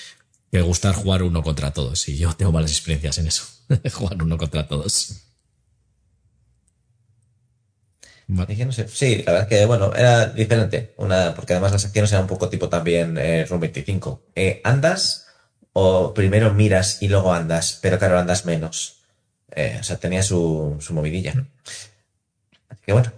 [0.52, 2.08] que gustar jugar uno contra todos.
[2.10, 3.44] Y yo tengo malas experiencias en eso,
[3.92, 5.24] jugar uno contra todos.
[8.28, 8.54] Vale.
[8.54, 8.88] Es que no sé.
[8.88, 10.94] Sí, la verdad que, bueno, era diferente.
[10.98, 14.28] Una, porque además las acciones eran un poco tipo también eh, Room 25.
[14.36, 15.26] Eh, ¿Andas
[15.74, 17.80] o primero miras y luego andas?
[17.82, 18.98] Pero claro, andas menos.
[19.56, 21.34] Eh, o sea, tenía su, su movidilla.
[22.70, 23.12] Así que bueno.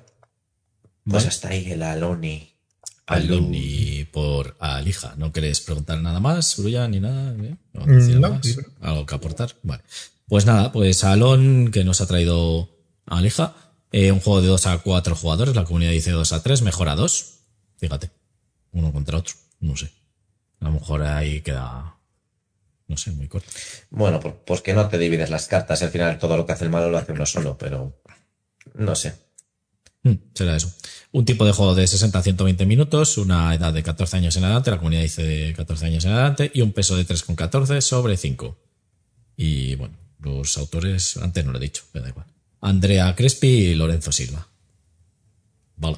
[1.03, 1.27] Pues Vale.
[1.27, 2.49] hasta ahí el Aloni.
[3.05, 5.13] Alumni por Alija.
[5.17, 7.33] ¿No quieres preguntar nada más, Bruya, ni nada?
[7.43, 7.55] ¿Eh?
[7.73, 8.39] ¿No Mm, decir no, más?
[8.45, 8.55] sí.
[8.81, 9.53] ¿Algo que aportar?
[9.63, 9.83] Vale.
[10.27, 12.69] Pues nada, pues Alon, que nos ha traído
[13.05, 13.55] Alija.
[13.91, 15.53] Eh, un juego de 2 a 4 jugadores.
[15.55, 17.33] La comunidad dice 2 a 3, mejor a 2.
[17.77, 18.09] Fíjate.
[18.71, 19.35] Uno contra otro.
[19.59, 19.91] No sé.
[20.61, 21.97] A lo mejor ahí queda.
[22.93, 23.49] No sé, muy corto.
[23.89, 25.81] Bueno, pues que no te divides las cartas.
[25.81, 27.99] Al final todo lo que hace el malo lo hace uno solo, pero
[28.75, 29.15] no sé.
[30.03, 30.71] Mm, será eso.
[31.11, 34.43] Un tipo de juego de 60 a 120 minutos, una edad de 14 años en
[34.43, 38.15] adelante, la comunidad dice de 14 años en adelante, y un peso de 3,14 sobre
[38.15, 38.59] 5.
[39.37, 42.27] Y bueno, los autores, antes no lo he dicho, pero da igual.
[42.61, 44.47] Andrea Crespi y Lorenzo Silva.
[45.77, 45.97] Vale.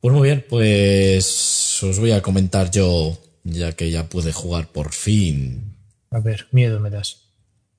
[0.00, 4.92] Pues muy bien, pues os voy a comentar yo, ya que ya pude jugar por
[4.92, 5.76] fin
[6.10, 7.22] A ver, miedo me das.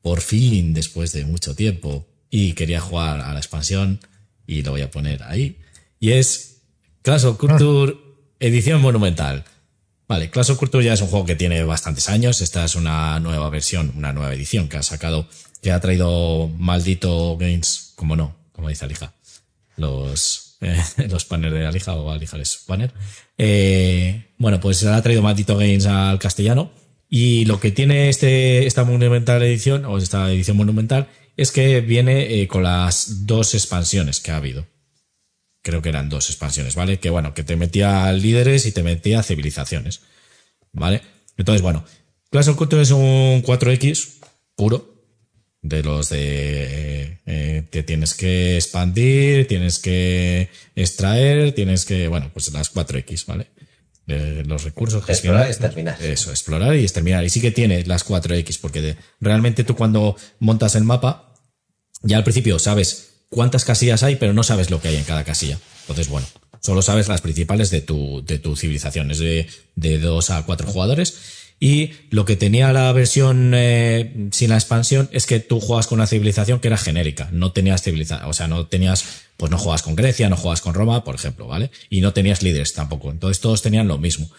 [0.02, 4.00] por fin, después de mucho tiempo, y quería jugar a la expansión,
[4.46, 5.60] y lo voy a poner ahí.
[6.00, 6.62] Y es
[7.02, 7.96] Clash of Culture
[8.40, 9.44] edición monumental.
[10.08, 12.40] Vale, Clash of Culture ya es un juego que tiene bastantes años.
[12.42, 15.28] Esta es una nueva versión, una nueva edición que ha sacado,
[15.62, 19.14] que ha traído Maldito Games, como no, como dice Alija.
[19.76, 22.94] Los, eh, los banners de Alija o Alija es banner.
[23.38, 26.72] Eh, bueno, pues la ha traído Maldito Games al castellano.
[27.10, 31.08] Y lo que tiene este, esta monumental edición, o esta edición monumental,
[31.38, 34.68] es que viene eh, con las dos expansiones que ha habido.
[35.62, 37.00] Creo que eran dos expansiones, ¿vale?
[37.00, 40.02] Que bueno, que te metía líderes y te metía civilizaciones,
[40.72, 41.02] ¿vale?
[41.38, 41.86] Entonces, bueno,
[42.30, 44.20] Clash of Culture es un 4X
[44.56, 44.98] puro,
[45.62, 52.52] de los de eh, que tienes que expandir, tienes que extraer, tienes que, bueno, pues
[52.54, 53.48] las 4X, ¿vale?
[54.08, 55.48] De los recursos, Explorar gestionar.
[55.48, 56.02] y exterminar.
[56.02, 57.24] Eso, explorar y exterminar.
[57.26, 61.34] Y sí que tiene las 4X, porque de- realmente tú cuando montas el mapa,
[62.04, 65.26] ya al principio sabes cuántas casillas hay, pero no sabes lo que hay en cada
[65.26, 65.60] casilla.
[65.82, 66.26] Entonces, bueno,
[66.62, 69.12] solo sabes las principales de tu, de tu civilización.
[69.12, 71.16] Es de, de dos a cuatro jugadores.
[71.60, 75.98] Y lo que tenía la versión eh, sin la expansión es que tú juegas con
[75.98, 77.30] una civilización que era genérica.
[77.32, 80.76] No tenías civilización, o sea, no tenías, pues no juegas con Grecia, no juegas con
[80.76, 81.72] Roma, por ejemplo, ¿vale?
[81.90, 83.10] Y no tenías líderes tampoco.
[83.10, 84.30] Entonces todos tenían lo mismo.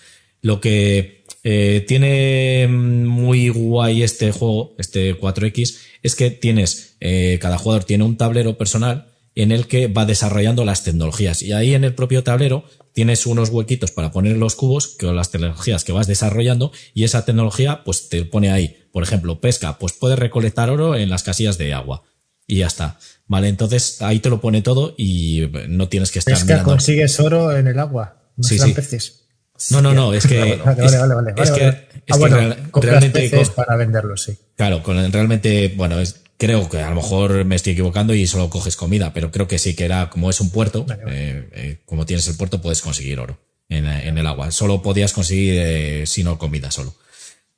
[0.42, 7.58] Lo que eh, tiene muy guay este juego, este 4X, es que tienes, eh, cada
[7.58, 9.07] jugador tiene un tablero personal
[9.42, 11.42] en el que va desarrollando las tecnologías.
[11.42, 15.30] Y ahí en el propio tablero tienes unos huequitos para poner los cubos con las
[15.30, 18.76] tecnologías que vas desarrollando y esa tecnología pues te pone ahí.
[18.92, 22.02] Por ejemplo, pesca, pues puedes recolectar oro en las casillas de agua.
[22.48, 22.98] Y ya está.
[23.26, 26.70] Vale, entonces ahí te lo pone todo y no tienes que estar Es que mirando.
[26.70, 28.16] consigues oro en el agua.
[28.36, 29.26] No Sí, peces.
[29.70, 30.38] No, no, no, es que.
[30.64, 31.42] Vale, es- vale, vale, vale.
[31.42, 33.20] es que- es Ah, que bueno, real- compras realmente.
[33.28, 34.32] peces para venderlos, sí.
[34.56, 38.48] Claro, con, realmente, bueno, es, creo que a lo mejor me estoy equivocando y solo
[38.48, 41.16] coges comida, pero creo que sí que era, como es un puerto, Vale, vale.
[41.30, 43.38] eh, eh, como tienes el puerto, puedes conseguir oro
[43.68, 44.50] en, en el agua.
[44.50, 46.94] Solo podías conseguir, eh, si no comida solo.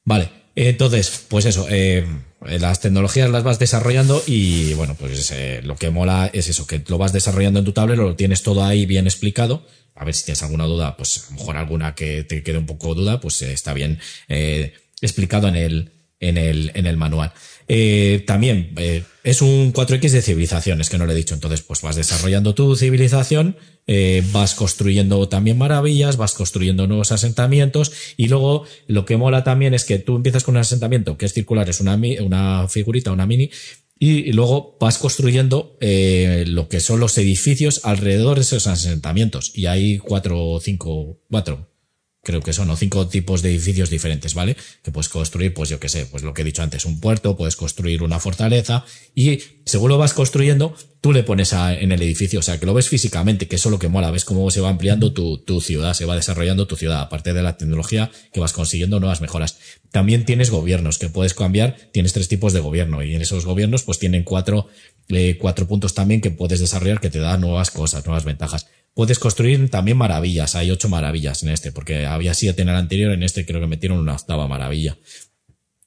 [0.05, 2.07] Vale, entonces, pues eso, eh,
[2.41, 5.33] las tecnologías las vas desarrollando y bueno, pues
[5.63, 8.65] lo que mola es eso, que lo vas desarrollando en tu tablero, lo tienes todo
[8.65, 9.67] ahí bien explicado.
[9.95, 12.65] A ver si tienes alguna duda, pues a lo mejor alguna que te quede un
[12.65, 13.99] poco duda, pues está bien
[15.03, 17.33] explicado en el, en el, en el manual.
[17.67, 21.35] Eh, también eh, es un 4X de civilizaciones, que no lo he dicho.
[21.35, 23.57] Entonces, pues vas desarrollando tu civilización,
[23.87, 29.75] eh, vas construyendo también maravillas, vas construyendo nuevos asentamientos y luego lo que mola también
[29.75, 33.27] es que tú empiezas con un asentamiento que es circular, es una, una figurita, una
[33.27, 33.51] mini,
[34.03, 39.53] y luego vas construyendo eh, lo que son los edificios alrededor de esos asentamientos.
[39.55, 41.70] Y hay cuatro o cinco, cuatro,
[42.23, 44.57] creo que son, o cinco tipos de edificios diferentes, ¿vale?
[44.83, 47.37] Que puedes construir, pues yo qué sé, pues lo que he dicho antes, un puerto,
[47.37, 48.85] puedes construir una fortaleza
[49.15, 52.75] y según lo vas construyendo, tú le pones en el edificio, o sea, que lo
[52.75, 55.61] ves físicamente, que eso es lo que mola, ves cómo se va ampliando tu, tu
[55.61, 59.59] ciudad, se va desarrollando tu ciudad, aparte de la tecnología que vas consiguiendo nuevas mejoras.
[59.91, 63.83] También tienes gobiernos que puedes cambiar, tienes tres tipos de gobierno y en esos gobiernos
[63.83, 64.69] pues tienen cuatro,
[65.09, 68.67] eh, cuatro puntos también que puedes desarrollar que te dan nuevas cosas, nuevas ventajas.
[68.95, 70.55] Puedes construir también maravillas.
[70.55, 73.13] Hay ocho maravillas en este, porque había siete en el anterior.
[73.13, 74.97] En este creo que metieron una octava maravilla.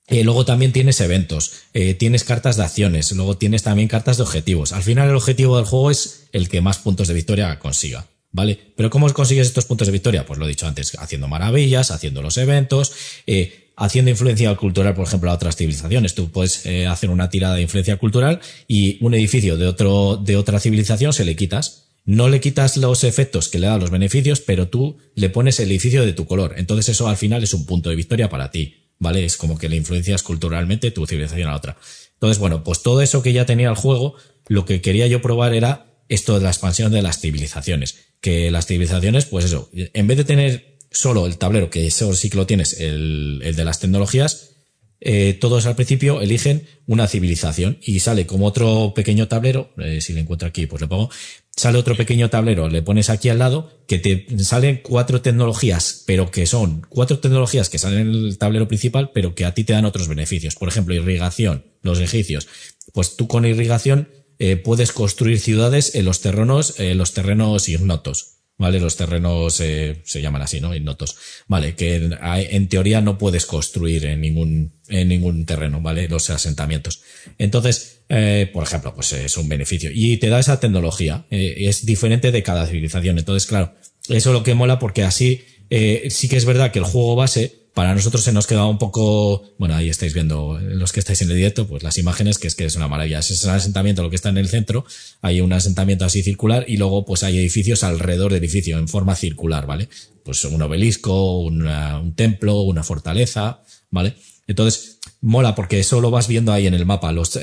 [0.08, 4.24] Eh, luego también tienes eventos, eh, tienes cartas de acciones, luego tienes también cartas de
[4.24, 4.74] objetivos.
[4.74, 8.08] Al final el objetivo del juego es el que más puntos de victoria consiga.
[8.36, 8.60] ¿Vale?
[8.76, 10.26] Pero ¿cómo consigues estos puntos de victoria?
[10.26, 12.92] Pues lo he dicho antes, haciendo maravillas, haciendo los eventos,
[13.28, 16.16] eh, haciendo influencia cultural, por ejemplo, a otras civilizaciones.
[16.16, 20.36] Tú puedes eh, hacer una tirada de influencia cultural y un edificio de otro, de
[20.36, 24.42] otra civilización se le quitas no le quitas los efectos que le dan los beneficios,
[24.42, 26.56] pero tú le pones el edificio de tu color.
[26.58, 29.24] Entonces eso al final es un punto de victoria para ti, ¿vale?
[29.24, 31.78] Es como que le influencias culturalmente tu civilización a otra.
[32.14, 34.16] Entonces, bueno, pues todo eso que ya tenía el juego,
[34.48, 37.96] lo que quería yo probar era esto de la expansión de las civilizaciones.
[38.22, 42.30] Que las civilizaciones, pues eso, en vez de tener solo el tablero, que eso sí
[42.30, 44.52] que lo tienes, el, de las tecnologías,
[45.02, 50.14] eh, todos al principio eligen una civilización y sale como otro pequeño tablero, eh, si
[50.14, 51.10] le encuentro aquí, pues le pongo,
[51.56, 56.32] sale otro pequeño tablero, le pones aquí al lado, que te salen cuatro tecnologías, pero
[56.32, 59.74] que son cuatro tecnologías que salen en el tablero principal, pero que a ti te
[59.74, 60.56] dan otros beneficios.
[60.56, 62.48] Por ejemplo, irrigación, los egipcios.
[62.94, 64.10] Pues tú con irrigación
[64.40, 68.43] eh, puedes construir ciudades en los terrenos, en los terrenos ignotos.
[68.64, 68.80] ¿Vale?
[68.80, 70.73] Los terrenos eh, se llaman así, ¿no?
[70.73, 71.18] Ignotos.
[71.48, 76.07] Vale, que en, teoría no puedes construir en ningún, en ningún terreno, ¿vale?
[76.07, 77.02] Los asentamientos.
[77.38, 79.91] Entonces, eh, por ejemplo, pues es un beneficio.
[79.94, 81.26] Y te da esa tecnología.
[81.30, 83.19] Eh, es diferente de cada civilización.
[83.19, 83.73] Entonces, claro,
[84.07, 85.44] eso es lo que mola porque así
[86.10, 89.44] sí que es verdad que el juego base para nosotros se nos queda un poco,
[89.58, 92.56] bueno, ahí estáis viendo los que estáis en el directo, pues las imágenes, que es
[92.56, 93.20] que es una maravilla.
[93.20, 94.86] Es el asentamiento lo que está en el centro,
[95.22, 99.16] hay un asentamiento así circular y luego pues hay edificios alrededor del edificio en forma
[99.16, 99.90] circular, ¿vale?
[100.24, 104.16] Pues un obelisco, un templo, una fortaleza, ¿vale?
[104.45, 107.12] Entonces, mola porque eso lo vas viendo ahí en el mapa.
[107.12, 107.40] Los,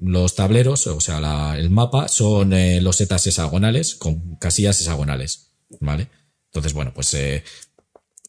[0.00, 6.08] los tableros, o sea, el mapa son eh, los setas hexagonales con casillas hexagonales, ¿vale?
[6.46, 7.44] Entonces, bueno, pues eh,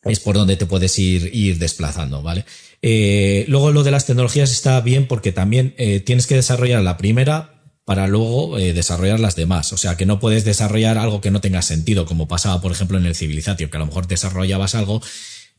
[0.05, 2.45] es por donde te puedes ir, ir desplazando, ¿vale?
[2.81, 6.97] Eh, luego lo de las tecnologías está bien porque también eh, tienes que desarrollar la
[6.97, 7.53] primera
[7.85, 9.73] para luego eh, desarrollar las demás.
[9.73, 12.97] O sea, que no puedes desarrollar algo que no tenga sentido, como pasaba, por ejemplo,
[12.97, 15.01] en el Civilization, que a lo mejor desarrollabas algo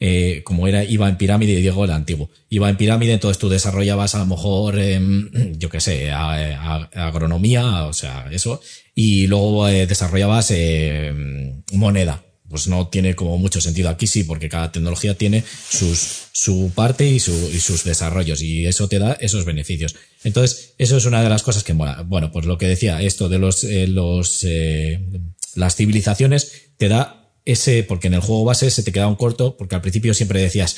[0.00, 3.48] eh, como era, iba en pirámide, y digo el antiguo, iba en pirámide, entonces tú
[3.48, 8.60] desarrollabas a lo mejor, em, yo qué sé, agronomía, o sea, eso,
[8.94, 12.24] y luego eh, desarrollabas em, moneda
[12.54, 13.88] pues no tiene como mucho sentido.
[13.88, 19.00] Aquí sí, porque cada tecnología tiene sus, su parte y, sus desarrollos y eso te
[19.00, 19.96] da esos beneficios.
[20.22, 23.40] Entonces, eso es una de las cosas que Bueno, pues lo que decía, esto de
[23.40, 25.00] los, eh, los, eh,
[25.56, 29.56] las civilizaciones te da ese, porque en el juego base se te queda un corto,
[29.56, 30.76] porque al principio siempre decías,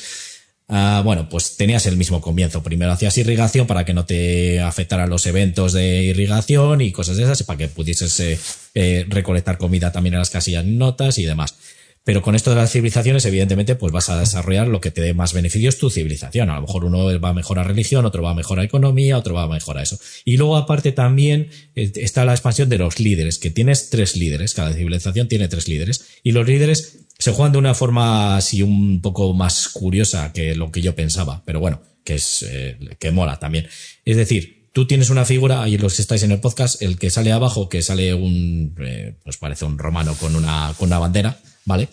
[0.69, 2.61] Ah, bueno, pues tenías el mismo comienzo.
[2.61, 7.23] Primero hacías irrigación para que no te afectaran los eventos de irrigación y cosas de
[7.23, 8.37] esas, para que pudieses eh,
[8.73, 11.55] eh, recolectar comida también en las casillas notas y demás.
[12.03, 15.13] Pero con esto de las civilizaciones, evidentemente, pues vas a desarrollar lo que te dé
[15.13, 16.49] más beneficios tu civilización.
[16.49, 19.99] A lo mejor uno va a religión, otro va a economía, otro va a eso.
[20.23, 24.53] Y luego, aparte, también eh, está la expansión de los líderes, que tienes tres líderes.
[24.53, 26.05] Cada civilización tiene tres líderes.
[26.23, 30.71] Y los líderes se juegan de una forma así un poco más curiosa que lo
[30.71, 31.43] que yo pensaba.
[31.45, 33.67] Pero bueno, que es, eh, que mola también.
[34.05, 37.09] Es decir, tú tienes una figura, ahí los que estáis en el podcast, el que
[37.09, 41.37] sale abajo, que sale un, eh, pues parece un romano con una, con una bandera
[41.65, 41.89] ¿vale?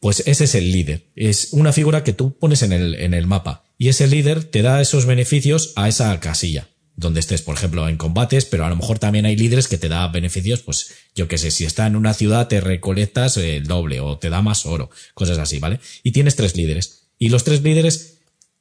[0.00, 1.06] Pues ese es el líder.
[1.14, 3.62] Es una figura que tú pones en el, en el mapa.
[3.78, 6.66] Y ese líder te da esos beneficios a esa casilla.
[6.94, 9.88] Donde estés, por ejemplo, en combates, pero a lo mejor también hay líderes que te
[9.88, 14.00] da beneficios, pues yo qué sé, si está en una ciudad te recolectas el doble
[14.00, 15.80] o te da más oro, cosas así, ¿vale?
[16.02, 17.08] Y tienes tres líderes.
[17.18, 18.12] Y los tres líderes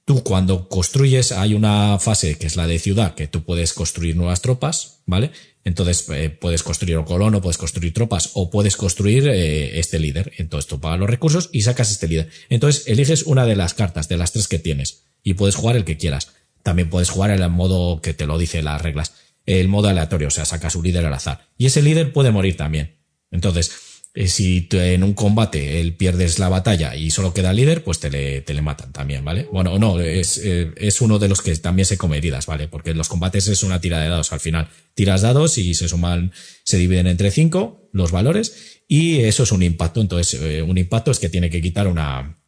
[0.05, 4.15] Tú cuando construyes, hay una fase que es la de ciudad, que tú puedes construir
[4.15, 5.31] nuevas tropas, ¿vale?
[5.63, 10.31] Entonces eh, puedes construir un colono, puedes construir tropas o puedes construir eh, este líder.
[10.37, 12.29] Entonces tú pagas los recursos y sacas este líder.
[12.49, 15.85] Entonces eliges una de las cartas, de las tres que tienes, y puedes jugar el
[15.85, 16.33] que quieras.
[16.63, 19.13] También puedes jugar en el modo que te lo dice las reglas,
[19.45, 21.47] el modo aleatorio, o sea, sacas un líder al azar.
[21.57, 22.97] Y ese líder puede morir también.
[23.31, 23.71] Entonces,
[24.13, 27.99] eh, si en un combate él pierdes la batalla y solo queda el líder, pues
[27.99, 29.47] te le, te le matan también, ¿vale?
[29.51, 32.67] Bueno, no, es, eh, es uno de los que también se come heridas, ¿vale?
[32.67, 34.33] Porque los combates es una tira de dados.
[34.33, 36.33] Al final, tiras dados y se suman,
[36.65, 40.01] se dividen entre cinco los valores y eso es un impacto.
[40.01, 42.40] Entonces, eh, un impacto es que tiene que quitar una,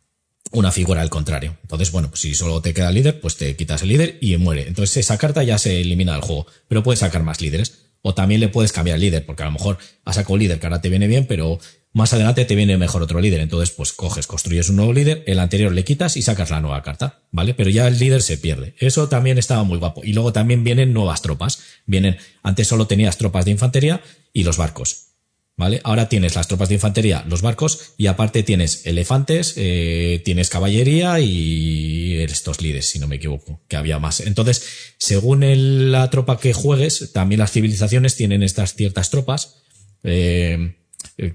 [0.53, 1.57] una figura al contrario.
[1.63, 4.67] Entonces, bueno, si solo te queda el líder, pues te quitas el líder y muere.
[4.67, 7.79] Entonces esa carta ya se elimina del juego, pero puedes sacar más líderes.
[8.05, 10.59] O también le puedes cambiar el líder, porque a lo mejor has sacado un líder
[10.59, 11.57] que ahora te viene bien, pero
[11.93, 13.39] más adelante te viene mejor otro líder.
[13.39, 16.83] Entonces, pues coges, construyes un nuevo líder, el anterior le quitas y sacas la nueva
[16.83, 17.53] carta, ¿vale?
[17.53, 18.75] Pero ya el líder se pierde.
[18.79, 20.01] Eso también estaba muy guapo.
[20.03, 21.61] Y luego también vienen nuevas tropas.
[21.85, 24.01] Vienen, antes solo tenías tropas de infantería
[24.33, 25.12] y los barcos.
[25.55, 25.81] ¿Vale?
[25.83, 31.19] Ahora tienes las tropas de infantería, los barcos, y aparte tienes elefantes, eh, tienes caballería
[31.19, 34.21] y estos líderes, si no me equivoco, que había más.
[34.21, 34.65] Entonces,
[34.97, 39.61] según la tropa que juegues, también las civilizaciones tienen estas ciertas tropas
[40.03, 40.75] eh,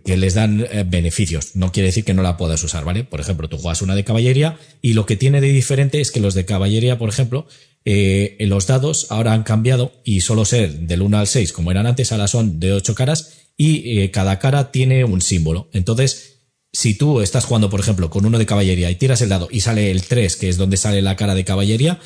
[0.04, 1.54] que les dan eh, beneficios.
[1.54, 3.04] No quiere decir que no la puedas usar, ¿vale?
[3.04, 6.18] Por ejemplo, tú juegas una de caballería y lo que tiene de diferente es que
[6.18, 7.46] los de caballería, por ejemplo,
[7.84, 12.12] los dados ahora han cambiado y solo ser del 1 al 6 como eran antes,
[12.12, 15.68] ahora son de 8 caras y eh, cada cara tiene un símbolo.
[15.74, 16.38] Entonces,
[16.72, 19.60] si tú estás jugando, por ejemplo, con uno de caballería y tiras el dado y
[19.60, 21.98] sale el 3, que es donde sale la cara de caballería,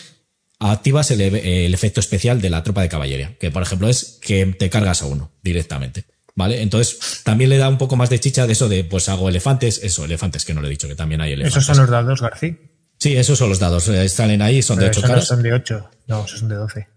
[0.59, 4.47] activas el, el, efecto especial de la tropa de caballería, que por ejemplo es que
[4.47, 6.07] te cargas a uno directamente.
[6.35, 6.63] ¿Vale?
[6.63, 9.81] Entonces, también le da un poco más de chicha de eso de, pues hago elefantes,
[9.83, 11.63] eso, elefantes, que no le he dicho que también hay elefantes.
[11.63, 12.57] ¿Esos son los dados, García?
[12.99, 13.87] Sí, esos son los dados.
[13.89, 15.17] Eh, salen ahí, son de 8 caras.
[15.17, 16.89] No son de 8, no, esos son de 12.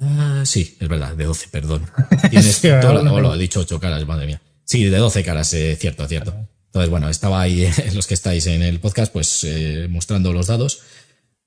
[0.00, 1.86] Ah, sí, es verdad, de 12, perdón.
[2.30, 4.42] Tienes sí, toda la, oh, lo he dicho 8 caras, madre mía.
[4.64, 6.34] Sí, de 12 caras, eh, cierto, cierto.
[6.66, 10.80] Entonces, bueno, estaba ahí, los que estáis en el podcast, pues eh, mostrando los dados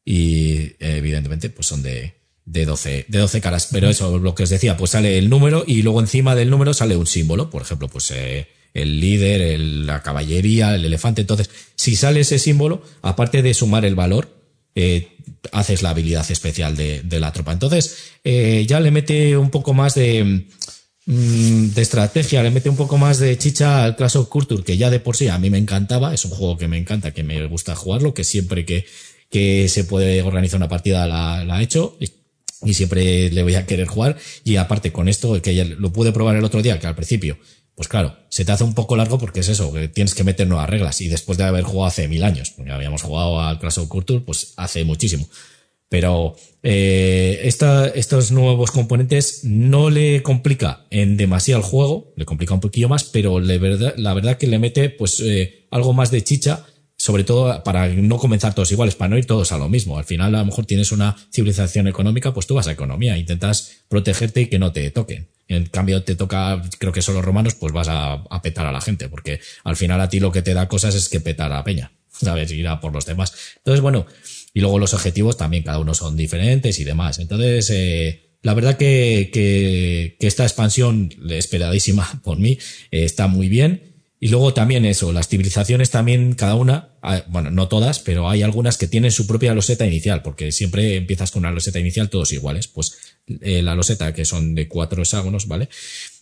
[0.06, 2.14] y evidentemente pues son de,
[2.46, 3.68] de 12, de 12 caras.
[3.72, 6.74] Pero eso, lo que os decía, pues sale el número y luego encima del número
[6.74, 7.50] sale un símbolo.
[7.50, 11.22] Por ejemplo, pues eh, el líder, el, la caballería, el elefante.
[11.22, 14.30] Entonces, si sale ese símbolo, aparte de sumar el valor,
[14.76, 15.17] eh,
[15.52, 17.54] haces la habilidad especial de, la tropa.
[17.54, 20.46] Entonces, eh, ya le mete un poco más de,
[21.06, 24.78] mm, de estrategia, le mete un poco más de chicha al Clash of Culture, que
[24.78, 27.24] ya de por sí a mí me encantaba, es un juego que me encanta, que
[27.24, 28.86] me gusta jugarlo, que siempre que,
[29.70, 31.98] se puede organizar una partida la, la he hecho.
[32.00, 32.10] Y,
[32.64, 34.18] y siempre le voy a querer jugar.
[34.44, 37.38] Y aparte con esto, que ya lo pude probar el otro día, que al principio
[37.78, 40.48] pues claro, se te hace un poco largo porque es eso, que tienes que meter
[40.48, 41.00] nuevas reglas.
[41.00, 44.22] Y después de haber jugado hace mil años, porque habíamos jugado al Clash of Culture,
[44.22, 45.30] pues hace muchísimo.
[45.88, 52.56] Pero eh, esta, estos nuevos componentes no le complica en demasiado el juego, le complica
[52.56, 56.24] un poquillo más, pero verdad, la verdad que le mete pues eh, algo más de
[56.24, 56.66] chicha,
[56.98, 60.00] sobre todo para no comenzar todos iguales, para no ir todos a lo mismo.
[60.00, 63.84] Al final a lo mejor tienes una civilización económica, pues tú vas a economía, intentas
[63.88, 65.28] protegerte y que no te toquen.
[65.48, 68.82] En cambio, te toca, creo que son los romanos, pues vas a, petar a la
[68.82, 71.56] gente, porque al final a ti lo que te da cosas es que petar a
[71.56, 72.52] la peña, ¿sabes?
[72.52, 73.34] Ir a por los demás.
[73.58, 74.06] Entonces, bueno,
[74.54, 77.20] y luego los objetivos también, cada uno son diferentes y demás.
[77.20, 82.58] Entonces, eh, la verdad que, que, que, esta expansión, esperadísima por mí,
[82.92, 83.97] eh, está muy bien.
[84.20, 88.42] Y luego también eso, las civilizaciones también, cada una, ah, bueno, no todas, pero hay
[88.42, 92.34] algunas que tienen su propia loseta inicial, porque siempre empiezas con una loseta inicial todos
[92.34, 92.68] iguales.
[92.68, 92.98] Pues
[93.42, 95.70] eh, la loseta, que son de cuatro hexágonos, ¿vale?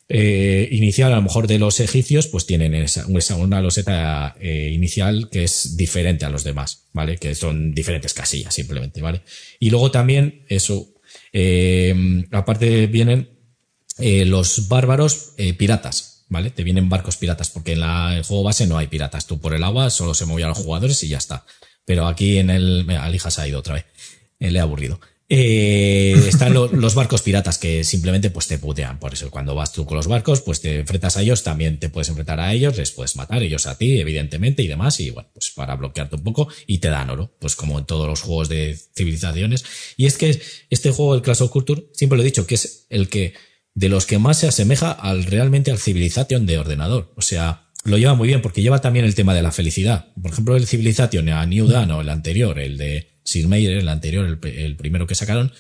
[0.08, 3.06] Eh, inicial, a lo mejor de los egipcios, pues tienen esa,
[3.38, 7.18] una loseta eh, inicial que es diferente a los demás, ¿vale?
[7.18, 9.22] Que son diferentes casillas, simplemente, ¿vale?
[9.60, 10.94] Y luego también, eso,
[11.34, 11.96] eh,
[12.32, 13.30] aparte vienen
[13.98, 16.50] los bárbaros piratas, ¿vale?
[16.50, 19.28] Te vienen barcos piratas, porque en la, el juego base no hay piratas.
[19.28, 21.46] Tú por el agua solo se movían los jugadores y ya está.
[21.86, 22.90] Pero aquí en el.
[22.90, 23.86] Alija se ha ido otra vez.
[24.40, 25.00] Eh, le he aburrido.
[25.28, 29.00] Eh, están lo, los barcos piratas que simplemente pues te putean.
[29.00, 31.90] Por eso cuando vas tú con los barcos, pues te enfrentas a ellos, también te
[31.90, 35.00] puedes enfrentar a ellos, les puedes matar ellos a ti, evidentemente, y demás.
[35.00, 38.08] Y bueno, pues para bloquearte un poco y te dan oro, pues como en todos
[38.08, 39.66] los juegos de civilizaciones.
[39.98, 40.40] Y es que
[40.70, 43.34] este juego, el Clash of Culture, siempre lo he dicho, que es el que
[43.76, 47.14] de los que más se asemeja al realmente al Civilization de ordenador.
[47.16, 50.08] O sea, lo lleva muy bien porque lleva también el tema de la felicidad.
[50.20, 53.90] Por ejemplo, el Civilization a New Dawn o el anterior, el de Sid Meier, el
[53.90, 55.52] anterior, el, primero que sacaron,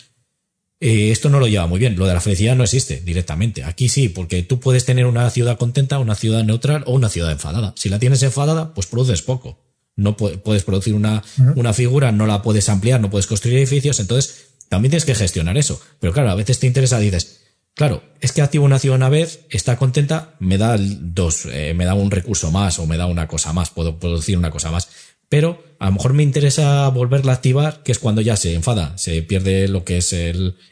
[0.80, 1.98] eh, esto no lo lleva muy bien.
[1.98, 3.64] Lo de la felicidad no existe directamente.
[3.66, 7.32] Aquí sí, porque tú puedes tener una ciudad contenta, una ciudad neutral o una ciudad
[7.32, 7.74] enfadada.
[7.76, 9.62] Si la tienes enfadada, pues produces poco.
[9.98, 11.24] No puedes producir una,
[11.56, 15.58] una figura, no la puedes ampliar, no puedes construir edificios, entonces también tienes que gestionar
[15.58, 15.82] eso.
[16.02, 17.45] Pero claro, a veces te interesa, dices,
[17.76, 21.84] Claro, es que activo una acción una vez, está contenta, me da dos, eh, me
[21.84, 24.88] da un recurso más o me da una cosa más, puedo producir una cosa más.
[25.36, 28.98] Pero a lo mejor me interesa volverla a activar, que es cuando ya se enfada,
[28.98, 30.16] se pierde lo que es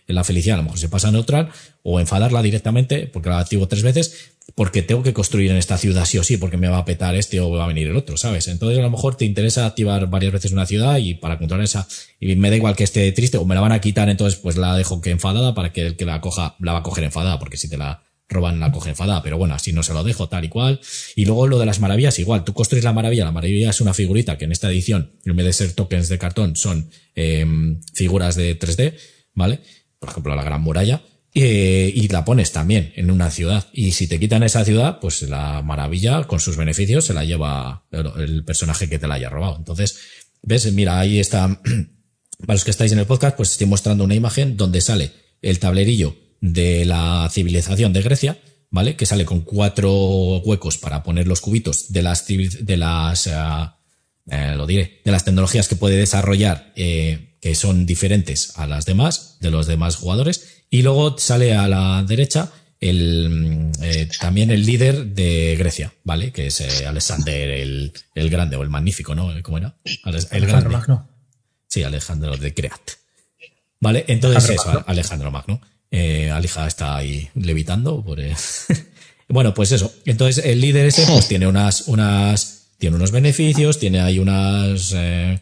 [0.08, 1.50] la felicidad, a lo mejor se pasa a neutral,
[1.82, 6.06] o enfadarla directamente, porque la activo tres veces, porque tengo que construir en esta ciudad
[6.06, 8.16] sí o sí, porque me va a petar este o va a venir el otro,
[8.16, 8.48] ¿sabes?
[8.48, 11.86] Entonces a lo mejor te interesa activar varias veces una ciudad y para controlar esa,
[12.22, 14.56] y me da igual que esté triste o me la van a quitar, entonces pues
[14.56, 17.38] la dejo que enfadada para que el que la coja, la va a coger enfadada,
[17.38, 18.02] porque si te la
[18.34, 20.82] roban la coge enfadada, pero bueno, así no se lo dejo tal y cual.
[21.16, 23.94] Y luego lo de las maravillas, igual, tú construyes la maravilla, la maravilla es una
[23.94, 28.36] figurita que en esta edición, en vez de ser tokens de cartón, son em, figuras
[28.36, 28.96] de 3D,
[29.34, 29.62] ¿vale?
[30.00, 31.02] Por ejemplo, la Gran Muralla.
[31.36, 33.68] Eh, y la pones también en una ciudad.
[33.74, 37.86] Y si te quitan esa ciudad, pues la maravilla con sus beneficios se la lleva
[37.92, 39.56] el personaje que te la haya robado.
[39.58, 39.98] Entonces,
[40.44, 41.60] ves, mira, ahí está,
[42.40, 45.12] para los que estáis en el podcast, pues estoy mostrando una imagen donde sale
[45.42, 48.38] el tablerillo de la civilización de Grecia,
[48.70, 48.98] ¿vale?
[48.98, 53.34] Que sale con cuatro huecos para poner los cubitos de las, de las, eh,
[54.28, 58.86] eh, lo diré, de las tecnologías que puede desarrollar, eh, que son diferentes a las
[58.86, 60.66] demás, de los demás jugadores.
[60.70, 62.52] Y luego sale a la derecha
[62.82, 63.72] el,
[64.20, 66.34] también el líder de Grecia, ¿vale?
[66.34, 69.32] Que es Alexander el, el, Grande o el Magnífico, ¿no?
[69.44, 69.78] ¿Cómo era?
[70.32, 70.68] el Grande.
[70.68, 71.08] Magno.
[71.70, 72.82] Sí, Alejandro de Creat.
[73.80, 74.04] ¿Vale?
[74.10, 75.62] Entonces eso, Alejandro Magno.
[75.96, 78.04] Eh, Alija está ahí levitando.
[79.30, 79.92] Bueno, pues eso.
[80.06, 85.40] Entonces el líder ese pues tiene unas, unas, tiene unos beneficios, tiene ahí unas, eh,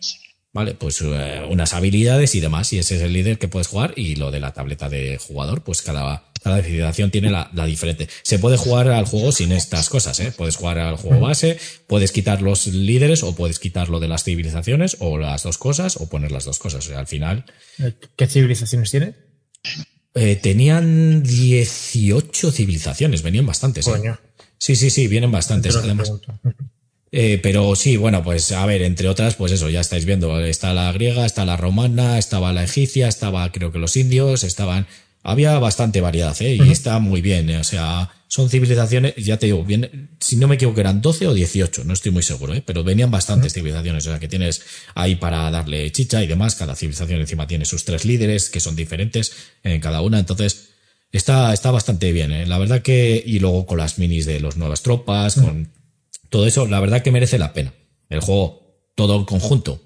[0.53, 2.71] vale, pues eh, unas habilidades y demás.
[2.71, 3.93] Y ese es el líder que puedes jugar.
[3.97, 8.07] Y lo de la tableta de jugador, pues cada, cada tiene la, diferente.
[8.21, 10.21] Se puede jugar al juego sin estas cosas.
[10.37, 11.57] Puedes jugar al juego base,
[11.87, 15.97] puedes quitar los líderes o puedes quitar lo de las civilizaciones o las dos cosas
[15.97, 16.87] o poner las dos cosas.
[16.91, 17.45] Al final.
[18.15, 19.15] ¿Qué civilizaciones tiene?
[20.13, 23.87] Eh, tenían 18 civilizaciones, venían bastantes.
[23.87, 24.15] ¿eh?
[24.57, 25.75] Sí, sí, sí, vienen bastantes.
[25.75, 26.11] Además.
[27.13, 30.73] Eh, pero sí, bueno, pues a ver, entre otras, pues eso, ya estáis viendo, está
[30.73, 34.87] la griega, está la romana, estaba la egipcia, estaba creo que los indios, estaban,
[35.23, 36.55] había bastante variedad, ¿eh?
[36.55, 40.55] Y está muy bien, o sea, son civilizaciones, ya te digo, bien, si no me
[40.55, 42.63] equivoco, eran 12 o 18, no estoy muy seguro, ¿eh?
[42.65, 44.63] pero venían bastantes civilizaciones, o sea que tienes
[44.95, 48.75] ahí para darle chicha y demás, cada civilización encima tiene sus tres líderes que son
[48.75, 49.33] diferentes
[49.63, 50.69] en cada una, entonces
[51.11, 52.45] está, está bastante bien, ¿eh?
[52.47, 55.71] la verdad que, y luego con las minis de las nuevas tropas, con
[56.29, 57.73] todo eso, la verdad que merece la pena.
[58.09, 59.81] El juego, todo en conjunto,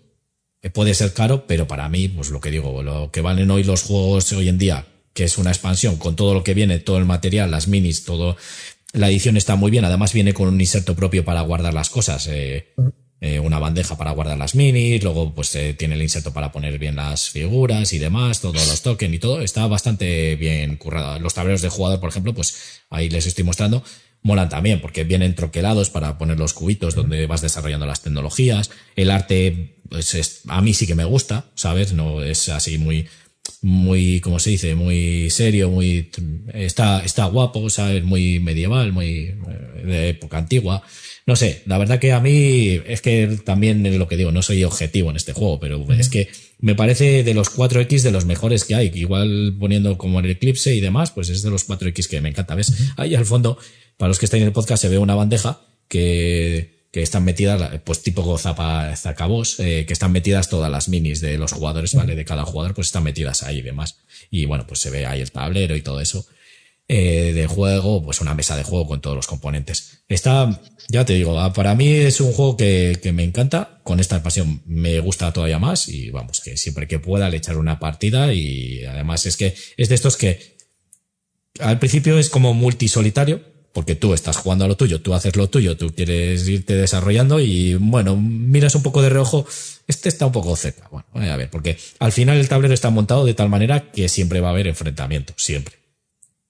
[0.62, 3.64] eh, puede ser caro, pero para mí, pues lo que digo, lo que valen hoy
[3.64, 4.86] los juegos hoy en día
[5.16, 8.36] que es una expansión con todo lo que viene, todo el material, las minis, todo.
[8.92, 12.28] La edición está muy bien, además viene con un inserto propio para guardar las cosas.
[12.28, 12.74] Eh,
[13.22, 16.78] eh, una bandeja para guardar las minis, luego pues eh, tiene el inserto para poner
[16.78, 21.18] bien las figuras y demás, todos los tokens y todo, está bastante bien currado.
[21.20, 23.84] Los tableros de jugador, por ejemplo, pues ahí les estoy mostrando,
[24.22, 28.70] molan también porque vienen troquelados para poner los cubitos donde vas desarrollando las tecnologías.
[28.98, 31.94] El arte, pues a mí sí que me gusta, ¿sabes?
[31.94, 33.08] No es así muy,
[33.62, 36.12] muy, como se dice, muy serio, muy,
[36.54, 38.04] está, está guapo, ¿sabes?
[38.04, 40.84] Muy medieval, muy eh, de época antigua.
[41.26, 44.44] No sé, la verdad que a mí es que también es lo que digo, no
[44.44, 48.26] soy objetivo en este juego, pero es que me parece de los 4X de los
[48.26, 48.92] mejores que hay.
[48.94, 52.54] Igual poniendo como el Eclipse y demás, pues es de los 4X que me encanta.
[52.54, 52.74] ¿Ves?
[52.98, 53.58] Ahí al fondo,
[53.98, 57.82] para los que están en el podcast, se ve una bandeja que que están metidas,
[57.84, 62.16] pues tipo Zapa Zacabos, eh, que están metidas todas las minis de los jugadores, ¿vale?
[62.16, 63.98] De cada jugador, pues están metidas ahí y demás.
[64.32, 66.26] Y bueno, pues se ve ahí el tablero y todo eso.
[66.88, 70.06] Eh, de juego, pues una mesa de juego con todos los componentes.
[70.08, 74.00] Está, ya te digo, ah, para mí es un juego que, que me encanta, con
[74.00, 77.78] esta pasión me gusta todavía más y vamos, que siempre que pueda le echar una
[77.78, 80.56] partida y además es que es de estos que
[81.60, 85.50] al principio es como multisolitario, porque tú estás jugando a lo tuyo, tú haces lo
[85.50, 89.46] tuyo, tú quieres irte desarrollando y bueno, miras un poco de reojo,
[89.86, 90.88] este está un poco cerca.
[90.90, 94.40] Bueno, a ver, porque al final el tablero está montado de tal manera que siempre
[94.40, 95.76] va a haber enfrentamiento, siempre.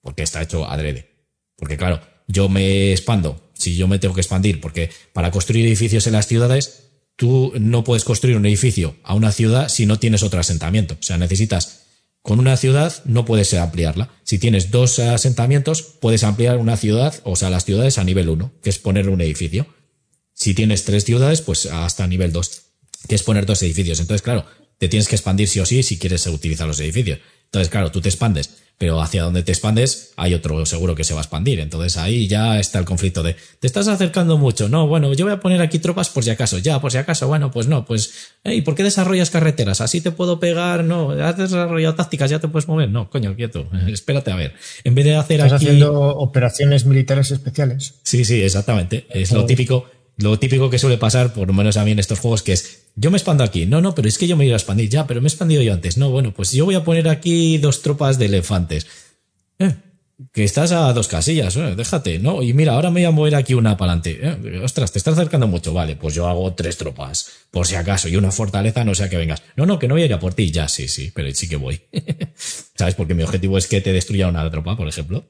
[0.02, 1.16] Porque está hecho adrede.
[1.56, 6.06] Porque claro, yo me expando, si yo me tengo que expandir, porque para construir edificios
[6.06, 10.22] en las ciudades, tú no puedes construir un edificio a una ciudad si no tienes
[10.22, 10.94] otro asentamiento.
[10.94, 11.85] O sea, necesitas
[12.26, 14.10] con una ciudad no puedes ampliarla.
[14.24, 18.52] Si tienes dos asentamientos, puedes ampliar una ciudad, o sea, las ciudades a nivel 1,
[18.64, 19.68] que es poner un edificio.
[20.34, 22.62] Si tienes tres ciudades, pues hasta nivel 2,
[23.06, 24.00] que es poner dos edificios.
[24.00, 24.44] Entonces, claro,
[24.78, 27.20] te tienes que expandir sí o sí si quieres utilizar los edificios.
[27.46, 31.14] Entonces, claro, tú te expandes pero hacia donde te expandes hay otro seguro que se
[31.14, 31.60] va a expandir.
[31.60, 35.32] Entonces ahí ya está el conflicto de, te estás acercando mucho, no, bueno, yo voy
[35.32, 38.32] a poner aquí tropas por si acaso, ya, por si acaso, bueno, pues no, pues,
[38.44, 39.80] ¿y ¿por qué desarrollas carreteras?
[39.80, 43.68] Así te puedo pegar, no, has desarrollado tácticas, ya te puedes mover, no, coño, quieto,
[43.88, 44.54] espérate a ver.
[44.84, 47.94] En vez de hacer ¿Estás haciendo operaciones militares especiales?
[48.02, 49.86] Sí, sí, exactamente, es lo típico
[50.18, 52.85] lo típico que suele pasar, por lo menos a mí en estos juegos, que es,
[52.96, 53.66] yo me expando aquí.
[53.66, 55.62] No, no, pero es que yo me iba a expandir ya, pero me he expandido
[55.62, 55.98] yo antes.
[55.98, 58.86] No, bueno, pues yo voy a poner aquí dos tropas de elefantes.
[59.58, 59.74] Eh,
[60.32, 62.42] que estás a dos casillas, eh, déjate, ¿no?
[62.42, 64.18] Y mira, ahora me voy a mover aquí una para adelante.
[64.22, 65.74] Eh, ostras, te estás acercando mucho.
[65.74, 69.18] Vale, pues yo hago tres tropas, por si acaso, y una fortaleza, no sea que
[69.18, 69.42] vengas.
[69.56, 70.50] No, no, que no voy a ir a por ti.
[70.50, 71.82] Ya, sí, sí, pero sí que voy.
[72.76, 72.94] ¿Sabes?
[72.94, 75.28] Porque mi objetivo es que te destruya una tropa, por ejemplo.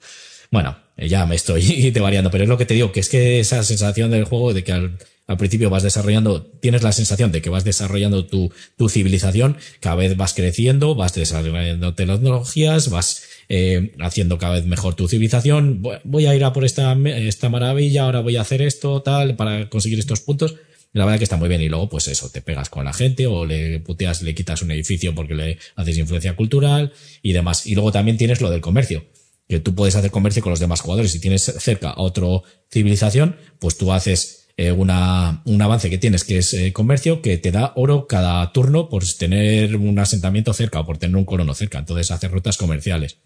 [0.53, 3.65] Bueno, ya me estoy variando, pero es lo que te digo, que es que esa
[3.65, 7.51] sensación del juego de que al, al principio vas desarrollando, tienes la sensación de que
[7.51, 14.39] vas desarrollando tu, tu civilización, cada vez vas creciendo, vas desarrollando tecnologías, vas eh, haciendo
[14.39, 18.37] cada vez mejor tu civilización, voy a ir a por esta, esta maravilla, ahora voy
[18.37, 20.57] a hacer esto, tal, para conseguir estos puntos.
[20.93, 21.61] La verdad que está muy bien.
[21.61, 24.71] Y luego, pues eso, te pegas con la gente o le puteas, le quitas un
[24.71, 27.67] edificio porque le haces influencia cultural y demás.
[27.67, 29.05] Y luego también tienes lo del comercio
[29.49, 31.13] que tú puedes hacer comercio con los demás jugadores.
[31.13, 32.27] Si tienes cerca a otra
[32.71, 37.37] civilización, pues tú haces eh, una, un avance que tienes que es eh, comercio que
[37.37, 41.55] te da oro cada turno por tener un asentamiento cerca o por tener un colono
[41.55, 41.79] cerca.
[41.79, 43.19] Entonces hacer rutas comerciales.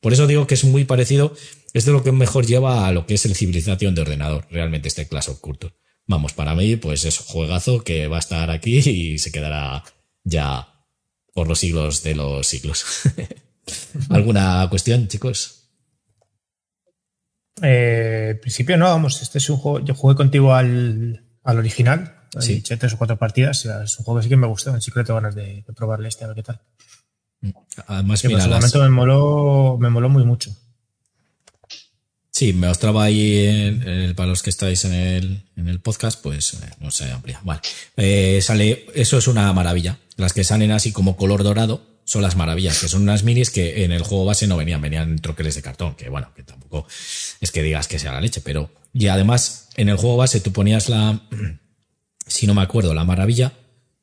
[0.00, 1.34] Por eso digo que es muy parecido,
[1.72, 4.88] es de lo que mejor lleva a lo que es el civilización de ordenador, realmente
[4.88, 5.40] este Clash of.
[6.06, 9.82] Vamos, para mí, pues es juegazo que va a estar aquí y se quedará
[10.22, 10.68] ya
[11.32, 12.84] por los siglos de los siglos.
[14.10, 15.63] ¿Alguna cuestión, chicos?
[17.62, 22.22] Eh, en principio no, vamos, este es un juego, yo jugué contigo al, al original,
[22.40, 22.62] sí.
[22.68, 25.04] he tres o cuatro partidas, es un juego que sí que me gustó, sí que
[25.04, 26.60] tengo ganas de, de, probarle este, a ver qué tal.
[27.86, 28.60] Además, que mira, en las...
[28.60, 30.50] momento me moló, me moló muy mucho.
[32.30, 36.20] Sí, me mostraba ahí, en, en, para los que estáis en el, en el podcast,
[36.20, 37.40] pues eh, no se amplía.
[37.44, 37.60] Vale.
[37.96, 39.98] Eh, sale, eso es una maravilla.
[40.16, 43.84] Las que salen así como color dorado, son las maravillas, que son unas minis que
[43.84, 46.86] en el juego base no venían, venían en troqueles de cartón, que bueno, que tampoco
[47.40, 50.52] es que digas que sea la leche, pero y además en el juego base tú
[50.52, 51.20] ponías la,
[52.26, 53.52] si no me acuerdo, la maravilla,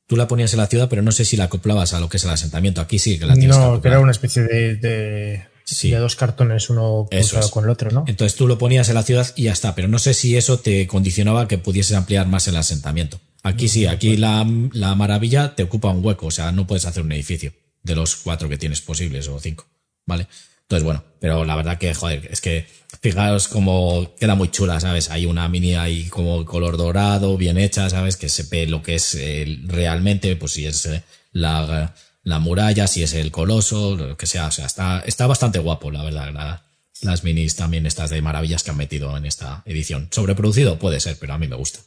[0.07, 2.17] tú la ponías en la ciudad, pero no sé si la acoplabas a lo que
[2.17, 2.81] es el asentamiento.
[2.81, 3.55] Aquí sí que la tienes.
[3.55, 5.91] No, que, que era una especie de, de, sí.
[5.91, 8.03] de dos cartones, uno cruzado con el otro, ¿no?
[8.07, 10.59] Entonces tú lo ponías en la ciudad y ya está, pero no sé si eso
[10.59, 13.19] te condicionaba que pudieses ampliar más el asentamiento.
[13.43, 17.03] Aquí sí, aquí la, la maravilla te ocupa un hueco, o sea, no puedes hacer
[17.03, 17.53] un edificio
[17.83, 19.67] de los cuatro que tienes posibles o cinco,
[20.05, 20.27] ¿vale?
[20.63, 22.65] Entonces, bueno, pero la verdad que, joder, es que
[23.01, 25.09] fijaos como queda muy chula, ¿sabes?
[25.09, 28.15] Hay una mini ahí como color dorado, bien hecha, ¿sabes?
[28.15, 31.03] Que se ve lo que es eh, realmente, pues si es eh,
[31.33, 31.93] la,
[32.23, 35.91] la muralla, si es el coloso, lo que sea, o sea, está, está bastante guapo,
[35.91, 36.31] la verdad.
[36.33, 36.63] La,
[37.01, 40.07] las minis también estas de maravillas que han metido en esta edición.
[40.11, 41.79] Sobreproducido puede ser, pero a mí me gusta,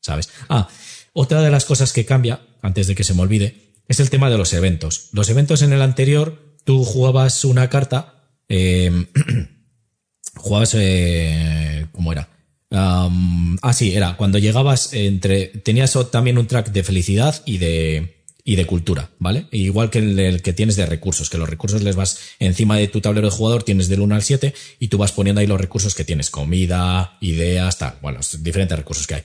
[0.00, 0.28] ¿sabes?
[0.48, 0.68] Ah,
[1.12, 4.30] otra de las cosas que cambia, antes de que se me olvide, es el tema
[4.30, 5.08] de los eventos.
[5.12, 9.06] Los eventos en el anterior, tú jugabas una carta, eh,
[10.36, 12.28] jugabas, eh, ¿cómo era?
[12.70, 13.08] Ah,
[13.72, 18.66] sí, era cuando llegabas entre, tenías también un track de felicidad y de, y de
[18.66, 19.46] cultura, ¿vale?
[19.52, 22.88] Igual que el, el, que tienes de recursos, que los recursos les vas encima de
[22.88, 25.60] tu tablero de jugador, tienes del 1 al 7 y tú vas poniendo ahí los
[25.60, 29.22] recursos que tienes, comida, ideas, tal, bueno, los diferentes recursos que hay.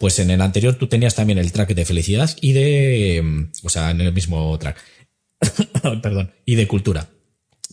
[0.00, 3.90] Pues en el anterior tú tenías también el track de felicidad y de, o sea,
[3.90, 4.78] en el mismo track,
[6.02, 7.10] perdón, y de cultura.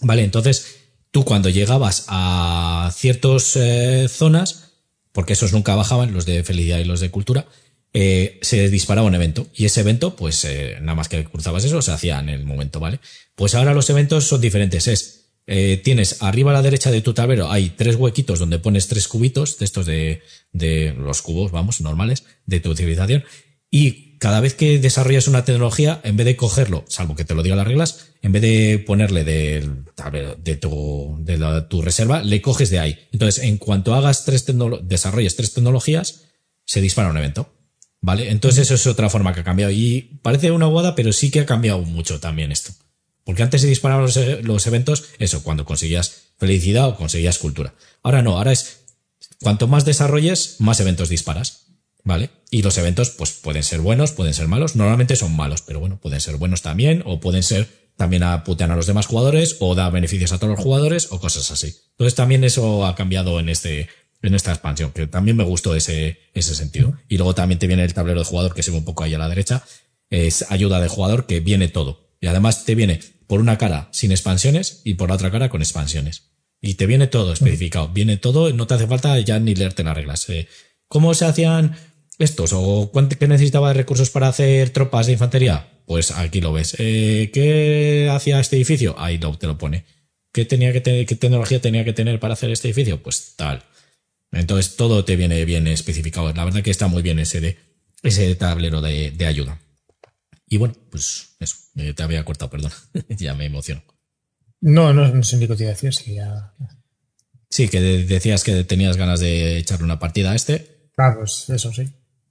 [0.01, 0.75] Vale, entonces
[1.11, 4.73] tú cuando llegabas a ciertas eh, zonas,
[5.13, 7.45] porque esos nunca bajaban, los de felicidad y los de cultura,
[7.93, 9.47] eh, se disparaba un evento.
[9.55, 12.81] Y ese evento, pues eh, nada más que cruzabas eso, se hacía en el momento,
[12.81, 12.99] ¿vale?
[13.35, 14.85] Pues ahora los eventos son diferentes.
[14.89, 15.16] Es
[15.47, 19.07] eh, tienes arriba a la derecha de tu tablero hay tres huequitos donde pones tres
[19.07, 20.21] cubitos de estos de,
[20.51, 23.23] de los cubos, vamos, normales, de tu civilización.
[23.71, 27.43] Y cada vez que desarrollas una tecnología, en vez de cogerlo, salvo que te lo
[27.43, 32.21] diga las reglas, en vez de ponerle del tablero, de tu, de la, tu reserva,
[32.23, 32.99] le coges de ahí.
[33.11, 34.45] Entonces, en cuanto hagas tres
[34.83, 36.25] desarrolles tres tecnologías,
[36.65, 37.53] se dispara un evento.
[37.99, 38.29] ¿Vale?
[38.29, 39.71] Entonces, eso es otra forma que ha cambiado.
[39.71, 42.73] Y parece una guada, pero sí que ha cambiado mucho también esto.
[43.27, 47.75] Porque antes se disparaban los, los, eventos, eso, cuando conseguías felicidad o conseguías cultura.
[48.01, 48.85] Ahora no, ahora es
[49.41, 51.65] cuanto más desarrolles, más eventos disparas.
[52.05, 52.29] ¿Vale?
[52.51, 54.77] Y los eventos, pues pueden ser buenos, pueden ser malos.
[54.77, 57.67] Normalmente son malos, pero bueno, pueden ser buenos también, o pueden ser
[57.97, 61.19] también a putear a los demás jugadores, o da beneficios a todos los jugadores, o
[61.19, 61.75] cosas así.
[61.91, 63.89] Entonces también eso ha cambiado en este,
[64.21, 66.97] en esta expansión, que también me gustó ese, ese sentido.
[67.09, 69.13] Y luego también te viene el tablero de jugador, que se ve un poco ahí
[69.13, 69.65] a la derecha.
[70.09, 72.07] Es ayuda de jugador, que viene todo.
[72.21, 75.61] Y además te viene por una cara sin expansiones y por la otra cara con
[75.61, 76.31] expansiones.
[76.61, 79.95] Y te viene todo especificado, viene todo, no te hace falta ya ni leerte las
[79.95, 80.27] reglas.
[80.29, 80.47] Eh,
[80.87, 81.75] ¿Cómo se hacían
[82.17, 82.51] estos?
[82.53, 85.69] ¿O cuánto, qué necesitaba de recursos para hacer tropas de infantería?
[85.85, 86.75] Pues aquí lo ves.
[86.79, 88.95] Eh, ¿Qué hacía este edificio?
[88.97, 89.85] Ahí lo, te lo pone.
[90.33, 93.03] ¿Qué, tenía que tener, ¿Qué tecnología tenía que tener para hacer este edificio?
[93.03, 93.63] Pues tal.
[94.31, 96.33] Entonces todo te viene bien especificado.
[96.33, 97.57] La verdad que está muy bien ese,
[98.01, 99.59] ese tablero de ayuda.
[100.49, 102.71] Y bueno, pues eso, eh, te había cortado, perdón.
[103.09, 103.83] ya me emociono.
[104.61, 106.53] No, no, no sé ni qué te iba a decir, sí, ya.
[107.49, 111.49] Sí, que de- decías que tenías ganas de echarle una partida a este Ah, pues
[111.49, 111.87] eso sí.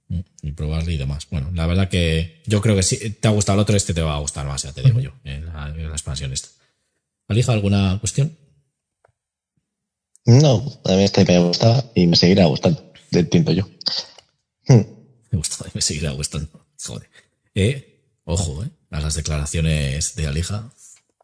[0.09, 1.27] mm, y probarle y demás.
[1.31, 4.01] Bueno, la verdad que yo creo que si te ha gustado el otro, este te
[4.01, 6.49] va a gustar más, ya te digo yo, en la, en la expansión esta.
[7.29, 8.35] ¿Alija, alguna cuestión?
[10.25, 13.69] No, a mí este me gustaba y me seguirá gustando, entiendo yo.
[15.29, 16.49] Me gustó y me seguirá gustando.
[16.81, 17.09] Joder.
[17.53, 17.96] Eh,
[18.27, 18.69] ojo, eh.
[18.91, 20.69] a Las declaraciones de Alija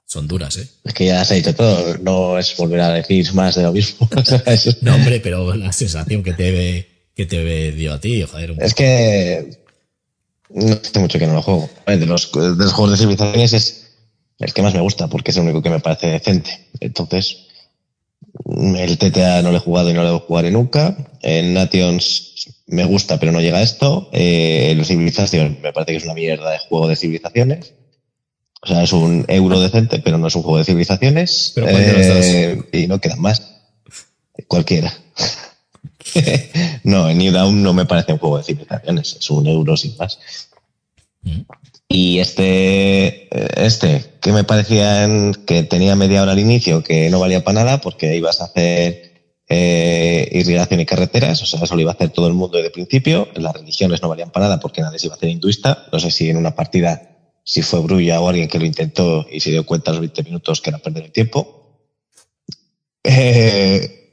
[0.05, 0.67] son duras, eh.
[0.83, 3.71] Es que ya se ha dicho todo, no es volver a decir más de lo
[3.71, 4.09] mismo.
[4.81, 8.51] No, hombre, pero la sensación que te, que te dio a ti, joder.
[8.51, 9.63] un es que
[10.49, 11.69] no hace mucho que no lo juego.
[11.87, 13.87] De los, de los juegos de civilizaciones es
[14.39, 16.67] el que más me gusta porque es el único que me parece decente.
[16.79, 17.47] Entonces,
[18.75, 20.95] el TTA no lo he jugado y no lo jugaré nunca.
[21.21, 24.09] En Nations me gusta, pero no llega a esto.
[24.11, 27.73] Eh, el Civilization me parece que es una mierda de juego de civilizaciones.
[28.61, 31.51] O sea, es un euro decente, pero no es un juego de civilizaciones.
[31.53, 33.41] Pero ¿cuál de los Eh, Y no quedan más.
[34.47, 34.93] Cualquiera.
[36.83, 39.95] no, en New Dawn no me parece un juego de civilizaciones, es un euro sin
[39.97, 40.19] más.
[41.23, 41.41] Mm.
[41.87, 45.07] Y este, eh, este, que me parecía
[45.45, 49.13] que tenía media hora al inicio, que no valía para nada porque ibas a hacer
[49.49, 52.71] eh, irrigación y carreteras, o sea, eso lo iba a hacer todo el mundo desde
[52.71, 53.27] principio.
[53.35, 55.85] Las religiones no valían para nada porque nadie se iba a hacer hinduista.
[55.91, 59.39] No sé si en una partida, si fue Brulla o alguien que lo intentó y
[59.41, 61.81] se dio cuenta a los 20 minutos que era perder el tiempo.
[63.03, 64.03] Eh,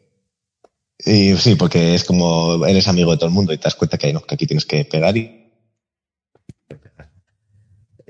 [0.99, 3.97] y sí, porque es como eres amigo de todo el mundo y te das cuenta
[3.97, 5.40] que, que aquí tienes que pegar y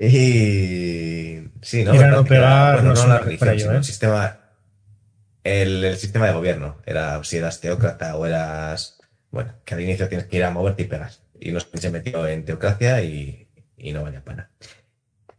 [0.03, 1.93] Y sí, ¿no?
[1.93, 3.77] Era no pegar, bueno, no no la una religión, ello, sino ¿eh?
[3.77, 4.39] el sistema,
[5.43, 6.77] el, el sistema de gobierno.
[6.87, 8.97] Era si eras teócrata o eras,
[9.29, 11.11] bueno, que al inicio tienes que ir a moverte y pegar.
[11.39, 13.47] Y nos se metió en teocracia y,
[13.77, 14.51] y no valía para nada.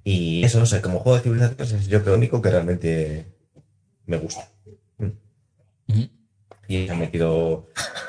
[0.05, 3.27] Y eso, o sea, como juego de civilizaciones es yo creo lo único que realmente
[4.07, 4.49] me gusta.
[6.69, 7.69] Y han metido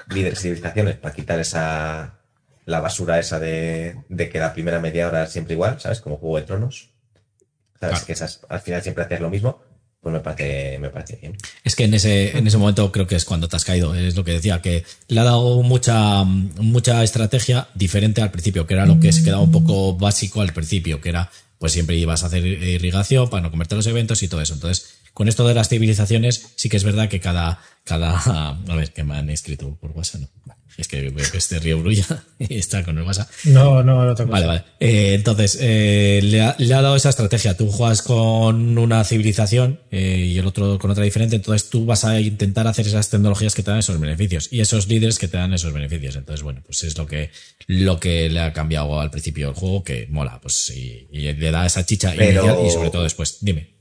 [0.09, 2.19] líderes de civilizaciones para quitar esa
[2.65, 6.01] la basura esa de, de que la primera media hora es siempre igual, ¿sabes?
[6.01, 6.89] Como Juego de Tronos.
[7.79, 7.95] ¿Sabes?
[7.95, 8.05] Claro.
[8.05, 9.61] Que esas, al final siempre hacías lo mismo.
[10.03, 11.37] Pues me parece, me parece bien.
[11.63, 14.17] Es que en ese, en ese momento creo que es cuando te has caído, es
[14.17, 18.85] lo que decía, que le ha dado mucha, mucha estrategia diferente al principio, que era
[18.85, 22.25] lo que se quedaba un poco básico al principio, que era, pues siempre ibas a
[22.27, 24.55] hacer irrigación para no comerte los eventos y todo eso.
[24.55, 28.17] Entonces, con esto de las civilizaciones, sí que es verdad que cada, cada,
[28.67, 30.55] a ver, que me han escrito por WhatsApp, ¿no?
[30.75, 33.29] Es que veo que este río brulla y está con el WhatsApp.
[33.43, 34.25] No, no, no cosa.
[34.25, 34.63] Vale, vale.
[34.79, 37.55] Eh, entonces, eh, le, ha, le ha dado esa estrategia.
[37.55, 41.35] Tú juegas con una civilización eh, y el otro con otra diferente.
[41.35, 44.87] Entonces, tú vas a intentar hacer esas tecnologías que te dan esos beneficios y esos
[44.87, 46.15] líderes que te dan esos beneficios.
[46.15, 47.29] Entonces, bueno, pues es lo que,
[47.67, 51.51] lo que le ha cambiado al principio del juego, que mola, pues, y, y le
[51.51, 53.37] da esa chicha Pero- inicial y sobre todo después.
[53.41, 53.73] Dime.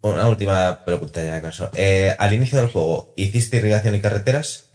[0.00, 1.70] Una última pregunta ya con eso.
[1.74, 4.70] Eh, al inicio del juego, ¿hiciste irrigación y carreteras?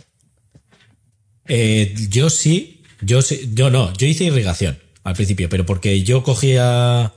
[1.48, 6.24] Eh, yo sí, yo sí, yo no, yo hice irrigación al principio, pero porque yo
[6.24, 7.14] cogía,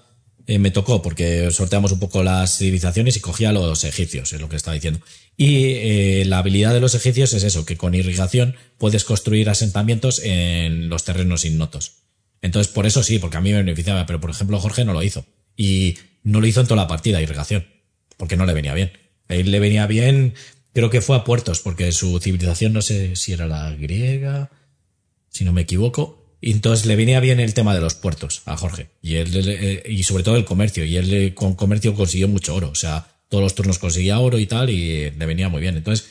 [0.47, 4.49] eh, me tocó, porque sorteamos un poco las civilizaciones y cogía los egipcios, es lo
[4.49, 5.01] que estaba diciendo.
[5.37, 10.89] Y la habilidad de los egipcios es eso, que con irrigación puedes construir asentamientos en
[10.89, 12.07] los terrenos ignotos.
[12.41, 15.03] Entonces, por eso sí, porque a mí me beneficiaba, pero por ejemplo Jorge no lo
[15.03, 15.27] hizo.
[15.57, 17.67] Y no lo hizo en toda la partida, irrigación,
[18.17, 18.93] porque no le venía bien.
[19.29, 20.35] A él le venía bien,
[20.73, 24.51] creo que fue a puertos, porque su civilización no sé si era la griega,
[25.29, 26.37] si no me equivoco.
[26.41, 28.91] Y entonces le venía bien el tema de los puertos a Jorge.
[29.03, 30.85] Y él, y sobre todo el comercio.
[30.85, 32.69] Y él con comercio consiguió mucho oro.
[32.69, 35.77] O sea, todos los turnos conseguía oro y tal, y le venía muy bien.
[35.77, 36.07] Entonces,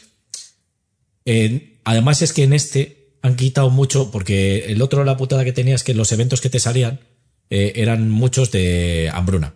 [1.83, 5.75] además es que en este han quitado mucho, porque el otro la putada que tenía
[5.75, 6.99] es que los eventos que te salían
[7.49, 9.55] eh, eran muchos de hambruna.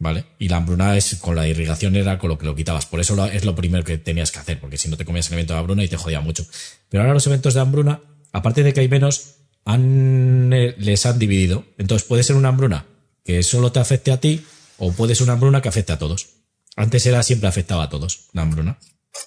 [0.00, 0.26] ¿Vale?
[0.38, 2.86] Y la hambruna es con la irrigación era con lo que lo quitabas.
[2.86, 5.34] Por eso es lo primero que tenías que hacer, porque si no te comías el
[5.34, 6.46] evento de hambruna y te jodía mucho.
[6.88, 8.00] Pero ahora los eventos de hambruna,
[8.32, 9.34] aparte de que hay menos,
[9.64, 11.64] han, eh, les han dividido.
[11.78, 12.86] Entonces puede ser una hambruna
[13.24, 14.44] que solo te afecte a ti,
[14.78, 16.28] o puede ser una hambruna que afecte a todos.
[16.76, 18.78] Antes era siempre afectaba a todos, la hambruna.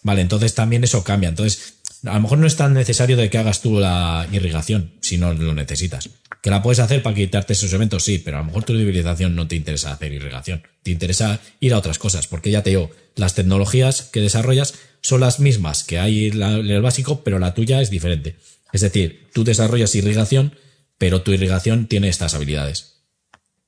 [0.03, 1.30] Vale, entonces también eso cambia.
[1.30, 5.18] Entonces, a lo mejor no es tan necesario de que hagas tú la irrigación si
[5.18, 6.10] no lo necesitas.
[6.41, 9.35] Que la puedes hacer para quitarte esos eventos, sí, pero a lo mejor tu civilización
[9.35, 10.63] no te interesa hacer irrigación.
[10.81, 15.22] Te interesa ir a otras cosas, porque ya te digo, las tecnologías que desarrollas son
[15.22, 18.38] las mismas que hay en el básico, pero la tuya es diferente.
[18.73, 20.55] Es decir, tú desarrollas irrigación,
[20.97, 23.03] pero tu irrigación tiene estas habilidades.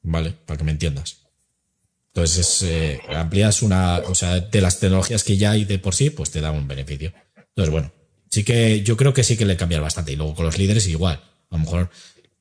[0.02, 0.34] ¿Vale?
[0.46, 1.18] Para que me entiendas.
[2.14, 5.96] Entonces, es, eh, amplías una, o sea, de las tecnologías que ya hay de por
[5.96, 7.14] sí, pues te da un beneficio.
[7.36, 7.92] Entonces, bueno,
[8.34, 10.12] Sí que yo creo que sí que le cambia bastante.
[10.12, 11.22] Y luego con los líderes igual.
[11.52, 11.92] A lo mejor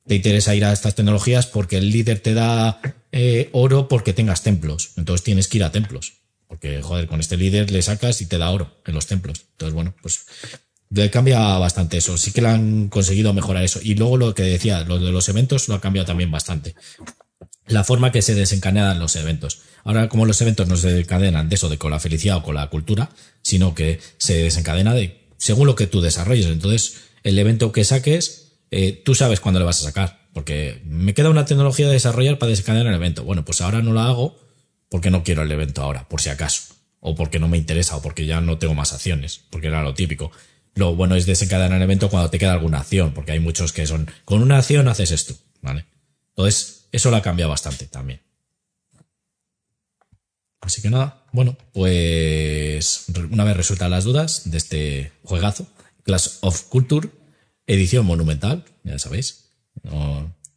[0.05, 2.79] te interesa ir a estas tecnologías porque el líder te da
[3.11, 4.91] eh, oro porque tengas templos.
[4.97, 6.13] Entonces tienes que ir a templos.
[6.47, 9.45] Porque, joder, con este líder le sacas y te da oro en los templos.
[9.53, 10.25] Entonces, bueno, pues
[10.89, 12.17] le cambia bastante eso.
[12.17, 13.79] Sí que le han conseguido mejorar eso.
[13.81, 16.75] Y luego lo que decía, lo de los eventos lo ha cambiado también bastante.
[17.67, 19.61] La forma que se desencadenan los eventos.
[19.83, 22.55] Ahora, como los eventos no se desencadenan de eso, de con la felicidad o con
[22.55, 23.09] la cultura,
[23.41, 26.45] sino que se desencadena de según lo que tú desarrolles.
[26.45, 28.42] Entonces, el evento que saques,
[28.75, 30.23] eh, tú sabes cuándo le vas a sacar.
[30.33, 33.23] Porque me queda una tecnología de desarrollar para desencadenar el evento.
[33.23, 34.39] Bueno, pues ahora no la hago
[34.89, 36.73] porque no quiero el evento ahora, por si acaso.
[36.99, 39.93] O porque no me interesa, o porque ya no tengo más acciones, porque era lo
[39.93, 40.31] típico.
[40.73, 43.85] Lo bueno es desencadenar el evento cuando te queda alguna acción, porque hay muchos que
[43.85, 45.85] son, con una acción haces esto, ¿vale?
[46.29, 48.21] Entonces, eso lo ha cambiado bastante también.
[50.61, 55.67] Así que nada, bueno, pues una vez resueltas las dudas de este juegazo,
[56.03, 57.09] Class of Culture,
[57.67, 59.49] edición monumental, ya sabéis.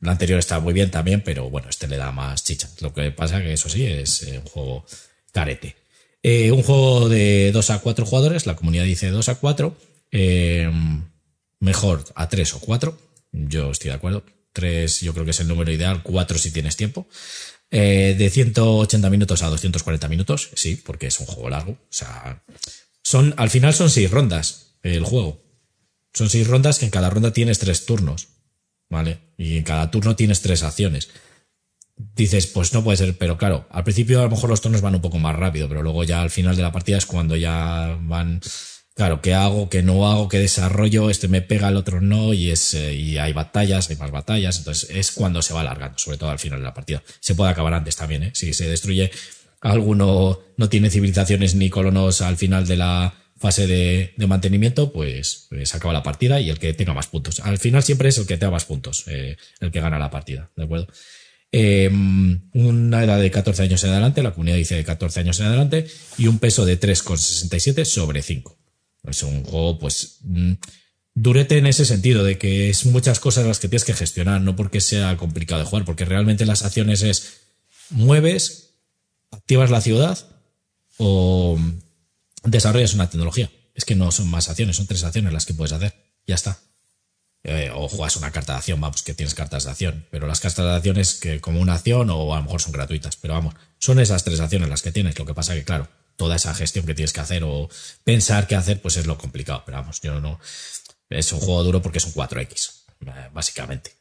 [0.01, 2.69] la anterior está muy bien también, pero bueno, este le da más chicha.
[2.81, 4.85] Lo que pasa que eso sí, es eh, un juego
[5.33, 5.77] carete.
[6.23, 9.77] Eh, un juego de 2 a 4 jugadores, la comunidad dice 2 a 4,
[10.11, 10.71] eh,
[11.61, 12.99] mejor a 3 o 4,
[13.33, 14.25] yo estoy de acuerdo.
[14.53, 17.07] 3 yo creo que es el número ideal, 4 si tienes tiempo.
[17.71, 21.73] Eh, de 180 minutos a 240 minutos, sí, porque es un juego largo.
[21.73, 22.43] O sea,
[23.03, 25.43] son, al final son seis rondas el juego.
[26.17, 28.29] Son seis rondas que en cada ronda tienes tres turnos,
[28.89, 29.19] ¿vale?
[29.37, 31.11] Y en cada turno tienes tres acciones.
[31.95, 34.95] Dices, pues no puede ser, pero claro, al principio a lo mejor los turnos van
[34.95, 37.99] un poco más rápido, pero luego ya al final de la partida es cuando ya
[38.01, 38.41] van
[38.95, 39.69] claro, ¿qué hago?
[39.69, 40.31] ¿Qué no hago?
[40.31, 41.11] ¿Qué desarrollo?
[41.11, 44.57] Este me pega, el otro no, y es, eh, y hay batallas, hay más batallas,
[44.57, 47.03] entonces es cuando se va alargando, sobre todo al final de la partida.
[47.21, 48.31] Se puede acabar antes también, ¿eh?
[48.33, 49.11] Si se destruye
[49.61, 55.75] alguno, no tiene civilizaciones ni colonos al final de la fase de, mantenimiento, pues, pues,
[55.75, 57.41] acaba la partida y el que tenga más puntos.
[57.41, 60.51] Al final siempre es el que tenga más puntos, eh, el que gana la partida,
[60.57, 60.89] ¿de acuerdo?
[61.53, 61.91] Eh,
[62.55, 65.87] una edad de 14 años en adelante, la comunidad dice de 14 años en adelante,
[66.19, 68.59] y un peso de 3,67 sobre 5.
[69.09, 70.53] Es un juego, pues, mm,
[71.15, 74.57] durete en ese sentido, de que es muchas cosas las que tienes que gestionar, no
[74.57, 77.41] porque sea complicado de jugar, porque realmente las acciones es
[77.91, 78.75] mueves,
[79.31, 80.19] activas la ciudad
[80.99, 81.59] o
[82.47, 83.51] desarrollas una tecnología.
[83.75, 85.95] Es que no son más acciones, son tres acciones las que puedes hacer.
[86.27, 86.59] Ya está.
[87.43, 90.07] Eh, o juegas una carta de acción, vamos, que tienes cartas de acción.
[90.11, 92.73] Pero las cartas de acción es que como una acción o a lo mejor son
[92.73, 93.17] gratuitas.
[93.17, 95.19] Pero vamos, son esas tres acciones las que tienes.
[95.19, 97.69] Lo que pasa que, claro, toda esa gestión que tienes que hacer o
[98.03, 99.63] pensar qué hacer, pues es lo complicado.
[99.65, 100.41] Pero vamos, yo no.
[101.09, 102.85] Es un juego duro porque es un 4X,
[103.33, 103.93] básicamente.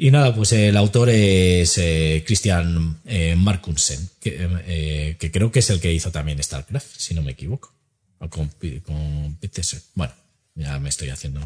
[0.00, 5.70] Y nada, pues el autor es eh, Christian eh, Markunsen, eh, que, creo que es
[5.70, 7.74] el que hizo también StarCraft, si no me equivoco.
[8.30, 8.48] con,
[8.84, 9.38] con
[9.94, 10.14] Bueno,
[10.54, 11.40] ya me estoy haciendo.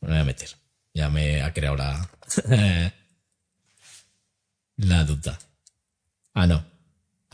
[0.00, 0.50] Me voy a meter.
[0.92, 2.10] Ya me ha creado la.
[4.76, 5.38] la duda.
[6.34, 6.78] Ah, no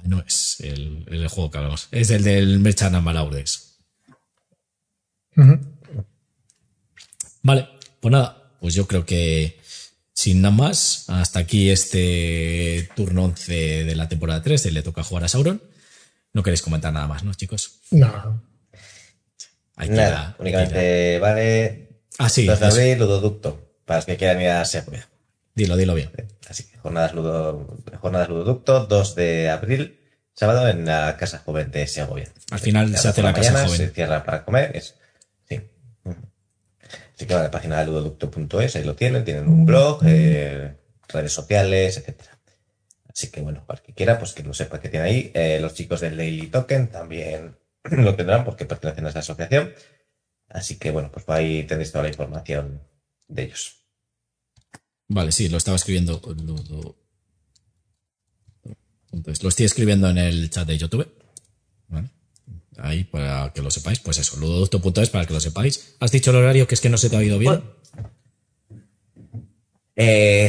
[0.04, 1.88] no es el, juego que hablamos.
[1.90, 3.78] Es el del Merchant Malaures.
[7.42, 7.68] Vale,
[8.00, 9.60] pues nada, pues yo creo que
[10.14, 15.24] sin nada más, hasta aquí este turno 11 de la temporada 3 le toca jugar
[15.24, 15.60] a Sauron.
[16.32, 17.80] No queréis comentar nada más, ¿no, chicos?
[17.90, 18.42] No.
[19.76, 21.88] nada, únicamente vale.
[22.18, 22.46] Ah, sí.
[22.46, 25.08] 2 de abril, Ludoducto, para los que quieran ir a Segovia.
[25.54, 26.10] Dilo, dilo bien.
[26.48, 30.00] Así que jornadas, ludo, jornadas Ludoducto, 2 de abril,
[30.32, 32.32] sábado en la Casa Joven de Segovia.
[32.50, 33.76] Al final se hace la Casa Joven.
[33.76, 34.76] Se cierra para comer.
[34.76, 34.94] Es.
[37.14, 40.76] Así que va a la página de ludoducto.es, ahí lo tienen, tienen un blog, eh,
[41.08, 42.38] redes sociales, etcétera.
[43.08, 45.30] Así que bueno, para que quiera, pues que lo sepa que tiene ahí.
[45.34, 49.72] Eh, los chicos del Daily Token también lo tendrán porque pertenecen a esa asociación.
[50.48, 52.82] Así que bueno, pues ahí tendréis toda la información
[53.28, 53.84] de ellos.
[55.06, 56.20] Vale, sí, lo estaba escribiendo.
[59.42, 61.23] Lo estoy escribiendo en el chat de YouTube.
[62.78, 64.00] Ahí para que lo sepáis.
[64.00, 65.96] Pues eso, ludoducto.es para que lo sepáis.
[66.00, 67.62] ¿Has dicho el horario que es que no se te ha oído bien?
[69.96, 70.48] Eh,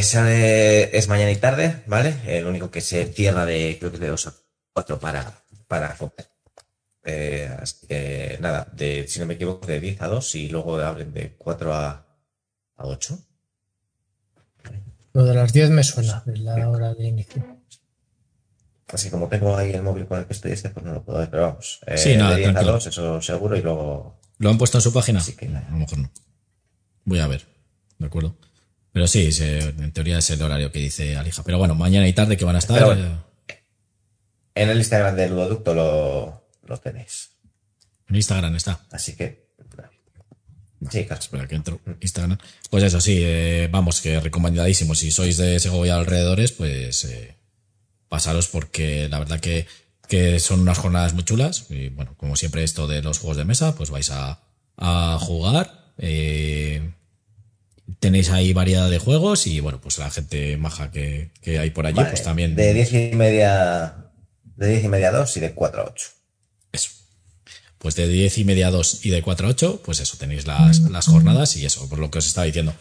[0.94, 2.16] es mañana y tarde, ¿vale?
[2.26, 4.34] El único que se cierra de, creo que de 2 a
[4.74, 5.96] 4 para, para
[7.08, 10.78] eh, así que nada, de, si no me equivoco, de 10 a 2 y luego
[10.80, 11.90] abren de 4 a,
[12.78, 13.20] a 8.
[15.14, 17.55] Lo de las 10 me suena, es la hora de inicio.
[18.92, 21.20] Así como tengo ahí el móvil con el que estoy este, pues no lo puedo
[21.20, 21.80] ver, pero vamos.
[21.88, 24.20] Eh, sí, nada, de 10 a 2, eso seguro, y luego.
[24.38, 25.20] ¿Lo han puesto en su página?
[25.22, 26.12] Sí, que A lo mejor no.
[27.04, 27.46] Voy a ver,
[27.98, 28.38] ¿de acuerdo?
[28.92, 31.44] Pero sí, en teoría es el horario que dice Alija.
[31.44, 32.98] Pero bueno, mañana y tarde que van a estar.
[32.98, 33.18] Eh,
[34.56, 37.32] en el Instagram del Ludoducto lo, lo tenéis.
[38.08, 38.86] En Instagram está.
[38.92, 39.46] Así que.
[40.90, 41.22] Sí, claro.
[41.22, 41.82] Espera que entro.
[42.00, 42.38] Instagram.
[42.70, 44.96] Pues eso sí, eh, vamos, que recomendadísimo.
[44.96, 47.36] Si sois de Segovia alrededores, pues eh,
[48.10, 49.68] pasaros porque la verdad que,
[50.08, 51.66] que son unas jornadas muy chulas.
[51.70, 54.40] Y bueno, como siempre esto de los juegos de mesa, pues vais a,
[54.78, 55.94] a jugar.
[55.98, 56.92] Eh,
[58.00, 61.86] tenéis ahí variedad de juegos y bueno, pues la gente maja que, que hay por
[61.86, 62.56] allí, Vale, pues también.
[62.56, 64.12] De 10 y media.
[64.44, 66.08] De 10 y media a 2 y de 4 a 8.
[66.72, 66.90] Eso.
[67.78, 70.48] Pues de 10 y media a 2 y de 4 a 8, pues eso, tenéis
[70.48, 72.74] las, las jornadas y eso, por lo que os estaba diciendo.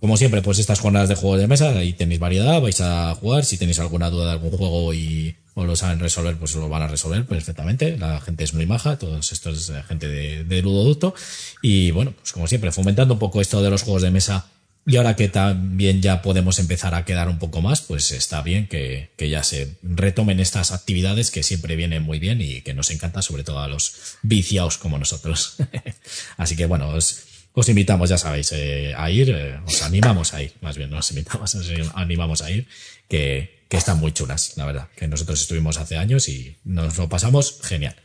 [0.00, 3.44] Como siempre, pues estas jornadas de juegos de mesa, ahí tenéis variedad, vais a jugar.
[3.44, 6.82] Si tenéis alguna duda de algún juego y os lo saben resolver, pues lo van
[6.82, 7.96] a resolver perfectamente.
[7.96, 11.14] La gente es muy maja, todos estos es eh, gente de, de ludoducto.
[11.62, 14.46] Y bueno, pues como siempre, fomentando un poco esto de los juegos de mesa.
[14.88, 18.68] Y ahora que también ya podemos empezar a quedar un poco más, pues está bien
[18.68, 22.92] que, que ya se retomen estas actividades que siempre vienen muy bien y que nos
[22.92, 25.56] encanta, sobre todo a los viciados como nosotros.
[26.36, 27.24] Así que bueno, os,
[27.58, 30.98] os invitamos, ya sabéis, eh, a ir, eh, os animamos a ir, más bien, no
[30.98, 32.68] os invitamos, os animamos a ir,
[33.08, 37.08] que, que están muy chulas, la verdad, que nosotros estuvimos hace años y nos lo
[37.08, 37.96] pasamos genial.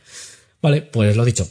[0.62, 1.46] Vale, pues lo dicho.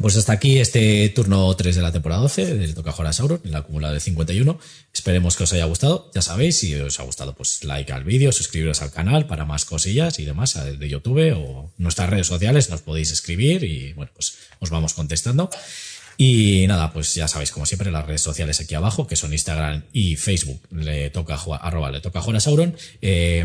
[0.00, 3.42] Pues hasta aquí este turno 3 de la temporada 12 del Toca jugar a Sauron,
[3.44, 4.58] el acumulado de 51.
[4.94, 6.10] Esperemos que os haya gustado.
[6.14, 9.66] Ya sabéis, si os ha gustado, pues like al vídeo, suscribiros al canal para más
[9.66, 12.70] cosillas y demás de YouTube o nuestras redes sociales.
[12.70, 15.50] Nos podéis escribir y bueno, pues os vamos contestando.
[16.24, 19.82] Y nada, pues ya sabéis, como siempre, las redes sociales aquí abajo, que son Instagram
[19.92, 23.44] y Facebook, le toca jugar, arroba le toca jugar a Sauron, eh,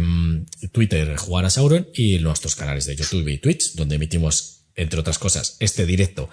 [0.71, 5.17] Twitter jugar a Sauron y nuestros canales de YouTube y Twitch, donde emitimos, entre otras
[5.17, 6.29] cosas, este directo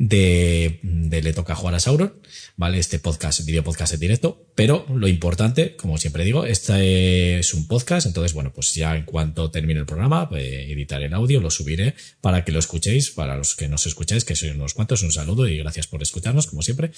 [0.00, 2.14] de, Le Toca Jugar a Sauron,
[2.56, 2.78] ¿vale?
[2.78, 7.68] Este podcast, video podcast en directo, pero lo importante, como siempre digo, este es un
[7.68, 11.50] podcast, entonces, bueno, pues ya en cuanto termine el programa, eh, editaré el audio, lo
[11.50, 15.12] subiré para que lo escuchéis, para los que nos escucháis, que sois unos cuantos, un
[15.12, 16.92] saludo y gracias por escucharnos, como siempre.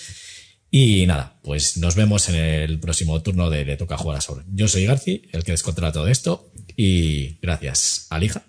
[0.70, 4.46] Y nada, pues nos vemos en el próximo turno de Le Toca Jugar a Sauron.
[4.54, 8.44] Yo soy Garci, el que descontrola todo esto, y gracias, Alija.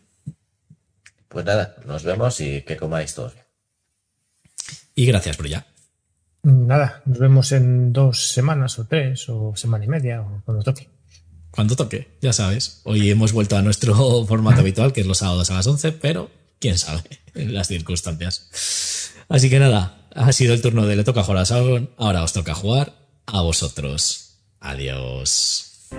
[1.28, 3.43] Pues nada, nos vemos y que comáis todos.
[4.96, 5.66] Y gracias, Brulla.
[6.44, 10.90] Nada, nos vemos en dos semanas o tres o semana y media o cuando toque.
[11.52, 12.82] Cuando toque, ya sabes.
[12.84, 16.30] Hoy hemos vuelto a nuestro formato habitual, que es los sábados a las 11, pero
[16.60, 17.04] quién sabe
[17.36, 19.12] en las circunstancias.
[19.30, 21.92] Así que nada, ha sido el turno de Le Toca Jugar a Sauron.
[21.98, 22.94] Ahora os toca jugar
[23.26, 24.40] a vosotros.
[24.60, 25.90] Adiós.